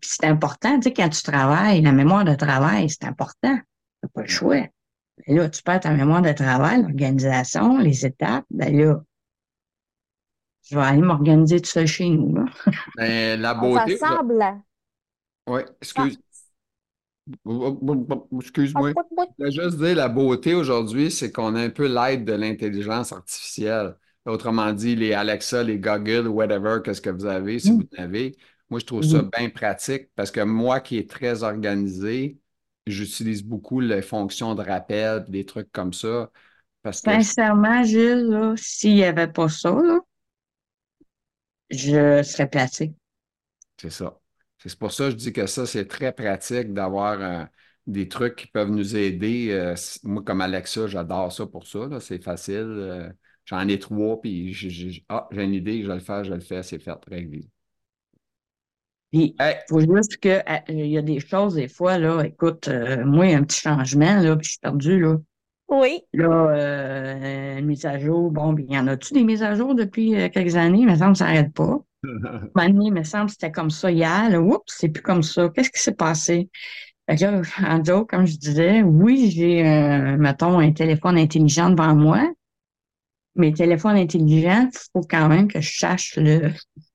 Puis 0.00 0.10
c'est 0.20 0.26
important, 0.26 0.76
tu 0.78 0.84
sais, 0.88 0.92
quand 0.92 1.08
tu 1.08 1.22
travailles, 1.22 1.82
la 1.82 1.92
mémoire 1.92 2.24
de 2.24 2.34
travail, 2.34 2.88
c'est 2.90 3.04
important. 3.04 3.58
T'as 4.02 4.08
pas 4.14 4.22
le 4.22 4.28
choix. 4.28 4.60
Ben 5.26 5.36
là, 5.36 5.48
tu 5.50 5.62
perds 5.62 5.80
ta 5.80 5.90
mémoire 5.92 6.22
de 6.22 6.32
travail, 6.32 6.82
l'organisation, 6.82 7.78
les 7.78 8.06
étapes, 8.06 8.44
ben 8.50 8.76
là, 8.76 9.02
je 10.70 10.76
vais 10.76 10.82
aller 10.84 11.02
m'organiser 11.02 11.60
tout 11.60 11.70
seul 11.70 11.86
chez 11.86 12.08
nous, 12.10 12.34
là. 12.34 12.44
Mais 12.96 13.36
la 13.36 13.54
beauté. 13.54 13.94
ressemble 13.94 14.42
à. 14.42 14.58
Oui, 15.48 15.62
excuse. 15.80 16.18
Excuse-moi. 18.32 18.92
Ah, 19.16 19.24
Je 19.38 19.44
voulais 19.44 19.52
juste 19.52 19.78
dire, 19.78 19.96
la 19.96 20.08
beauté 20.08 20.54
aujourd'hui, 20.54 21.10
c'est 21.10 21.32
qu'on 21.32 21.54
a 21.54 21.60
un 21.62 21.70
peu 21.70 21.86
l'aide 21.86 22.24
de 22.24 22.32
l'intelligence 22.32 23.12
artificielle. 23.12 23.96
Autrement 24.26 24.72
dit, 24.72 24.94
les 24.96 25.12
Alexa, 25.14 25.62
les 25.62 25.78
Google, 25.78 26.28
whatever, 26.28 26.80
qu'est-ce 26.84 27.00
que 27.00 27.10
vous 27.10 27.26
avez, 27.26 27.58
si 27.58 27.72
Mm. 27.72 27.78
vous 27.78 27.86
en 27.98 28.02
avez. 28.02 28.36
Moi, 28.70 28.80
je 28.80 28.84
trouve 28.86 29.02
ça 29.02 29.22
Oui. 29.22 29.30
bien 29.36 29.48
pratique 29.50 30.10
parce 30.14 30.30
que 30.30 30.40
moi 30.40 30.80
qui 30.80 30.98
est 30.98 31.08
très 31.08 31.42
organisé, 31.42 32.38
j'utilise 32.86 33.42
beaucoup 33.42 33.80
les 33.80 34.02
fonctions 34.02 34.54
de 34.54 34.62
rappel, 34.62 35.24
des 35.28 35.44
trucs 35.46 35.70
comme 35.72 35.92
ça. 35.92 36.30
Parce 36.82 37.02
que 37.02 37.18
je- 37.18 37.24
Sincèrement, 37.24 37.82
Gilles, 37.82 38.52
s'il 38.58 38.96
n'y 38.96 39.04
avait 39.04 39.26
pas 39.32 39.48
ça, 39.48 39.70
là, 39.70 40.00
je 41.70 42.22
serais 42.22 42.46
placé. 42.50 42.94
C'est 43.78 43.90
ça. 43.90 44.17
C'est 44.58 44.78
pour 44.78 44.92
ça 44.92 45.04
que 45.06 45.10
je 45.12 45.16
dis 45.16 45.32
que 45.32 45.46
ça, 45.46 45.66
c'est 45.66 45.86
très 45.86 46.12
pratique 46.12 46.72
d'avoir 46.72 47.20
euh, 47.20 47.44
des 47.86 48.08
trucs 48.08 48.36
qui 48.36 48.46
peuvent 48.48 48.70
nous 48.70 48.96
aider. 48.96 49.50
Euh, 49.52 49.74
moi, 50.02 50.22
comme 50.24 50.40
Alexa, 50.40 50.86
j'adore 50.88 51.32
ça 51.32 51.46
pour 51.46 51.66
ça. 51.66 52.00
C'est 52.00 52.22
facile. 52.22 52.56
euh, 52.56 53.12
j'en 53.44 53.66
ai 53.68 53.78
trois, 53.78 54.20
puis 54.20 54.52
j'ai 54.52 54.70
j'ai- 54.70 55.04
ah, 55.08 55.28
j'ai 55.30 55.44
une 55.44 55.54
idée, 55.54 55.82
je 55.82 55.88
vais 55.88 55.94
le 55.94 56.00
faire, 56.00 56.24
je 56.24 56.34
le 56.34 56.40
fais, 56.40 56.62
c'est 56.62 56.78
fait, 56.80 56.98
réglé. 57.06 57.48
Puis, 59.10 59.36
Hey, 59.38 59.56
faut 59.68 59.80
juste 59.80 60.18
que, 60.18 60.42
il 60.70 60.86
y 60.86 60.98
a 60.98 61.02
des 61.02 61.20
choses, 61.20 61.54
des 61.54 61.68
fois, 61.68 61.98
là, 61.98 62.22
écoute, 62.24 62.68
moi, 63.04 63.24
un 63.34 63.42
petit 63.44 63.60
changement, 63.60 64.20
là, 64.20 64.36
puis 64.36 64.44
je 64.44 64.50
suis 64.52 64.58
perdu, 64.60 65.00
là. 65.00 65.16
Oui. 65.68 66.00
Là, 66.14 66.50
euh, 66.50 67.58
une 67.58 67.66
mise 67.66 67.84
à 67.84 67.98
jour, 67.98 68.30
bon, 68.30 68.54
puis 68.54 68.64
il 68.68 68.74
y 68.74 68.78
en 68.78 68.86
a-tu 68.86 69.12
des 69.12 69.22
mises 69.22 69.42
à 69.42 69.54
jour 69.54 69.74
depuis 69.74 70.16
euh, 70.16 70.28
quelques 70.30 70.56
années? 70.56 70.78
Il 70.80 70.86
me 70.86 70.96
semble 70.96 71.12
que 71.12 71.18
ça 71.18 71.26
n'arrête 71.26 71.52
pas. 71.52 71.78
Maintenant, 72.54 72.86
il 72.86 72.92
me 72.92 73.04
semble 73.04 73.26
que 73.26 73.32
c'était 73.32 73.52
comme 73.52 73.70
ça 73.70 73.90
hier. 73.90 74.30
Là. 74.30 74.40
Oups, 74.40 74.62
c'est 74.66 74.88
plus 74.88 75.02
comme 75.02 75.22
ça. 75.22 75.48
Qu'est-ce 75.50 75.70
qui 75.70 75.80
s'est 75.80 75.94
passé? 75.94 76.48
Fait 77.08 77.16
que 77.16 77.24
là, 77.24 77.42
en 77.66 77.84
joke, 77.84 78.10
comme 78.10 78.26
je 78.26 78.36
disais, 78.36 78.82
oui, 78.82 79.30
j'ai, 79.30 79.66
euh, 79.66 80.16
mettons, 80.16 80.58
un 80.58 80.72
téléphone 80.72 81.18
intelligent 81.18 81.70
devant 81.70 81.94
moi. 81.94 82.30
Mais 83.34 83.52
téléphone 83.52 83.96
intelligent, 83.96 84.68
il 84.72 84.78
faut 84.92 85.06
quand 85.08 85.28
même 85.28 85.48
que 85.48 85.60
je 85.60 85.78
sache 85.78 86.16
le, 86.16 86.50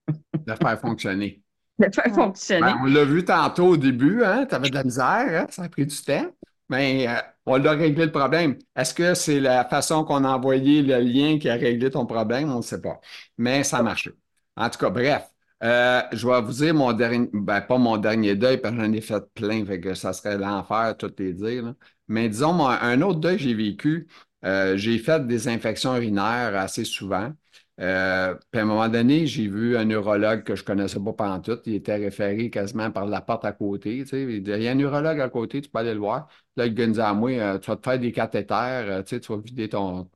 de 0.48 0.54
faire 0.56 0.80
fonctionner. 0.80 1.42
le 1.78 1.90
faire 1.92 2.14
fonctionner. 2.14 2.62
Ben, 2.62 2.78
on 2.82 2.86
l'a 2.86 3.06
vu 3.06 3.24
tantôt 3.24 3.68
au 3.68 3.78
début, 3.78 4.24
hein? 4.24 4.46
Tu 4.48 4.56
avais 4.56 4.70
de 4.70 4.76
la 4.76 4.84
misère, 4.84 5.44
hein? 5.44 5.48
Ça 5.50 5.64
a 5.64 5.70
pris 5.70 5.86
du 5.86 5.96
temps. 5.96 6.26
Mais 6.70 7.08
euh, 7.08 7.14
on 7.46 7.64
a 7.66 7.72
réglé 7.72 8.06
le 8.06 8.12
problème. 8.12 8.58
Est-ce 8.76 8.94
que 8.94 9.14
c'est 9.14 9.40
la 9.40 9.66
façon 9.66 10.04
qu'on 10.04 10.24
a 10.24 10.30
envoyé 10.36 10.82
le 10.82 11.00
lien 11.00 11.38
qui 11.40 11.50
a 11.50 11.56
réglé 11.56 11.90
ton 11.90 12.06
problème? 12.06 12.52
On 12.52 12.58
ne 12.58 12.62
sait 12.62 12.82
pas. 12.82 13.00
Mais 13.38 13.64
ça 13.64 13.78
a 13.80 13.84
marché. 13.84 14.12
En 14.56 14.70
tout 14.70 14.80
cas, 14.80 14.90
bref. 14.90 15.24
euh, 15.64 16.02
je 16.12 16.28
vais 16.28 16.42
vous 16.42 16.52
dire 16.54 16.74
mon 16.74 16.94
dernier, 16.94 17.30
ben 17.34 17.62
pas 17.62 17.78
mon 17.78 17.98
dernier 17.98 18.36
deuil, 18.36 18.58
parce 18.58 18.76
que 18.76 18.82
j'en 18.84 18.92
ai 18.94 19.02
fait 19.02 19.24
plein, 19.34 19.66
fait 19.66 19.80
que 19.80 19.94
ça 19.94 20.14
serait 20.14 20.38
l'enfer, 20.38 20.96
tout 20.98 21.12
les 21.18 21.34
dire. 21.34 21.64
là. 21.64 21.76
Mais 22.08 22.30
disons, 22.30 22.66
un 22.68 23.02
autre 23.02 23.20
deuil 23.20 23.38
que 23.38 23.44
j'ai 23.44 23.54
vécu, 23.54 24.08
euh, 24.46 24.76
j'ai 24.78 24.98
fait 25.00 25.26
des 25.26 25.48
infections 25.48 25.96
urinaires 25.96 26.56
assez 26.58 26.84
souvent. 26.86 27.32
Euh, 27.80 28.36
puis 28.52 28.60
à 28.60 28.64
un 28.64 28.66
moment 28.66 28.88
donné, 28.88 29.26
j'ai 29.26 29.48
vu 29.48 29.76
un 29.78 29.86
neurologue 29.86 30.44
que 30.44 30.56
je 30.56 30.64
connaissais 30.64 31.00
pas 31.00 31.14
pendant 31.14 31.40
tout. 31.42 31.60
Il 31.66 31.74
était 31.76 31.96
référé 31.96 32.50
quasiment 32.52 32.92
par 32.92 33.06
la 33.08 33.22
porte 33.22 33.46
à 33.46 33.52
côté. 33.52 34.00
Tu 34.04 34.08
sais. 34.08 34.22
Il 34.24 34.44
dit, 34.44 34.52
il 34.52 34.62
y 34.64 34.68
a 34.68 34.72
un 34.72 34.76
neurologue 34.76 35.20
à 35.20 35.30
côté, 35.30 35.62
tu 35.62 35.70
peux 35.70 35.80
aller 35.80 35.94
le 35.94 36.00
voir. 36.00 36.28
Là, 36.56 36.66
le 36.68 36.74
gars 36.74 36.88
me 36.88 36.94
dit 36.94 37.00
moi, 37.20 37.60
tu 37.60 37.72
vas 37.72 37.76
te 37.78 37.84
faire 37.84 38.00
des 38.00 38.12
cathéters, 38.12 38.56
euh, 38.90 39.02
tu 39.04 39.10
sais, 39.16 39.20
tu 39.22 39.32
vas 39.34 39.40
vider 39.40 39.70
ton, 39.70 40.10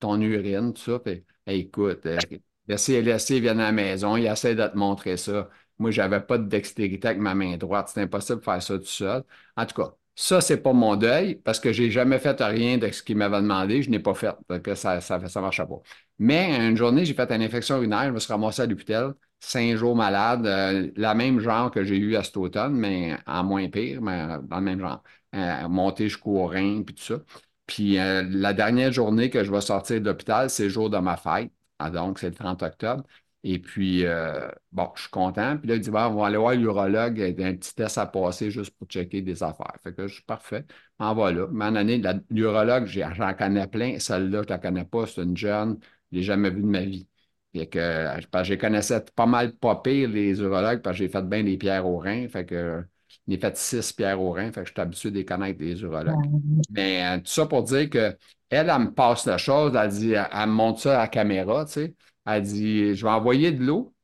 ton 0.00 0.20
urine, 0.20 0.72
tout 0.74 0.82
ça. 0.82 0.98
Puis, 0.98 1.24
écoute, 1.46 2.06
euh, 2.06 2.18
le 2.66 2.76
CLSC 2.76 3.40
vient 3.40 3.58
à 3.58 3.62
la 3.64 3.72
maison, 3.72 4.16
il 4.16 4.26
essaie 4.26 4.54
de 4.54 4.66
te 4.66 4.76
montrer 4.76 5.16
ça. 5.16 5.48
Moi, 5.78 5.90
j'avais 5.90 6.20
pas 6.20 6.38
de 6.38 6.44
dextérité 6.48 7.08
avec 7.08 7.20
ma 7.20 7.34
main 7.34 7.56
droite. 7.56 7.88
C'est 7.92 8.02
impossible 8.02 8.40
de 8.40 8.44
faire 8.44 8.62
ça 8.62 8.78
tout 8.78 8.84
seul. 8.84 9.24
En 9.56 9.64
tout 9.66 9.74
cas, 9.82 9.94
ça, 10.14 10.40
c'est 10.40 10.58
pas 10.58 10.72
mon 10.72 10.96
deuil 10.96 11.36
parce 11.36 11.60
que 11.60 11.72
j'ai 11.72 11.90
jamais 11.90 12.18
fait 12.18 12.40
rien 12.42 12.76
de 12.78 12.90
ce 12.90 13.02
qu'il 13.02 13.16
m'avait 13.16 13.36
demandé. 13.40 13.82
Je 13.82 13.90
n'ai 13.90 14.00
pas 14.00 14.14
fait. 14.14 14.34
Donc, 14.48 14.68
ça, 14.76 15.00
ça, 15.00 15.26
ça 15.28 15.40
marchait 15.40 15.66
pas. 15.66 15.80
Mais 16.18 16.68
une 16.68 16.76
journée, 16.76 17.04
j'ai 17.04 17.14
fait 17.14 17.30
une 17.30 17.42
infection 17.42 17.76
urinaire. 17.76 18.06
Je 18.06 18.10
me 18.10 18.18
suis 18.18 18.32
ramassé 18.32 18.62
à 18.62 18.66
l'hôpital. 18.66 19.14
Cinq 19.40 19.76
jours 19.76 19.94
malade. 19.94 20.46
euh, 20.46 20.90
la 20.96 21.14
même 21.14 21.38
genre 21.40 21.70
que 21.70 21.84
j'ai 21.84 21.96
eu 21.96 22.16
à 22.16 22.24
cet 22.24 22.36
automne, 22.36 22.74
mais 22.74 23.16
en 23.26 23.44
moins 23.44 23.68
pire, 23.68 24.02
mais 24.02 24.26
dans 24.42 24.56
le 24.58 24.62
même 24.62 24.80
genre. 24.80 25.02
Euh, 25.34 25.68
monté 25.68 26.04
jusqu'au 26.08 26.46
rein, 26.46 26.82
puis 26.82 26.94
tout 26.94 27.02
ça. 27.04 27.20
Puis 27.66 27.98
euh, 27.98 28.22
la 28.30 28.54
dernière 28.54 28.92
journée 28.92 29.28
que 29.30 29.44
je 29.44 29.50
vais 29.52 29.60
sortir 29.60 30.00
de 30.00 30.06
l'hôpital, 30.06 30.48
c'est 30.50 30.64
le 30.64 30.68
jour 30.70 30.88
de 30.90 30.98
ma 30.98 31.16
fête. 31.16 31.52
Ah, 31.78 31.90
donc, 31.90 32.18
c'est 32.18 32.30
le 32.30 32.34
30 32.34 32.62
octobre. 32.62 33.04
Et 33.44 33.58
puis, 33.60 34.04
euh, 34.04 34.48
bon, 34.72 34.90
je 34.96 35.02
suis 35.02 35.10
content. 35.10 35.56
Puis 35.58 35.68
là, 35.68 35.76
il 35.76 35.80
dit, 35.80 35.90
Bon, 35.90 36.00
on 36.06 36.14
va 36.20 36.26
aller 36.26 36.36
voir 36.38 36.54
l'urologue. 36.54 37.18
Il 37.18 37.38
y 37.40 37.44
a 37.44 37.46
un 37.48 37.54
petit 37.54 37.74
test 37.74 37.98
à 37.98 38.06
passer 38.06 38.50
juste 38.50 38.76
pour 38.76 38.88
checker 38.88 39.22
des 39.22 39.42
affaires. 39.42 39.74
Fait 39.82 39.94
que 39.94 40.08
je 40.08 40.14
suis 40.14 40.22
parfait. 40.24 40.64
En 40.98 41.14
voilà. 41.14 41.46
Mais 41.52 41.66
en 41.66 41.76
année, 41.76 42.02
l'urologue, 42.30 42.86
j'en 42.86 43.34
connais 43.34 43.66
plein. 43.68 43.98
Celle-là, 44.00 44.38
je 44.42 44.46
ne 44.48 44.48
la 44.48 44.58
connais 44.58 44.84
pas. 44.84 45.06
C'est 45.06 45.22
une 45.22 45.36
jeune. 45.36 45.78
Je 46.12 46.16
ne 46.16 46.20
l'ai 46.20 46.26
jamais 46.26 46.50
vue 46.50 46.62
de 46.62 46.66
ma 46.66 46.80
vie. 46.82 47.08
Fait 47.54 47.66
que, 47.66 47.78
euh, 47.78 48.20
que 48.20 48.44
je 48.44 48.54
connaissais 48.54 49.00
pas 49.14 49.26
mal 49.26 49.54
pas 49.56 49.76
pire 49.76 50.08
les 50.08 50.38
urologues 50.40 50.82
parce 50.82 50.96
que 50.98 51.04
j'ai 51.04 51.08
fait 51.08 51.22
bien 51.22 51.42
des 51.44 51.56
pierres 51.56 51.86
au 51.86 51.98
rein. 51.98 52.28
Fait 52.28 52.44
que 52.46 52.84
j'ai 53.26 53.38
fait 53.38 53.56
six 53.56 53.92
pierres 53.92 54.20
au 54.20 54.32
rein. 54.32 54.52
Fait 54.52 54.62
que 54.62 54.66
je 54.68 54.72
suis 54.72 54.80
habitué 54.80 55.10
de 55.10 55.16
les 55.16 55.24
connaître, 55.24 55.60
les 55.60 55.80
urologues. 55.82 56.26
Mais 56.70 57.04
euh, 57.04 57.18
tout 57.18 57.26
ça 57.26 57.46
pour 57.46 57.62
dire 57.64 57.88
que 57.90 58.16
elle, 58.50 58.70
elle 58.70 58.78
me 58.80 58.94
passe 58.94 59.26
la 59.26 59.38
chose, 59.38 59.74
elle 59.76 59.90
dit, 59.90 60.12
elle, 60.12 60.28
elle 60.32 60.48
me 60.48 60.52
montre 60.54 60.80
ça 60.80 60.96
à 60.98 61.02
la 61.02 61.08
caméra, 61.08 61.64
tu 61.66 61.72
sais. 61.72 61.94
Elle 62.26 62.42
dit, 62.42 62.94
je 62.94 63.04
vais 63.04 63.10
envoyer 63.12 63.52
de 63.52 63.62
l'eau, 63.64 63.94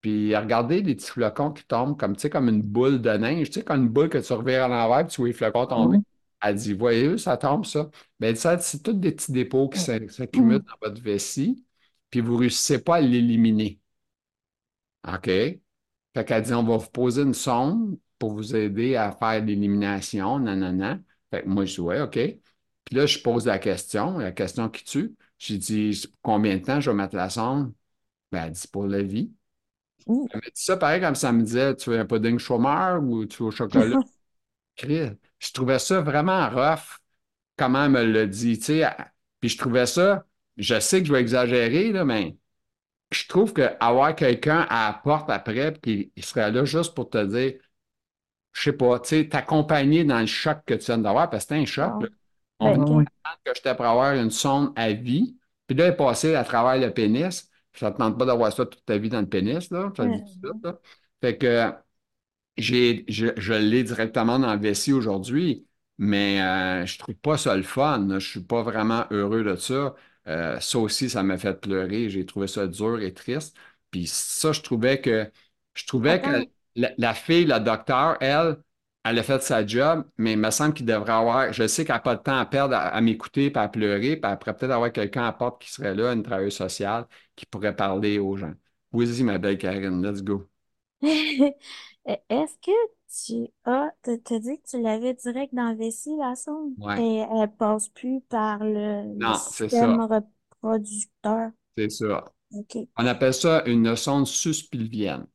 puis 0.00 0.36
regardez 0.36 0.82
les 0.82 0.94
petits 0.96 1.10
flocons 1.10 1.52
qui 1.52 1.64
tombent 1.66 1.98
comme, 1.98 2.16
tu 2.16 2.22
sais, 2.22 2.30
comme 2.30 2.48
une 2.48 2.62
boule 2.62 3.00
de 3.02 3.10
neige, 3.10 3.48
tu 3.50 3.60
sais, 3.60 3.64
comme 3.64 3.82
une 3.84 3.88
boule 3.88 4.08
que 4.08 4.18
tu 4.18 4.32
revires 4.32 4.64
à 4.64 4.68
l'envers, 4.68 5.06
puis 5.06 5.14
tu 5.14 5.20
vois 5.22 5.28
les 5.28 5.34
flocons 5.34 5.66
tomber. 5.66 5.98
Elle 6.42 6.56
dit, 6.56 6.72
voyez-vous, 6.74 7.18
ça 7.18 7.36
tombe, 7.36 7.64
ça. 7.66 7.90
Ben, 8.20 8.34
ça, 8.36 8.58
c'est 8.58 8.82
tous 8.82 8.94
des 8.94 9.12
petits 9.12 9.32
dépôts 9.32 9.68
qui 9.68 9.78
s'ac- 9.80 10.10
s'accumulent 10.10 10.60
dans 10.60 10.88
votre 10.88 11.00
vessie, 11.02 11.64
puis 12.10 12.20
vous 12.20 12.34
ne 12.34 12.38
réussissez 12.40 12.80
pas 12.82 12.96
à 12.96 13.00
l'éliminer. 13.00 13.80
OK? 15.06 15.26
Fait 15.26 16.24
qu'elle 16.26 16.42
dit, 16.42 16.54
on 16.54 16.62
va 16.64 16.76
vous 16.76 16.90
poser 16.90 17.22
une 17.22 17.34
sonde 17.34 17.98
pour 18.18 18.32
vous 18.34 18.54
aider 18.54 18.96
à 18.96 19.12
faire 19.12 19.44
l'élimination, 19.44 20.38
nanana. 20.38 21.00
Fait 21.30 21.42
que 21.42 21.48
moi, 21.48 21.64
je 21.64 21.74
dis, 21.74 21.80
ouais, 21.80 22.00
OK. 22.00 22.14
Puis 22.84 22.96
là, 22.96 23.06
je 23.06 23.18
pose 23.20 23.46
la 23.46 23.58
question, 23.58 24.18
la 24.18 24.32
question 24.32 24.68
qui 24.68 24.84
tue. 24.84 25.14
J'ai 25.38 25.58
dit, 25.58 26.04
combien 26.22 26.56
de 26.58 26.62
temps 26.64 26.80
je 26.80 26.90
vais 26.90 26.96
mettre 26.96 27.16
la 27.16 27.30
sonde? 27.30 27.72
Ben, 28.32 28.46
elle 28.46 28.52
dit, 28.52 28.68
pour 28.68 28.86
la 28.86 29.02
vie. 29.02 29.32
Elle 30.30 30.38
m'a 30.38 30.46
dit 30.46 30.50
ça 30.62 30.76
pareil 30.76 31.00
comme 31.00 31.14
ça 31.14 31.32
me 31.32 31.42
disait, 31.42 31.76
tu 31.76 31.90
veux 31.90 31.98
un 31.98 32.06
pudding 32.06 32.38
chômeur 32.38 33.02
ou 33.02 33.24
tu 33.26 33.42
veux 33.42 33.48
au 33.48 33.50
chocolat? 33.50 33.98
Je 34.76 35.52
trouvais 35.52 35.78
ça 35.78 36.00
vraiment 36.00 36.48
rough, 36.50 37.00
comment 37.56 37.84
elle 37.84 37.90
me 37.90 38.02
l'a 38.04 38.26
dit, 38.26 38.58
tu 38.58 38.64
sais. 38.66 38.78
elle- 38.78 39.12
Puis 39.40 39.50
je 39.50 39.58
trouvais 39.58 39.86
ça, 39.86 40.24
je 40.56 40.78
sais 40.80 41.00
que 41.00 41.08
je 41.08 41.12
vais 41.12 41.20
exagérer, 41.20 41.92
là, 41.92 42.04
mais 42.04 42.36
je 43.12 43.26
trouve 43.28 43.52
qu'avoir 43.52 44.14
quelqu'un 44.16 44.66
à 44.70 44.88
la 44.88 44.94
porte 44.94 45.30
après, 45.30 45.72
puis 45.72 46.12
il 46.16 46.24
serait 46.24 46.50
là 46.52 46.64
juste 46.64 46.94
pour 46.94 47.10
te 47.10 47.24
dire, 47.24 47.54
je 48.52 48.62
sais 48.62 48.72
pas, 48.72 49.00
tu 49.00 49.08
sais, 49.08 49.28
t'accompagner 49.28 50.04
dans 50.04 50.20
le 50.20 50.26
choc 50.26 50.58
que 50.66 50.74
tu 50.74 50.86
viens 50.86 50.98
d'avoir, 50.98 51.30
parce 51.30 51.44
que 51.46 51.54
c'était 51.54 51.62
un 51.62 51.66
choc. 51.66 52.02
Là. 52.02 52.08
On 52.60 52.72
veut 52.72 52.82
ok. 53.00 53.06
que 53.44 53.52
j'étais 53.54 53.74
pour 53.74 53.86
avoir 53.86 54.14
une 54.14 54.30
sonde 54.30 54.72
à 54.76 54.92
vie, 54.92 55.36
puis 55.66 55.76
là, 55.76 55.86
elle 55.86 55.92
est 55.94 55.96
passée 55.96 56.34
à 56.34 56.44
travers 56.44 56.80
le 56.84 56.92
pénis. 56.92 57.50
Ça 57.74 57.88
ne 57.88 57.94
te 57.94 57.98
tente 57.98 58.18
pas 58.18 58.26
d'avoir 58.26 58.52
ça 58.52 58.66
toute 58.66 58.84
ta 58.84 58.98
vie 58.98 59.08
dans 59.08 59.20
le 59.20 59.28
pénis, 59.28 59.70
là. 59.70 59.90
Ça 59.96 60.04
le 60.04 60.10
dit 60.18 60.40
tout 60.42 60.60
là. 60.62 60.78
Fait 61.20 61.38
que 61.38 61.72
j'ai, 62.56 63.04
je, 63.08 63.28
je 63.36 63.52
l'ai 63.54 63.82
directement 63.84 64.38
dans 64.38 64.54
le 64.54 64.60
vessie 64.60 64.92
aujourd'hui, 64.92 65.66
mais 65.98 66.40
euh, 66.42 66.86
je 66.86 66.98
trouve 66.98 67.14
pas 67.16 67.38
ça 67.38 67.56
le 67.56 67.62
fun. 67.62 68.08
Je 68.18 68.28
suis 68.28 68.40
pas 68.40 68.62
vraiment 68.62 69.06
heureux 69.10 69.44
de 69.44 69.56
ça. 69.56 69.94
Euh, 70.28 70.60
ça 70.60 70.78
aussi, 70.78 71.10
ça 71.10 71.22
m'a 71.22 71.38
fait 71.38 71.60
pleurer. 71.60 72.08
J'ai 72.10 72.26
trouvé 72.26 72.46
ça 72.46 72.66
dur 72.66 73.00
et 73.00 73.12
triste. 73.14 73.56
Puis 73.90 74.06
ça, 74.06 74.52
je 74.52 74.60
trouvais 74.62 75.00
que 75.00 75.30
je 75.74 75.86
trouvais 75.86 76.20
que 76.20 76.30
la, 76.76 76.92
la 76.98 77.14
fille, 77.14 77.44
la 77.46 77.60
docteur, 77.60 78.16
elle, 78.20 78.58
elle 79.04 79.18
a 79.18 79.22
fait 79.22 79.42
sa 79.42 79.66
job, 79.66 80.04
mais 80.18 80.32
il 80.32 80.38
me 80.38 80.50
semble 80.50 80.74
qu'il 80.74 80.86
devrait 80.86 81.12
avoir. 81.12 81.52
Je 81.52 81.66
sais 81.66 81.84
qu'elle 81.84 81.96
n'a 81.96 82.00
pas 82.00 82.16
de 82.16 82.22
temps 82.22 82.38
à 82.38 82.46
perdre 82.46 82.74
à, 82.76 82.88
à 82.88 83.00
m'écouter 83.00 83.50
puis 83.50 83.60
à 83.62 83.68
pleurer, 83.68 84.16
puis 84.16 84.30
après 84.30 84.54
peut-être 84.56 84.70
avoir 84.72 84.92
quelqu'un 84.92 85.24
à 85.26 85.32
porte 85.32 85.62
qui 85.62 85.70
serait 85.72 85.94
là, 85.94 86.12
une 86.12 86.22
travailleuse 86.22 86.54
sociale, 86.54 87.06
qui 87.36 87.46
pourrait 87.46 87.74
parler 87.76 88.18
aux 88.18 88.36
gens. 88.36 88.52
Vas-y, 88.92 89.22
ma 89.24 89.38
belle 89.38 89.58
Karine, 89.58 90.02
let's 90.06 90.22
go. 90.22 90.51
Est-ce 92.06 92.58
que 92.60 92.70
tu 93.08 93.52
as, 93.64 93.92
t'as 94.02 94.18
t'as 94.18 94.38
dit 94.38 94.58
que 94.60 94.66
tu 94.68 94.80
l'avais 94.82 95.14
direct 95.14 95.54
dans 95.54 95.68
la 95.68 95.74
vessie, 95.74 96.16
la 96.18 96.34
sonde? 96.36 96.74
Ouais. 96.76 96.96
Et 96.96 97.16
elle 97.18 97.52
passe 97.56 97.88
plus 97.90 98.20
par 98.22 98.58
le, 98.64 99.24
le 99.26 99.32
Non, 99.32 99.46
c'est 99.50 99.68
système 99.68 100.00
ça. 100.00 100.00
reproducteur. 100.00 101.50
C'est 101.76 101.90
ça. 101.90 102.24
OK. 102.52 102.88
On 102.98 103.06
appelle 103.06 103.34
ça 103.34 103.64
une 103.66 103.96
sonde 103.96 104.26
suspilvienne. 104.28 105.26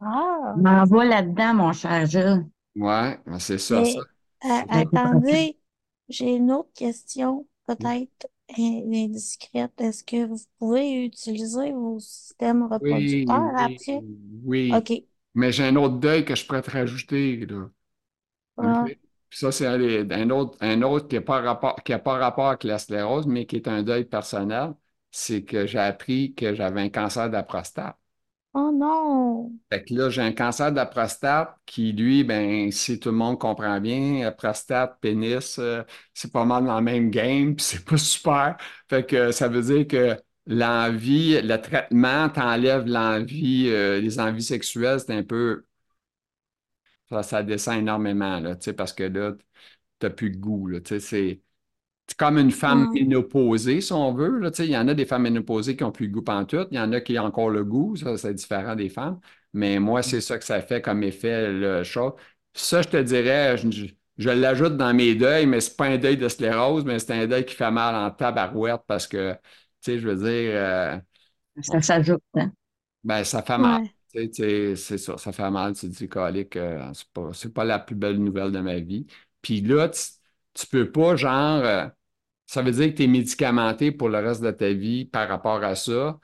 Ah, 0.00 0.56
M'envoie 0.56 1.06
là-dedans, 1.06 1.54
mon 1.54 1.72
cher 1.72 2.04
Jules. 2.04 2.44
Ouais, 2.76 3.18
ben, 3.26 3.38
c'est 3.38 3.58
ça, 3.58 3.84
mais 3.84 3.84
ça. 3.84 4.00
a- 4.42 4.66
attendez, 4.80 5.58
j'ai 6.08 6.34
une 6.36 6.52
autre 6.52 6.72
question, 6.74 7.46
peut-être 7.66 8.28
indiscrète. 8.56 9.72
Est-ce 9.80 10.04
que 10.04 10.26
vous 10.26 10.38
pouvez 10.58 11.04
utiliser 11.04 11.72
vos 11.72 11.98
systèmes 12.00 12.64
reproducteurs 12.64 13.56
oui, 13.56 13.56
après? 13.56 14.04
oui. 14.44 14.88
OK. 14.90 15.04
Mais 15.34 15.52
j'ai 15.52 15.64
un 15.66 15.76
autre 15.76 15.96
deuil 15.98 16.24
que 16.24 16.34
je 16.34 16.46
pourrais 16.46 16.62
te 16.62 16.70
rajouter, 16.70 17.46
là. 17.46 17.70
Ah, 18.56 18.92
ça, 19.30 19.52
c'est 19.52 19.66
un, 19.66 20.10
un 20.10 20.30
autre, 20.30 20.56
un 20.62 20.82
autre 20.82 21.08
qui 21.08 21.16
n'a 21.16 21.20
pas 21.22 21.40
rapport, 21.42 21.76
qui 21.84 21.92
a 21.92 21.98
pas 21.98 22.18
rapport 22.18 22.48
avec 22.48 22.64
la 22.64 22.78
sclérose, 22.78 23.26
mais 23.26 23.46
qui 23.46 23.56
est 23.56 23.68
un 23.68 23.82
deuil 23.82 24.04
personnel. 24.06 24.74
C'est 25.10 25.44
que 25.44 25.66
j'ai 25.66 25.78
appris 25.80 26.34
que 26.34 26.54
j'avais 26.54 26.82
un 26.82 26.90
cancer 26.90 27.28
de 27.28 27.34
la 27.34 27.42
prostate. 27.44 27.97
Oh 28.58 28.70
non. 28.72 29.52
Fait 29.70 29.84
que 29.84 29.92
là, 29.94 30.08
j'ai 30.08 30.22
un 30.22 30.32
cancer 30.32 30.70
de 30.70 30.76
la 30.76 30.86
prostate 30.86 31.54
qui, 31.66 31.92
lui, 31.92 32.24
ben, 32.24 32.70
si 32.72 32.98
tout 32.98 33.10
le 33.10 33.16
monde 33.16 33.38
comprend 33.38 33.80
bien, 33.82 34.26
euh, 34.26 34.30
prostate, 34.30 34.98
pénis, 35.00 35.58
euh, 35.58 35.82
c'est 36.14 36.32
pas 36.32 36.46
mal 36.46 36.64
dans 36.64 36.78
le 36.78 36.84
même 36.84 37.10
game, 37.10 37.54
puis 37.56 37.64
c'est 37.64 37.84
pas 37.84 37.98
super. 37.98 38.56
Fait 38.88 39.04
que 39.06 39.30
ça 39.30 39.48
veut 39.48 39.60
dire 39.62 39.86
que 39.86 40.16
l'envie, 40.46 41.40
le 41.42 41.56
traitement 41.60 42.30
t'enlève 42.30 42.86
l'envie, 42.86 43.68
euh, 43.68 44.00
les 44.00 44.18
envies 44.20 44.42
sexuelles, 44.42 45.00
c'est 45.00 45.12
un 45.14 45.22
peu, 45.22 45.64
ça, 47.10 47.22
ça 47.22 47.42
descend 47.42 47.78
énormément, 47.78 48.40
là, 48.40 48.56
parce 48.76 48.92
que 48.92 49.04
là, 49.04 49.34
t'as 49.98 50.10
plus 50.10 50.30
de 50.30 50.38
goût, 50.38 50.68
là, 50.68 50.80
c'est. 51.00 51.42
Comme 52.16 52.38
une 52.38 52.50
femme 52.50 52.86
ménopausée, 52.92 53.80
si 53.80 53.92
on 53.92 54.12
veut. 54.12 54.38
Là, 54.40 54.50
il 54.58 54.64
y 54.66 54.76
en 54.76 54.88
a 54.88 54.94
des 54.94 55.06
femmes 55.06 55.22
ménopausées 55.22 55.76
qui 55.76 55.84
n'ont 55.84 55.92
plus 55.92 56.06
le 56.06 56.12
goût 56.12 56.22
pantoute. 56.22 56.68
Il 56.72 56.76
y 56.76 56.80
en 56.80 56.92
a 56.92 57.00
qui 57.00 57.18
ont 57.18 57.24
encore 57.24 57.50
le 57.50 57.64
goût. 57.64 57.94
Ça, 57.96 58.16
c'est 58.16 58.34
différent 58.34 58.74
des 58.74 58.88
femmes. 58.88 59.20
Mais 59.52 59.78
moi, 59.78 60.02
c'est 60.02 60.20
ça 60.20 60.38
que 60.38 60.44
ça 60.44 60.60
fait 60.62 60.82
comme 60.82 61.02
effet, 61.02 61.52
le 61.52 61.84
chose. 61.84 62.12
Ça, 62.54 62.82
je 62.82 62.88
te 62.88 62.96
dirais, 62.96 63.56
je, 63.58 63.86
je- 64.18 64.30
l'ajoute 64.30 64.76
dans 64.76 64.92
mes 64.94 65.14
deuils, 65.14 65.46
mais 65.46 65.60
c'est 65.60 65.76
pas 65.76 65.86
un 65.86 65.98
deuil 65.98 66.16
de 66.16 66.28
sclérose, 66.28 66.84
mais 66.84 66.98
c'est 66.98 67.12
un 67.12 67.26
deuil 67.26 67.44
qui 67.44 67.54
fait 67.54 67.70
mal 67.70 67.94
en 67.94 68.10
tabarouette 68.10 68.80
parce 68.86 69.06
que, 69.06 69.32
tu 69.34 69.38
sais, 69.92 69.98
je 69.98 70.08
veux 70.08 70.16
dire, 70.16 70.50
euh, 70.54 70.98
Ça 71.62 71.80
s'ajoute, 71.82 72.22
hein? 72.34 72.52
ben, 73.04 73.24
ça 73.24 73.42
fait 73.42 73.58
mal. 73.58 73.78
ouais. 73.78 73.94
Tu 74.14 74.28
sais, 74.32 74.76
c'est 74.76 74.98
ça, 74.98 75.18
ça 75.18 75.32
fait 75.32 75.50
mal. 75.50 75.74
Tu 75.74 75.82
te 75.90 75.96
dis, 75.96 76.08
colique, 76.08 76.56
euh, 76.56 76.92
c'est 76.94 77.08
pas, 77.12 77.30
pas 77.54 77.64
la 77.64 77.78
plus 77.78 77.94
belle 77.96 78.18
nouvelle 78.18 78.52
de 78.52 78.60
ma 78.60 78.78
vie. 78.80 79.06
Puis 79.42 79.60
là, 79.60 79.88
tu, 79.88 80.00
tu 80.54 80.66
peux 80.66 80.90
pas, 80.90 81.16
genre, 81.16 81.62
euh, 81.64 81.86
ça 82.48 82.62
veut 82.62 82.72
dire 82.72 82.88
que 82.90 82.96
tu 82.96 83.04
es 83.04 83.08
médicamenté 83.08 83.92
pour 83.92 84.10
le 84.10 84.18
reste 84.20 84.42
de 84.42 84.50
ta 84.50 84.72
vie 84.72 85.04
par 85.06 85.28
rapport 85.28 85.62
à 85.64 85.76
ça. 85.76 86.18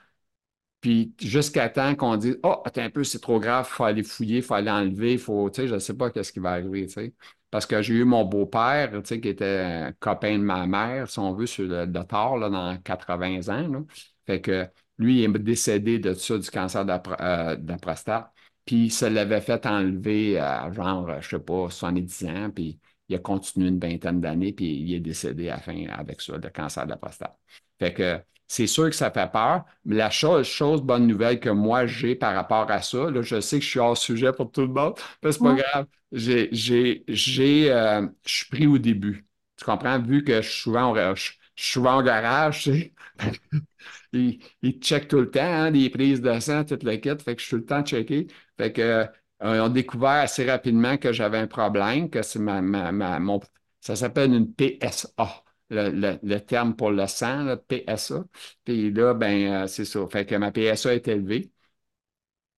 Puis 0.80 1.14
jusqu'à 1.20 1.68
temps 1.70 1.94
qu'on 1.94 2.16
dise 2.16 2.38
Oh, 2.42 2.62
attends 2.64 2.82
un 2.82 2.90
peu, 2.90 3.04
c'est 3.04 3.20
trop 3.20 3.40
grave, 3.40 3.66
il 3.70 3.74
faut 3.74 3.84
aller 3.84 4.02
fouiller, 4.02 4.36
il 4.38 4.42
faut 4.42 4.54
aller 4.54 4.70
enlever, 4.70 5.18
faut, 5.18 5.48
tu 5.50 5.62
sais, 5.62 5.68
je 5.68 5.74
ne 5.74 5.78
sais 5.78 5.94
pas 5.96 6.10
qu'est-ce 6.10 6.32
qui 6.32 6.40
va 6.40 6.52
arriver, 6.52 6.86
tu 6.86 6.94
sais. 6.94 7.14
Parce 7.50 7.66
que 7.66 7.80
j'ai 7.82 7.94
eu 7.94 8.04
mon 8.04 8.24
beau-père, 8.24 8.90
tu 8.92 9.00
sais, 9.06 9.20
qui 9.20 9.28
était 9.28 9.60
un 9.60 9.92
copain 9.92 10.38
de 10.38 10.42
ma 10.44 10.66
mère, 10.66 11.08
si 11.08 11.18
on 11.18 11.32
veut, 11.32 11.46
sur 11.46 11.64
le, 11.66 11.86
tard, 12.04 12.36
là, 12.36 12.50
dans 12.50 12.76
80 12.78 13.48
ans, 13.48 13.68
là. 13.68 13.80
Fait 14.26 14.40
que 14.40 14.68
lui, 14.98 15.20
il 15.22 15.24
est 15.24 15.38
décédé 15.38 15.98
de 15.98 16.14
ça, 16.14 16.38
du 16.38 16.50
cancer 16.50 16.84
de 16.84 16.88
la, 16.90 17.02
euh, 17.20 17.76
prostate. 17.80 18.30
Puis 18.66 18.86
il 18.86 18.90
se 18.92 19.04
l'avait 19.06 19.40
fait 19.40 19.64
enlever 19.66 20.38
à 20.38 20.70
genre, 20.72 21.20
je 21.20 21.28
sais 21.28 21.38
pas, 21.38 21.68
70 21.70 22.24
ans, 22.26 22.50
puis 22.50 22.78
il 23.08 23.16
a 23.16 23.18
continué 23.18 23.68
une 23.68 23.78
vingtaine 23.78 24.20
d'années, 24.20 24.52
puis 24.52 24.66
il 24.80 24.94
est 24.94 25.00
décédé 25.00 25.48
à 25.48 25.56
la 25.56 25.60
fin 25.62 25.86
avec 25.88 26.20
ça, 26.20 26.36
le 26.36 26.50
cancer 26.50 26.84
de 26.86 26.90
la 26.90 26.96
prostate. 26.96 27.36
Fait 27.78 27.92
que 27.92 28.20
c'est 28.46 28.66
sûr 28.66 28.84
que 28.90 28.94
ça 28.96 29.10
fait 29.10 29.30
peur, 29.30 29.64
mais 29.84 29.96
la 29.96 30.10
chose, 30.10 30.46
chose 30.46 30.82
bonne 30.82 31.06
nouvelle 31.06 31.40
que 31.40 31.48
moi 31.50 31.86
j'ai 31.86 32.14
par 32.14 32.34
rapport 32.34 32.70
à 32.70 32.82
ça, 32.82 33.10
là, 33.10 33.22
je 33.22 33.40
sais 33.40 33.58
que 33.58 33.64
je 33.64 33.70
suis 33.70 33.78
hors 33.80 33.96
sujet 33.96 34.32
pour 34.32 34.50
tout 34.52 34.62
le 34.62 34.68
monde, 34.68 34.94
mais 35.22 35.32
c'est 35.32 35.42
pas 35.42 35.54
Ouais. 35.54 35.54
grave. 35.54 35.86
J'ai, 36.12 36.48
j'ai, 36.52 37.04
j'ai, 37.08 37.70
euh, 37.72 38.06
je 38.26 38.32
suis 38.36 38.46
pris 38.48 38.66
au 38.66 38.78
début. 38.78 39.26
Tu 39.56 39.64
comprends? 39.64 39.98
Vu 40.00 40.22
que 40.24 40.42
je 40.42 40.48
suis 40.48 40.60
souvent, 40.62 40.92
au- 40.92 41.14
je, 41.16 41.32
je 41.56 41.62
suis 41.64 41.72
souvent 41.72 41.98
au 41.98 42.02
garage, 42.02 42.62
tu 42.64 42.72
sais. 42.72 42.92
Ils, 44.12 44.38
ils 44.62 44.80
checkent 44.80 45.08
tout 45.08 45.20
le 45.20 45.30
temps, 45.30 45.40
hein, 45.42 45.70
les 45.70 45.90
prises 45.90 46.20
de 46.20 46.38
sang, 46.40 46.64
toute 46.64 46.82
le 46.84 46.96
kit. 46.96 47.10
Fait 47.22 47.34
que 47.36 47.40
je 47.42 47.46
suis 47.46 47.50
tout 47.56 47.56
le 47.58 47.66
temps 47.66 47.82
checké. 47.84 48.26
Fait 48.56 48.72
que, 48.72 49.06
euh, 49.44 49.64
ont 49.64 49.68
découvert 49.68 50.10
assez 50.10 50.48
rapidement 50.50 50.96
que 50.96 51.12
j'avais 51.12 51.38
un 51.38 51.46
problème, 51.46 52.10
que 52.10 52.22
c'est 52.22 52.38
ma, 52.38 52.60
mon, 52.62 53.40
ça 53.80 53.96
s'appelle 53.96 54.32
une 54.32 54.52
PSA, 54.54 55.44
le, 55.70 56.38
terme 56.38 56.74
pour 56.76 56.90
le 56.90 57.06
sang, 57.06 57.56
PSA. 57.68 58.24
Puis 58.64 58.90
là, 58.92 59.14
ben, 59.14 59.64
euh, 59.64 59.66
c'est 59.66 59.84
ça. 59.84 60.06
Fait 60.08 60.26
que 60.26 60.34
ma 60.36 60.52
PSA 60.52 60.94
est 60.94 61.08
élevée. 61.08 61.50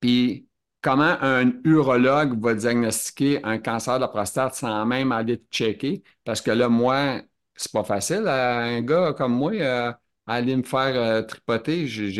Puis, 0.00 0.48
comment 0.80 1.16
un 1.20 1.52
urologue 1.64 2.40
va 2.40 2.54
diagnostiquer 2.54 3.40
un 3.44 3.58
cancer 3.58 3.96
de 3.96 4.02
la 4.02 4.08
prostate 4.08 4.54
sans 4.54 4.86
même 4.86 5.12
aller 5.12 5.38
te 5.40 5.46
checker? 5.50 6.02
Parce 6.24 6.40
que 6.40 6.50
là, 6.50 6.68
moi, 6.68 7.22
c'est 7.56 7.72
pas 7.72 7.84
facile. 7.84 8.26
à 8.28 8.58
un 8.60 8.82
gars 8.82 9.12
comme 9.14 9.34
moi, 9.34 9.52
euh, 9.54 9.92
aller 10.26 10.56
me 10.56 10.62
faire 10.62 10.94
euh, 10.96 11.22
tripoter, 11.22 11.86
tu 11.86 12.12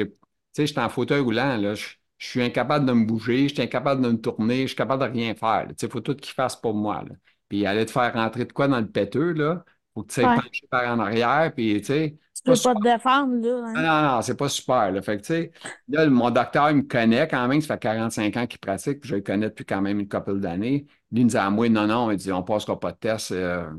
sais, 0.53 0.67
j'étais 0.67 0.81
en 0.81 0.89
fauteuil 0.89 1.21
roulant, 1.21 1.57
là. 1.57 1.75
Je, 1.75 1.87
je 2.19 2.27
suis 2.29 2.43
incapable 2.43 2.87
de 2.87 2.93
me 2.93 3.05
bouger, 3.07 3.49
je 3.49 3.55
suis 3.55 3.63
incapable 3.63 4.03
de 4.03 4.11
me 4.11 4.21
tourner, 4.21 4.63
je 4.63 4.67
suis 4.69 4.77
capable 4.77 5.03
de 5.05 5.11
rien 5.11 5.35
faire. 5.35 5.69
il 5.81 5.89
faut 5.91 6.01
tout 6.01 6.15
qu'il 6.17 6.33
fasse 6.35 6.57
pour 6.57 6.75
moi, 6.75 7.05
là. 7.09 7.15
Puis 7.49 7.65
aller 7.67 7.87
te 7.87 7.91
faire 7.93 8.13
rentrer 8.15 8.45
de 8.45 8.53
quoi 8.53 8.69
dans 8.69 8.81
le 8.81 8.89
péteux, 8.91 9.33
là, 9.33 9.65
faut 9.95 10.03
que 10.03 10.09
tu 10.09 10.15
sais 10.15 10.29
pencher 10.29 10.67
par 10.71 10.89
en 10.93 10.99
arrière, 11.01 11.53
puis 11.55 11.81
tu 11.81 11.87
sais, 11.87 12.19
Tu 12.35 12.43
c'est 12.45 12.45
pas 12.45 12.55
peux 12.55 12.59
pas 12.61 12.75
te 12.75 12.81
défendre, 12.81 13.37
là, 13.47 13.67
hein? 13.67 13.83
non, 13.83 14.03
non, 14.17 14.23
c'est 14.23 14.37
pas 14.37 14.49
super. 14.49 14.91
Là. 14.93 15.03
Fait 15.03 15.17
que, 15.19 15.23
tu 15.23 15.27
sais, 15.35 15.53
là, 15.89 16.09
mon 16.09 16.31
docteur, 16.31 16.71
il 16.71 16.77
me 16.79 16.83
connaît 16.83 17.29
quand 17.29 17.47
même. 17.49 17.61
Ça 17.61 17.75
fait 17.75 17.81
45 17.81 18.37
ans 18.37 18.47
qu'il 18.47 18.59
pratique, 18.59 19.01
puis 19.01 19.11
je 19.11 19.17
le 19.17 19.21
connais 19.23 19.49
depuis 19.51 19.67
quand 19.67 19.83
même 19.83 20.01
une 20.01 20.09
couple 20.09 20.41
d'années. 20.41 20.87
Lui, 21.13 21.21
il 21.21 21.25
me 21.25 21.31
dit 21.31 21.37
à 21.37 21.51
moi, 21.51 21.69
non, 21.69 21.87
non, 21.87 22.11
il 22.11 22.17
dit, 22.17 22.33
on 22.33 22.43
passera 22.43 22.79
pas 22.81 22.93
de 22.93 22.97
test. 22.99 23.33
euh, 23.33 23.71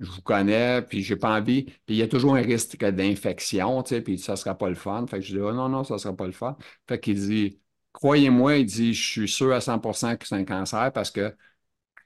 je 0.00 0.10
vous 0.10 0.22
connais, 0.22 0.82
puis 0.82 1.02
j'ai 1.02 1.14
pas 1.16 1.36
envie. 1.38 1.64
Puis 1.64 1.74
il 1.88 1.96
y 1.96 2.02
a 2.02 2.08
toujours 2.08 2.34
un 2.34 2.42
risque 2.42 2.76
d'infection, 2.84 3.82
tu 3.84 3.90
sais, 3.94 4.00
puis 4.02 4.18
ça 4.18 4.34
sera 4.36 4.56
pas 4.58 4.68
le 4.68 4.74
fun. 4.74 5.06
Fait 5.06 5.18
que 5.20 5.24
je 5.24 5.34
dis, 5.34 5.40
oh, 5.40 5.52
non, 5.52 5.68
non, 5.68 5.84
ça 5.84 5.98
sera 5.98 6.16
pas 6.16 6.26
le 6.26 6.32
fun. 6.32 6.56
Fait 6.88 6.98
qu'il 6.98 7.14
dit, 7.20 7.60
croyez-moi, 7.94 8.58
il 8.58 8.66
dit, 8.66 8.94
je 8.94 9.04
suis 9.10 9.28
sûr 9.30 9.52
à 9.54 9.62
100% 9.62 10.16
que 10.18 10.26
c'est 10.28 10.36
un 10.36 10.44
cancer 10.46 10.92
parce 10.94 11.12
que 11.12 11.22
à 11.28 11.34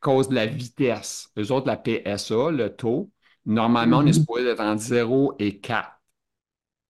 cause 0.01 0.29
de 0.31 0.35
la 0.37 0.47
vitesse. 0.47 1.31
Eux 1.39 1.53
autres, 1.53 1.69
la 1.69 1.77
PSA, 1.79 2.51
le 2.53 2.75
taux, 2.77 3.11
normalement, 3.47 3.99
on 3.99 4.07
est 4.07 4.13
Mhm. 4.13 4.15
supposé 4.15 4.49
être 4.49 4.61
entre 4.63 4.83
0 4.83 5.35
et 5.41 5.61
4 5.61 5.93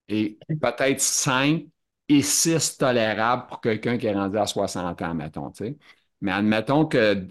et 0.09 0.39
peut-être 0.61 1.01
5 1.01 1.67
et 2.09 2.21
6 2.23 2.77
tolérables 2.77 3.47
pour 3.47 3.61
quelqu'un 3.61 3.97
qui 3.97 4.07
est 4.07 4.13
rendu 4.13 4.37
à 4.37 4.45
60 4.47 5.01
ans, 5.01 5.13
mettons. 5.15 5.51
Mais 6.21 6.31
admettons 6.31 6.85
que, 6.85 7.27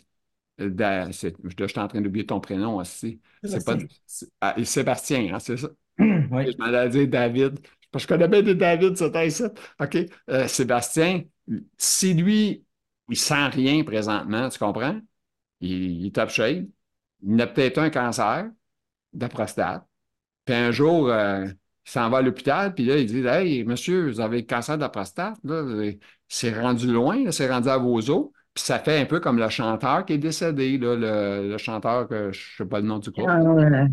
c'est- 1.12 1.36
je 1.44 1.66
suis 1.66 1.78
en 1.80 1.88
train 1.88 2.00
d'oublier 2.00 2.26
ton 2.26 2.40
prénom 2.40 2.76
aussi. 2.76 3.20
C'est 3.44 3.64
pas, 3.64 3.76
Sébastien. 3.76 3.88
c'est- 4.06 4.30
ah, 4.40 4.54
Sébastien, 4.64 5.34
hein, 5.34 5.38
c'est 5.38 5.56
ça? 5.56 5.68
Oui. 6.30 6.46
Je 6.46 6.56
m'en 6.58 6.66
allais 6.66 6.88
dire 6.90 7.08
David. 7.08 7.60
Parce 7.90 8.06
que 8.06 8.14
je 8.14 8.18
connais 8.18 8.28
bien 8.28 8.42
des 8.42 8.54
David, 8.54 8.96
c'était 8.96 9.28
ici. 9.28 9.44
OK. 9.80 9.96
Euh, 10.30 10.48
Sébastien, 10.48 11.24
si 11.76 12.14
lui, 12.14 12.64
il 13.08 13.16
sent 13.16 13.48
rien 13.48 13.84
présentement, 13.84 14.48
tu 14.48 14.58
comprends? 14.58 14.98
Il, 15.60 16.06
est 16.06 16.14
top 16.14 16.30
shape. 16.30 16.64
Il 17.22 17.40
a 17.40 17.46
peut-être 17.46 17.78
un 17.78 17.90
cancer 17.90 18.48
de 19.12 19.20
la 19.20 19.28
prostate. 19.28 19.84
Puis 20.44 20.54
un 20.54 20.70
jour, 20.70 21.08
euh, 21.08 21.46
il 21.46 21.90
s'en 21.90 22.08
va 22.10 22.18
à 22.18 22.22
l'hôpital, 22.22 22.74
puis 22.74 22.84
là, 22.84 22.96
il 22.96 23.06
dit 23.06 23.26
Hey, 23.26 23.64
monsieur, 23.64 24.08
vous 24.08 24.20
avez 24.20 24.40
le 24.40 24.46
cancer 24.46 24.76
de 24.76 24.82
la 24.82 24.88
prostate, 24.88 25.38
là, 25.44 25.90
c'est 26.28 26.58
rendu 26.58 26.92
loin, 26.92 27.30
c'est 27.30 27.50
rendu 27.50 27.68
à 27.68 27.78
vos 27.78 28.10
os. 28.10 28.28
Puis 28.54 28.64
ça 28.64 28.78
fait 28.78 29.00
un 29.00 29.06
peu 29.06 29.20
comme 29.20 29.38
le 29.38 29.48
chanteur 29.48 30.04
qui 30.04 30.14
est 30.14 30.18
décédé, 30.18 30.78
là, 30.78 30.96
le, 30.96 31.50
le 31.50 31.58
chanteur, 31.58 32.08
que 32.08 32.32
je 32.32 32.38
ne 32.38 32.56
sais 32.56 32.68
pas 32.68 32.80
le 32.80 32.86
nom 32.86 32.98
du 32.98 33.10
groupe. 33.10 33.28
Euh, 33.28 33.86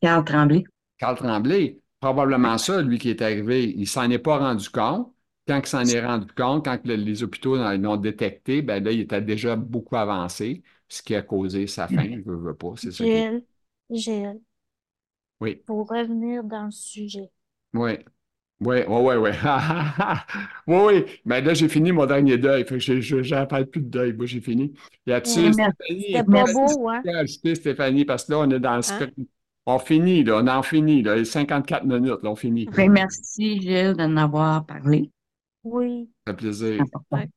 Carl 0.00 0.24
Tremblay. 0.24 0.64
Carl 0.98 1.16
Tremblay. 1.16 1.78
Probablement 2.00 2.58
ça, 2.58 2.80
lui 2.80 2.98
qui 2.98 3.10
est 3.10 3.22
arrivé, 3.22 3.74
il 3.76 3.86
s'en 3.88 4.08
est 4.10 4.18
pas 4.18 4.38
rendu 4.38 4.68
compte. 4.70 5.12
Quand 5.48 5.58
il 5.60 5.66
s'en 5.66 5.88
est 5.88 6.04
rendu 6.04 6.26
compte, 6.34 6.64
quand 6.64 6.78
le- 6.86 6.94
les 6.96 7.22
hôpitaux 7.22 7.56
l'ont 7.56 7.96
détecté, 7.96 8.62
ben 8.62 8.84
là, 8.84 8.92
il 8.92 9.00
était 9.00 9.22
déjà 9.22 9.56
beaucoup 9.56 9.96
avancé, 9.96 10.62
ce 10.88 11.02
qui 11.02 11.14
a 11.14 11.22
causé 11.22 11.66
sa 11.66 11.88
fin. 11.88 12.08
Je 12.18 12.22
veux, 12.30 12.36
veux 12.36 12.54
pas, 12.56 12.74
c'est 12.76 12.90
qui 12.90 13.06
Gilles, 13.06 13.44
Gilles, 13.90 14.40
Oui, 15.40 15.64
pour 15.66 15.88
revenir 15.88 16.42
dans 16.42 16.64
le 16.64 16.72
sujet. 16.72 17.30
oui. 17.74 17.98
Oui, 18.60 18.78
oui, 18.88 19.00
oui, 19.02 19.16
oui. 19.16 19.30
Oui, 20.68 20.76
oui. 20.86 21.04
Mais 21.24 21.40
là, 21.42 21.54
j'ai 21.54 21.68
fini 21.68 21.92
mon 21.92 22.06
dernier 22.06 22.38
deuil. 22.38 22.64
Fait 22.64 22.78
que 22.78 23.00
je- 23.00 23.44
parle 23.46 23.66
plus 23.66 23.82
de 23.82 23.88
deuil. 23.88 24.12
Moi, 24.14 24.26
j'ai 24.26 24.40
fini. 24.40 24.74
Merci. 25.06 25.52
Stéphanie, 25.52 26.04
C'était 26.06 26.24
pas 26.24 26.28
merci 26.28 26.54
beau, 26.54 26.88
hein? 26.88 27.02
Stéphanie, 27.54 28.04
parce 28.04 28.24
que 28.26 28.32
là, 28.32 28.38
on 28.40 28.50
est 28.50 28.60
dans 28.60 28.76
le 28.76 28.78
Hein? 28.78 28.82
script. 28.82 29.16
On 29.66 29.78
finit, 29.78 30.24
là. 30.24 30.38
On 30.42 30.46
en 30.48 30.62
finit, 30.62 31.02
là. 31.02 31.16
Les 31.16 31.24
54 31.24 31.84
minutes, 31.86 32.22
là, 32.22 32.30
on 32.30 32.36
finit. 32.36 32.66
Ben, 32.66 32.90
merci, 32.92 33.60
Gilles, 33.60 33.94
d'en 33.94 34.16
avoir 34.16 34.64
parlé. 34.66 35.10
Oui. 35.72 36.10
Ça 36.26 36.32
fait 36.32 36.36
plaisir. 36.36 36.74
C'est 36.76 36.80
important. 36.80 37.16
Ouais. 37.16 37.28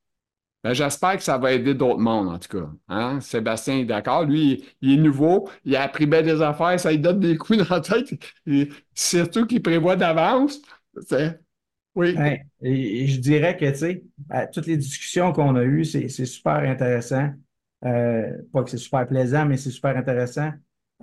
Ben, 0.64 0.74
j'espère 0.74 1.18
que 1.18 1.24
ça 1.24 1.40
va 1.40 1.54
aider 1.54 1.74
d'autres 1.74 2.00
mondes, 2.00 2.28
en 2.28 2.38
tout 2.38 2.60
cas. 2.60 2.70
Hein? 2.88 3.20
Sébastien 3.20 3.80
est 3.80 3.86
d'accord. 3.86 4.26
Lui, 4.26 4.64
il, 4.82 4.90
il 4.90 5.00
est 5.00 5.02
nouveau. 5.02 5.50
Il 5.66 5.76
a 5.76 5.84
appris 5.84 6.06
bien 6.06 6.22
des 6.22 6.40
affaires. 6.42 6.80
Ça 6.80 6.92
lui 6.92 7.00
donne 7.00 7.20
des 7.20 7.36
coups 7.36 7.60
dans 7.60 7.76
la 7.76 7.82
tête. 7.82 8.14
Et 8.46 8.70
surtout 8.94 9.48
qu'il 9.48 9.62
prévoit 9.62 9.96
d'avance. 9.96 10.62
Oui. 11.96 12.16
Ouais, 12.16 12.46
et, 12.62 13.04
et 13.04 13.08
je 13.08 13.20
dirais 13.20 13.58
que, 13.58 13.70
tu 13.72 13.76
sais, 13.76 14.04
toutes 14.54 14.68
les 14.68 14.78
discussions 14.78 15.34
qu'on 15.34 15.56
a 15.56 15.64
eues, 15.64 15.84
c'est, 15.84 16.08
c'est 16.10 16.26
super 16.26 16.58
intéressant. 16.58 17.32
Euh, 17.84 18.32
pas 18.54 18.64
que 18.64 18.70
c'est 18.70 18.78
super 18.78 19.08
plaisant, 19.08 19.46
mais 19.46 19.58
c'est 19.58 19.72
super 19.72 19.98
intéressant. 19.98 20.52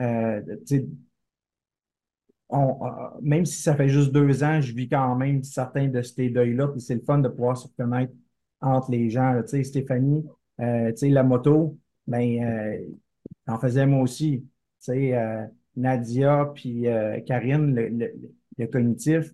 Euh, 0.00 0.40
on- 2.48 2.86
euh, 2.86 3.08
même 3.22 3.44
si 3.46 3.62
ça 3.62 3.76
fait 3.76 3.88
juste 3.88 4.12
deux 4.12 4.42
ans, 4.44 4.60
je 4.60 4.72
vis 4.74 4.88
quand 4.88 5.14
même 5.16 5.42
certains 5.44 5.88
de 5.88 6.02
ces 6.02 6.30
deuils-là, 6.30 6.68
puis 6.68 6.80
c'est 6.80 6.94
le 6.94 7.00
fun 7.02 7.18
de 7.18 7.28
pouvoir 7.28 7.56
se 7.56 7.66
reconnaître 7.68 8.12
entre 8.60 8.90
les 8.90 9.10
gens. 9.10 9.40
Tu 9.42 9.48
sais, 9.48 9.64
Stéphanie, 9.64 10.24
euh, 10.60 10.90
tu 10.92 10.96
sais, 10.98 11.08
la 11.10 11.22
moto, 11.22 11.78
ben, 12.06 12.42
euh, 12.44 12.78
j'en 13.46 13.58
faisais 13.58 13.86
moi 13.86 14.02
aussi. 14.02 14.40
Tu 14.80 14.92
sais, 14.92 15.14
euh, 15.16 15.46
Nadia 15.76 16.50
puis 16.54 16.86
Karine, 17.26 17.74
le, 17.74 17.88
le, 17.88 18.12
le 18.58 18.66
cognitif, 18.66 19.32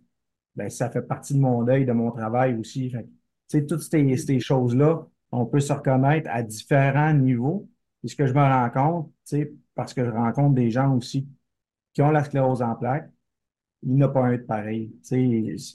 ben, 0.56 0.70
ça 0.70 0.90
fait 0.90 1.02
partie 1.02 1.34
de 1.34 1.40
mon 1.40 1.62
deuil, 1.64 1.84
de 1.86 1.92
mon 1.92 2.10
travail 2.12 2.54
aussi. 2.56 2.90
Tu 2.90 2.98
sais, 3.48 3.66
toutes 3.66 3.82
ces, 3.82 4.16
ces 4.16 4.40
choses-là, 4.40 5.06
on 5.32 5.46
peut 5.46 5.60
se 5.60 5.72
reconnaître 5.72 6.28
à 6.32 6.42
différents 6.42 7.12
niveaux. 7.14 7.68
Et 8.02 8.08
ce 8.08 8.16
que 8.16 8.26
je 8.26 8.32
me 8.34 8.40
rends 8.40 8.70
compte, 8.70 9.08
tu 9.26 9.36
sais, 9.38 9.52
parce 9.74 9.94
que 9.94 10.04
je 10.04 10.10
rencontre 10.10 10.54
des 10.54 10.70
gens 10.70 10.94
aussi 10.96 11.28
qui 11.94 12.02
ont 12.02 12.10
la 12.10 12.24
sclérose 12.24 12.60
en 12.60 12.74
plaques, 12.74 13.10
il 13.82 13.94
n'y 13.94 14.02
en 14.02 14.08
a 14.08 14.10
pas 14.10 14.24
un 14.24 14.32
de 14.32 14.42
pareil. 14.42 14.92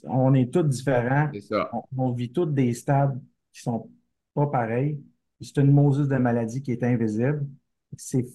On 0.04 0.34
est 0.34 0.52
tous 0.52 0.64
différents. 0.64 1.30
Ça. 1.40 1.70
On, 1.72 1.82
on 1.96 2.12
vit 2.12 2.30
tous 2.30 2.46
des 2.46 2.72
stades 2.74 3.20
qui 3.52 3.62
sont 3.62 3.90
pas 4.34 4.46
pareils. 4.46 5.00
C'est 5.40 5.56
une 5.58 5.72
Moses 5.72 6.08
de 6.08 6.16
maladie 6.16 6.62
qui 6.62 6.72
est 6.72 6.82
invisible. 6.82 7.46
C'est, 7.96 8.26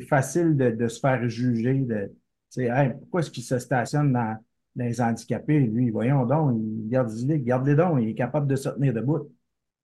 facile 0.00 0.56
de, 0.56 0.70
de 0.70 0.88
se 0.88 1.00
faire 1.00 1.28
juger 1.28 1.80
de, 1.80 2.12
Hey, 2.56 2.94
pourquoi 2.98 3.20
est-ce 3.20 3.30
qu'il 3.30 3.44
se 3.44 3.58
stationne 3.58 4.12
dans, 4.12 4.36
dans 4.74 4.84
les 4.84 5.00
handicapés? 5.00 5.60
Lui, 5.60 5.90
voyons 5.90 6.26
donc, 6.26 6.58
il 6.60 6.88
garde, 6.88 7.12
il 7.16 7.44
garde 7.44 7.66
les 7.66 7.76
dons, 7.76 7.96
il 7.98 8.08
est 8.08 8.14
capable 8.14 8.48
de 8.48 8.56
se 8.56 8.68
tenir 8.68 8.92
debout. 8.92 9.30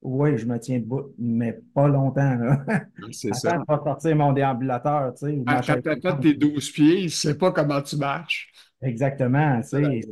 Oui, 0.02 0.38
je 0.38 0.46
me 0.46 0.58
tiens 0.58 0.78
debout, 0.78 1.12
mais 1.18 1.52
pas 1.74 1.88
longtemps, 1.88 2.34
là. 2.36 2.64
C'est 3.12 3.32
ça. 3.32 3.50
Attends, 3.50 3.64
pas 3.64 3.78
sortir 3.82 4.14
mon 4.16 4.32
déambulateur, 4.32 5.12
tu 5.14 5.26
sais. 5.26 5.32
ma 5.44 5.60
tu 5.62 5.72
as 5.72 5.78
roulante. 6.02 6.22
tes 6.22 6.34
12 6.34 6.70
pieds, 6.70 7.00
il 7.00 7.04
ne 7.04 7.08
sait 7.10 7.36
pas 7.36 7.50
comment 7.52 7.82
tu 7.82 7.96
marches. 7.96 8.52
Exactement, 8.82 9.62
C'est 9.62 10.02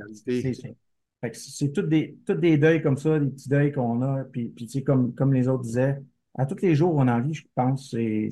c'est- 1.32 1.72
tous 1.72 1.82
des, 1.82 2.18
tous 2.26 2.35
des 2.35 2.59
deuils 2.59 2.82
comme 2.82 2.97
ça, 2.99 3.18
des 3.18 3.30
petits 3.30 3.49
deuils 3.49 3.72
qu'on 3.72 4.03
a, 4.03 4.24
puis, 4.24 4.49
puis 4.51 4.66
tu 4.66 4.72
sais, 4.72 4.82
comme, 4.82 5.14
comme 5.14 5.32
les 5.32 5.49
autres 5.49 5.62
disaient, 5.62 5.99
à 6.37 6.45
tous 6.47 6.61
les 6.62 6.74
jours 6.74 6.95
on 6.97 7.09
en 7.09 7.20
vit, 7.20 7.35
je 7.35 7.45
pense, 7.55 7.91
c'est 7.91 8.28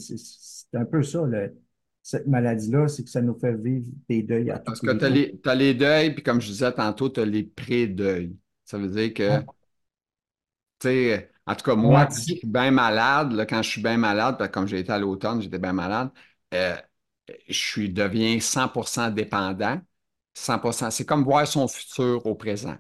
un 0.75 0.85
peu 0.85 1.03
ça, 1.03 1.23
le- 1.25 1.57
cette 2.03 2.27
maladie-là, 2.27 2.89
c'est 2.89 3.05
que 3.05 3.11
ça 3.11 3.23
nous 3.23 3.39
fait 3.39 3.55
vivre 3.55 3.87
des 4.09 4.23
deuils 4.23 4.51
à 4.51 4.59
Parce 4.65 4.81
tous 4.81 4.83
que 4.83 4.91
tu 4.93 5.05
as 5.05 5.09
les, 5.11 5.41
les 5.55 5.75
deuils, 5.75 6.15
puis 6.15 6.23
comme 6.23 6.41
je 6.41 6.49
disais 6.49 6.73
tantôt, 6.73 7.09
tu 7.11 7.21
as 7.21 7.25
les 7.25 7.43
pré-deuils. 7.45 8.37
Ça 8.65 8.79
veut 8.79 8.89
dire 8.89 9.13
que, 9.15 9.41
tu 10.79 10.89
sais, 10.89 11.32
en 11.47 11.55
tout 11.57 11.65
cas, 11.65 11.75
moi, 11.75 12.03
Ouais. 12.03 12.07
quand 12.07 12.15
je 12.17 12.35
suis 12.39 12.47
bien 12.49 12.71
malade, 12.71 13.33
là, 13.33 13.47
quand 13.47 13.63
je 13.63 13.71
suis 13.71 13.83
bien 13.83 13.97
malade, 13.99 14.37
parce 14.39 14.49
que 14.51 14.55
comme 14.55 14.67
j'ai 14.69 14.81
été 14.81 14.93
à 14.93 14.99
l'automne, 14.99 15.43
j'étais 15.43 15.59
bien 15.59 15.73
malade, 15.73 16.11
euh, 16.55 16.77
je 17.49 17.55
suis, 17.55 17.91
deviens 17.93 18.41
100% 18.41 19.11
dépendant. 19.11 19.81
100%, 20.35 20.91
c'est 20.91 21.05
comme 21.07 21.25
voir 21.25 21.47
son 21.47 21.69
futur 21.69 22.25
au 22.27 22.35
présent. 22.35 22.77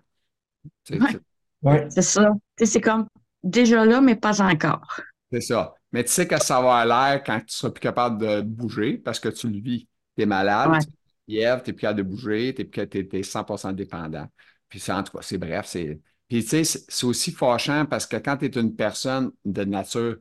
Ouais. 0.98 1.10
c'est- 1.10 1.22
Ouais, 1.62 1.88
ça. 2.02 2.32
C'est 2.58 2.80
comme 2.80 3.06
déjà 3.42 3.84
là, 3.84 4.00
mais 4.00 4.16
pas 4.16 4.40
encore. 4.42 5.00
C'est 5.30 5.40
ça. 5.40 5.74
Mais 5.92 6.04
tu 6.04 6.10
sais 6.10 6.26
que 6.28 6.38
ça 6.40 6.60
va 6.60 6.76
à 6.78 6.84
l'air 6.86 7.22
quand 7.24 7.40
tu 7.40 7.54
seras 7.54 7.70
plus 7.72 7.80
capable 7.80 8.18
de 8.20 8.40
bouger 8.42 8.98
parce 8.98 9.18
que 9.20 9.28
tu 9.28 9.48
le 9.48 9.60
vis. 9.60 9.88
Tu 10.16 10.22
es 10.22 10.26
malade, 10.26 10.72
Ouais. 10.72 10.78
tu 10.78 10.88
fièvre, 11.26 11.62
tu 11.62 11.70
n'es 11.70 11.74
plus 11.74 11.80
capable 11.82 11.98
de 11.98 12.02
bouger, 12.04 12.54
tu 12.54 13.16
es, 13.18 13.22
100% 13.22 13.72
dépendant. 13.72 14.28
Puis 14.68 14.80
c'est 14.80 14.92
en 14.92 15.02
tout 15.02 15.12
cas, 15.16 15.22
c'est 15.22 15.38
bref. 15.38 15.66
c'est 15.66 16.00
Puis 16.32 16.42
tu 16.44 16.64
sais, 16.64 16.84
c'est 16.88 17.04
aussi 17.04 17.30
fâchant 17.30 17.84
parce 17.84 18.06
que 18.06 18.16
quand 18.16 18.38
tu 18.38 18.46
es 18.46 18.48
une 18.48 18.74
personne 18.74 19.32
de 19.44 19.64
nature 19.64 20.16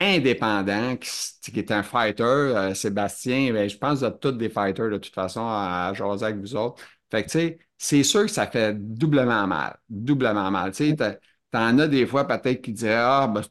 indépendante, 0.00 1.00
qui, 1.42 1.58
est 1.58 1.70
un 1.70 1.82
fighter, 1.82 2.22
euh, 2.24 2.74
Sébastien, 2.74 3.52
ben, 3.52 3.68
je 3.68 3.76
pense 3.76 4.02
êtes 4.02 4.20
tous 4.20 4.32
des 4.32 4.48
fighters 4.48 4.90
de 4.90 4.98
toute 4.98 5.14
façon 5.14 5.42
à, 5.42 5.92
à 5.94 6.24
avec 6.24 6.36
vous 6.36 6.56
autres. 6.56 6.82
Fait 7.10 7.24
que 7.24 7.28
tu 7.28 7.32
sais, 7.40 7.58
c'est 7.76 8.04
sûr 8.04 8.22
que 8.22 8.30
ça 8.30 8.46
fait 8.46 8.74
doublement 8.74 9.46
mal. 9.46 9.78
Doublement 9.90 10.50
mal. 10.50 10.72
Tu 10.72 10.96
sais, 10.96 11.20
T'en 11.50 11.78
as 11.78 11.88
des 11.88 12.06
fois 12.06 12.26
peut-être 12.26 12.62
qui 12.62 12.72
disaient 12.72 12.94
Ah, 12.94 13.26
ben, 13.28 13.42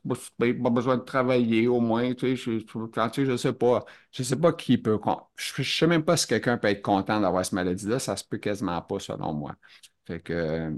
pas, 0.64 0.70
besoin 0.72 0.98
de 0.98 1.04
travailler 1.04 1.68
au 1.68 1.80
moins, 1.80 2.14
tu 2.16 2.36
sais, 2.38 2.60
je, 2.60 2.88
quand, 2.88 3.10
tu 3.12 3.26
sais, 3.26 3.32
je 3.32 3.38
sais 3.38 3.54
pas. 3.54 3.86
Je 4.12 4.24
sais 4.24 4.36
pas 4.36 4.54
qui 4.54 4.80
peut. 4.80 5.00
Je, 5.36 5.64
je 5.64 5.78
sais 5.78 5.88
même 5.88 6.04
pas 6.04 6.18
si 6.18 6.26
quelqu'un 6.28 6.58
peut 6.58 6.70
être 6.70 6.82
content 6.82 7.22
d'avoir 7.22 7.46
cette 7.46 7.54
maladie-là. 7.54 8.00
Ça 8.00 8.18
se 8.18 8.24
peut 8.24 8.38
quasiment 8.40 8.82
pas, 8.82 9.00
selon 9.00 9.34
moi. 9.34 9.56
Fait 10.08 10.22
que, 10.22 10.76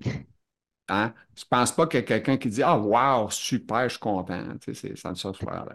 hein, 0.89 1.13
je 1.37 1.43
pense 1.49 1.71
pas 1.71 1.87
qu'il 1.87 1.99
y 1.99 2.03
a 2.03 2.05
quelqu'un 2.05 2.37
qui 2.37 2.49
dit 2.49 2.63
Ah, 2.63 2.77
wow, 2.77 3.29
super, 3.29 3.83
je 3.85 3.89
suis 3.89 3.99
content. 3.99 4.43
Tu 4.61 4.73
sais, 4.75 4.95
ça 4.95 5.11
ne 5.11 5.15
fait 5.15 5.45
pas. 5.45 5.65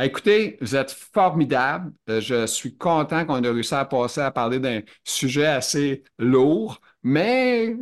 Écoutez, 0.00 0.58
vous 0.60 0.76
êtes 0.76 0.92
formidables. 0.92 1.92
Euh, 2.10 2.20
Je 2.20 2.46
suis 2.46 2.76
content 2.76 3.26
qu'on 3.26 3.42
ait 3.42 3.50
réussi 3.50 3.74
à 3.74 3.84
passer 3.84 4.20
à 4.20 4.30
parler 4.30 4.60
d'un 4.60 4.80
sujet 5.04 5.46
assez 5.46 6.04
lourd, 6.18 6.80
mais 7.02 7.76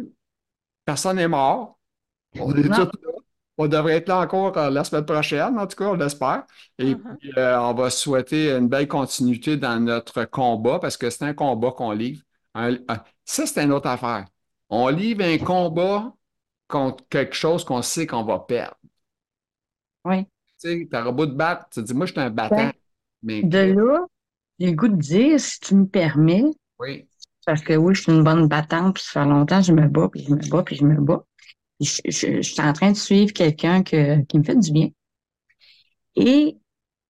personne 0.85 1.17
n'est 1.17 1.29
mort. 1.29 1.79
On 2.39 2.55
est 2.57 2.65
là. 2.69 2.91
On 3.59 3.69
devrait 3.69 3.97
être 3.99 4.09
là 4.09 4.21
encore 4.21 4.57
euh, 4.59 4.71
la 4.71 4.85
semaine 4.85 5.07
prochaine, 5.07 5.59
en 5.59 5.67
tout 5.67 5.77
cas, 5.77 5.87
on 5.87 5.95
l'espère. 5.95 6.45
Et 6.79 6.95
Mhm. 6.95 7.19
puis, 7.21 7.33
euh, 7.39 7.59
on 7.61 7.75
va 7.75 7.91
souhaiter 7.91 8.53
une 8.53 8.69
belle 8.69 8.89
continuité 8.89 9.57
dans 9.57 9.81
notre 9.81 10.25
combat 10.27 10.79
parce 10.81 10.97
que 10.97 11.11
c'est 11.11 11.25
un 11.25 11.35
combat 11.35 11.73
qu'on 11.73 11.93
livre. 11.93 12.23
Un- 12.55 12.77
un- 12.89 13.03
ça, 13.25 13.47
c'est 13.47 13.65
une 13.65 13.73
autre 13.73 13.89
affaire. 13.89 14.27
On 14.71 14.89
livre 14.89 15.25
un 15.25 15.39
combat 15.39 16.13
contre 16.69 17.05
quelque 17.09 17.35
chose 17.35 17.65
qu'on 17.65 17.83
sait 17.83 18.07
qu'on 18.07 18.25
va 18.25 18.41
perdre. 18.41 18.77
Oui. 20.05 20.27
Tu 20.59 20.69
sais, 20.69 20.89
t'auras 20.91 21.13
beau 21.13 21.27
te 21.27 21.33
battre, 21.33 21.69
tu 21.71 21.81
te 21.81 21.87
dis, 21.87 21.95
moi, 21.95 22.07
je 22.07 22.13
suis 22.13 22.21
un 22.21 22.31
battant. 22.31 22.71
Mais 23.23 23.49
De 23.49 23.59
là, 23.59 24.07
j'ai 24.59 24.69
le 24.71 24.77
goût 24.77 24.89
de 24.89 24.97
dire, 24.97 25.41
si 25.41 25.61
tu 25.61 25.75
me 25.77 25.87
permets, 25.87 26.45
oui, 26.79 27.09
parce 27.47 27.63
que 27.63 27.75
oui, 27.75 27.95
je 27.95 28.03
suis 28.03 28.13
une 28.13 28.25
bonne 28.25 28.49
battante, 28.49 28.95
puis 28.97 29.05
ça 29.05 29.23
fait 29.25 29.29
longtemps 29.31 29.61
que 29.61 29.67
je 29.67 29.73
me 29.73 29.89
bats, 29.89 30.09
puis 30.11 30.25
je 30.25 30.35
me 30.35 30.51
bats, 30.51 30.63
puis 30.65 30.77
je 30.77 30.85
me 30.85 31.01
bats. 31.01 31.25
Je, 31.81 32.01
je- 32.07 32.37
je 32.39 32.43
suis 32.43 32.63
en 32.63 32.73
train 32.75 32.93
de 32.93 32.97
suivre 32.97 33.33
quelqu'un 33.33 33.83
que, 33.85 34.23
qui 34.25 34.39
me 34.39 34.45
fait 34.45 34.57
du 34.57 34.73
bien. 34.73 34.91
Et 36.17 36.57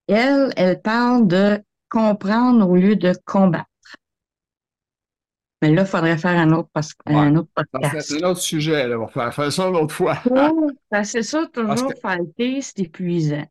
elle, 0.08 0.52
elle 0.56 0.82
parle 0.82 1.28
de 1.28 1.62
comprendre 1.90 2.68
au 2.68 2.76
lieu 2.76 2.96
de 2.96 3.14
combattre. 3.26 3.70
Mais 5.68 5.74
là, 5.74 5.82
il 5.82 5.86
faudrait 5.88 6.18
faire 6.18 6.38
un 6.38 6.52
autre, 6.52 6.68
pos- 6.72 6.80
un 7.06 7.36
autre 7.36 7.48
podcast. 7.54 8.08
c'est 8.08 8.22
un 8.24 8.28
autre 8.30 8.40
sujet. 8.40 8.86
Là. 8.88 8.98
On 8.98 9.06
va 9.06 9.30
faire, 9.30 9.52
ça 9.52 9.66
une 9.68 9.76
autre 9.76 9.94
fois. 9.94 10.18
Parce 10.90 11.12
que 11.12 11.22
c'est 11.22 11.22
ça, 11.22 11.46
Parce 11.52 11.80
toujours 11.80 11.94
que- 11.94 12.00
fighter, 12.00 12.60
c'est 12.60 12.78
épuisant. 12.80 13.44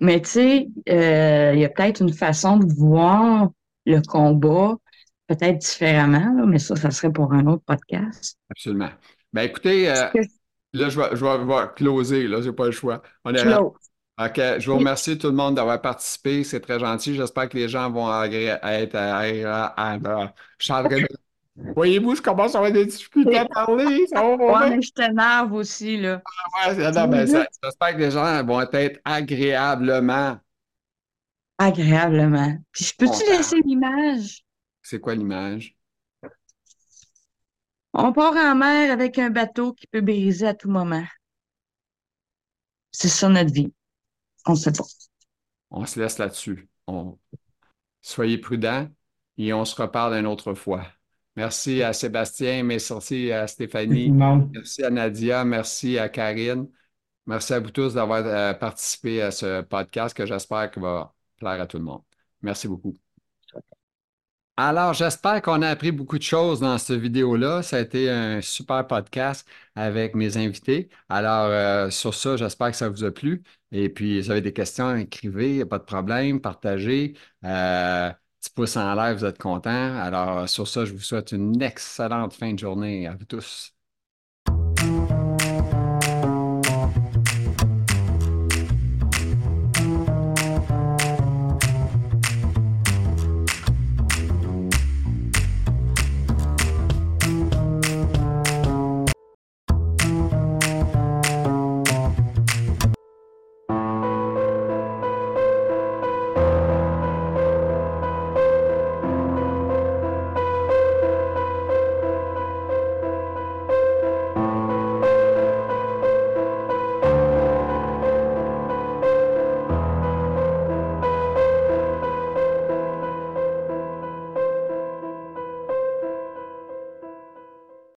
Mais 0.00 0.20
tu 0.20 0.28
sais, 0.30 0.68
euh, 0.90 1.52
il 1.54 1.60
y 1.60 1.64
a 1.64 1.68
peut-être 1.68 2.02
une 2.02 2.12
façon 2.12 2.58
de 2.58 2.66
voir 2.74 3.48
le 3.86 4.00
combat, 4.06 4.76
peut-être 5.26 5.58
différemment, 5.58 6.34
là, 6.36 6.44
mais 6.46 6.58
ça, 6.58 6.76
ça 6.76 6.90
serait 6.90 7.12
pour 7.12 7.32
un 7.32 7.46
autre 7.46 7.62
podcast. 7.64 8.36
Absolument. 8.50 8.90
Ben 9.32 9.42
écoutez, 9.42 9.88
euh, 9.90 9.94
Parce 9.94 10.12
que 10.12 10.18
là, 10.78 10.88
je 10.90 11.00
vais, 11.00 11.08
je 11.16 11.24
vais, 11.24 11.68
closer, 11.76 12.28
là, 12.28 12.42
j'ai 12.42 12.52
pas 12.52 12.66
le 12.66 12.72
choix. 12.72 13.02
On 13.24 13.32
est 13.34 13.40
Claude, 13.42 13.72
OK, 14.18 14.40
je 14.58 14.70
vous 14.70 14.78
remercie 14.78 15.18
tout 15.18 15.26
le 15.26 15.34
monde 15.34 15.56
d'avoir 15.56 15.80
participé. 15.82 16.42
C'est 16.42 16.60
très 16.60 16.78
gentil. 16.78 17.14
J'espère 17.14 17.48
que 17.50 17.56
les 17.58 17.68
gens 17.68 17.90
vont 17.90 18.06
agré- 18.08 18.58
être. 18.62 18.94
à- 18.94 19.18
à- 19.18 19.94
à- 19.94 20.32
Je 20.58 20.64
suis 20.64 20.72
en 20.72 20.82
train 20.84 21.00
de- 21.00 21.08
Voyez-vous, 21.56 22.14
je 22.16 22.22
commence 22.22 22.54
à 22.54 22.58
avoir 22.58 22.72
des 22.72 22.84
difficultés 22.86 23.38
à 23.38 23.46
parler. 23.46 24.04
Ouais, 24.14 24.70
mais 24.70 24.82
je 24.82 24.90
t'énerve 24.92 25.52
aussi, 25.54 25.96
là. 25.96 26.16
Ouais, 26.66 26.74
c'est- 26.74 26.92
non, 26.92 27.08
ben, 27.08 27.26
ça- 27.26 27.46
j'espère 27.62 27.92
que 27.94 27.98
les 27.98 28.10
gens 28.10 28.44
vont 28.44 28.60
être 28.60 29.00
agréablement. 29.04 30.38
Agréablement. 31.58 32.58
Puis 32.72 32.84
je 32.84 32.94
peux-tu 32.98 33.24
laisser 33.30 33.56
l'image? 33.64 34.44
C'est 34.82 35.00
quoi 35.00 35.14
l'image? 35.14 35.74
On 37.94 38.12
part 38.12 38.36
en 38.36 38.54
mer 38.54 38.92
avec 38.92 39.18
un 39.18 39.30
bateau 39.30 39.72
qui 39.72 39.86
peut 39.86 40.02
briser 40.02 40.48
à 40.48 40.54
tout 40.54 40.68
moment. 40.70 41.04
C'est 42.90 43.08
ça 43.08 43.28
notre 43.30 43.52
vie. 43.52 43.72
On 44.44 44.54
sait 44.54 44.72
pas. 44.72 44.84
On 45.70 45.86
se 45.86 45.98
laisse 45.98 46.18
là-dessus. 46.18 46.68
On- 46.86 47.18
Soyez 48.02 48.38
prudents 48.38 48.88
et 49.38 49.52
on 49.52 49.64
se 49.64 49.74
reparle 49.80 50.14
une 50.14 50.26
autre 50.26 50.54
fois. 50.54 50.86
Merci 51.36 51.82
à 51.82 51.92
Sébastien, 51.92 52.62
merci 52.62 53.30
à 53.30 53.46
Stéphanie, 53.46 54.10
merci 54.10 54.82
à 54.82 54.90
Nadia, 54.90 55.44
merci 55.44 55.98
à 55.98 56.08
Karine. 56.08 56.66
Merci 57.26 57.54
à 57.54 57.60
vous 57.60 57.70
tous 57.70 57.94
d'avoir 57.94 58.24
euh, 58.24 58.54
participé 58.54 59.20
à 59.20 59.30
ce 59.30 59.60
podcast 59.62 60.16
que 60.16 60.24
j'espère 60.24 60.70
qu'il 60.70 60.82
va 60.82 61.12
plaire 61.36 61.60
à 61.60 61.66
tout 61.66 61.76
le 61.78 61.84
monde. 61.84 62.02
Merci 62.40 62.68
beaucoup. 62.68 62.94
Alors, 64.58 64.94
j'espère 64.94 65.42
qu'on 65.42 65.60
a 65.60 65.68
appris 65.68 65.92
beaucoup 65.92 66.16
de 66.16 66.22
choses 66.22 66.60
dans 66.60 66.78
cette 66.78 66.98
vidéo-là. 66.98 67.62
Ça 67.62 67.76
a 67.76 67.80
été 67.80 68.08
un 68.08 68.40
super 68.40 68.86
podcast 68.86 69.46
avec 69.74 70.14
mes 70.14 70.38
invités. 70.38 70.88
Alors, 71.10 71.46
euh, 71.50 71.90
sur 71.90 72.14
ça, 72.14 72.36
j'espère 72.38 72.70
que 72.70 72.76
ça 72.76 72.88
vous 72.88 73.04
a 73.04 73.10
plu. 73.10 73.42
Et 73.70 73.90
puis, 73.90 74.14
si 74.22 74.26
vous 74.26 74.30
avez 74.30 74.40
des 74.40 74.54
questions, 74.54 74.96
écrivez, 74.96 75.66
pas 75.66 75.78
de 75.78 75.84
problème, 75.84 76.40
partagez. 76.40 77.14
Euh, 77.44 78.10
petit 78.46 78.54
pouce 78.54 78.76
en 78.76 78.94
l'air, 78.94 79.14
vous 79.16 79.24
êtes 79.24 79.38
contents. 79.38 79.70
Alors, 80.00 80.48
sur 80.48 80.66
ça, 80.68 80.84
je 80.84 80.92
vous 80.92 81.00
souhaite 81.00 81.32
une 81.32 81.60
excellente 81.62 82.34
fin 82.34 82.52
de 82.54 82.58
journée 82.58 83.06
à 83.06 83.14
vous 83.16 83.24
tous. 83.24 83.75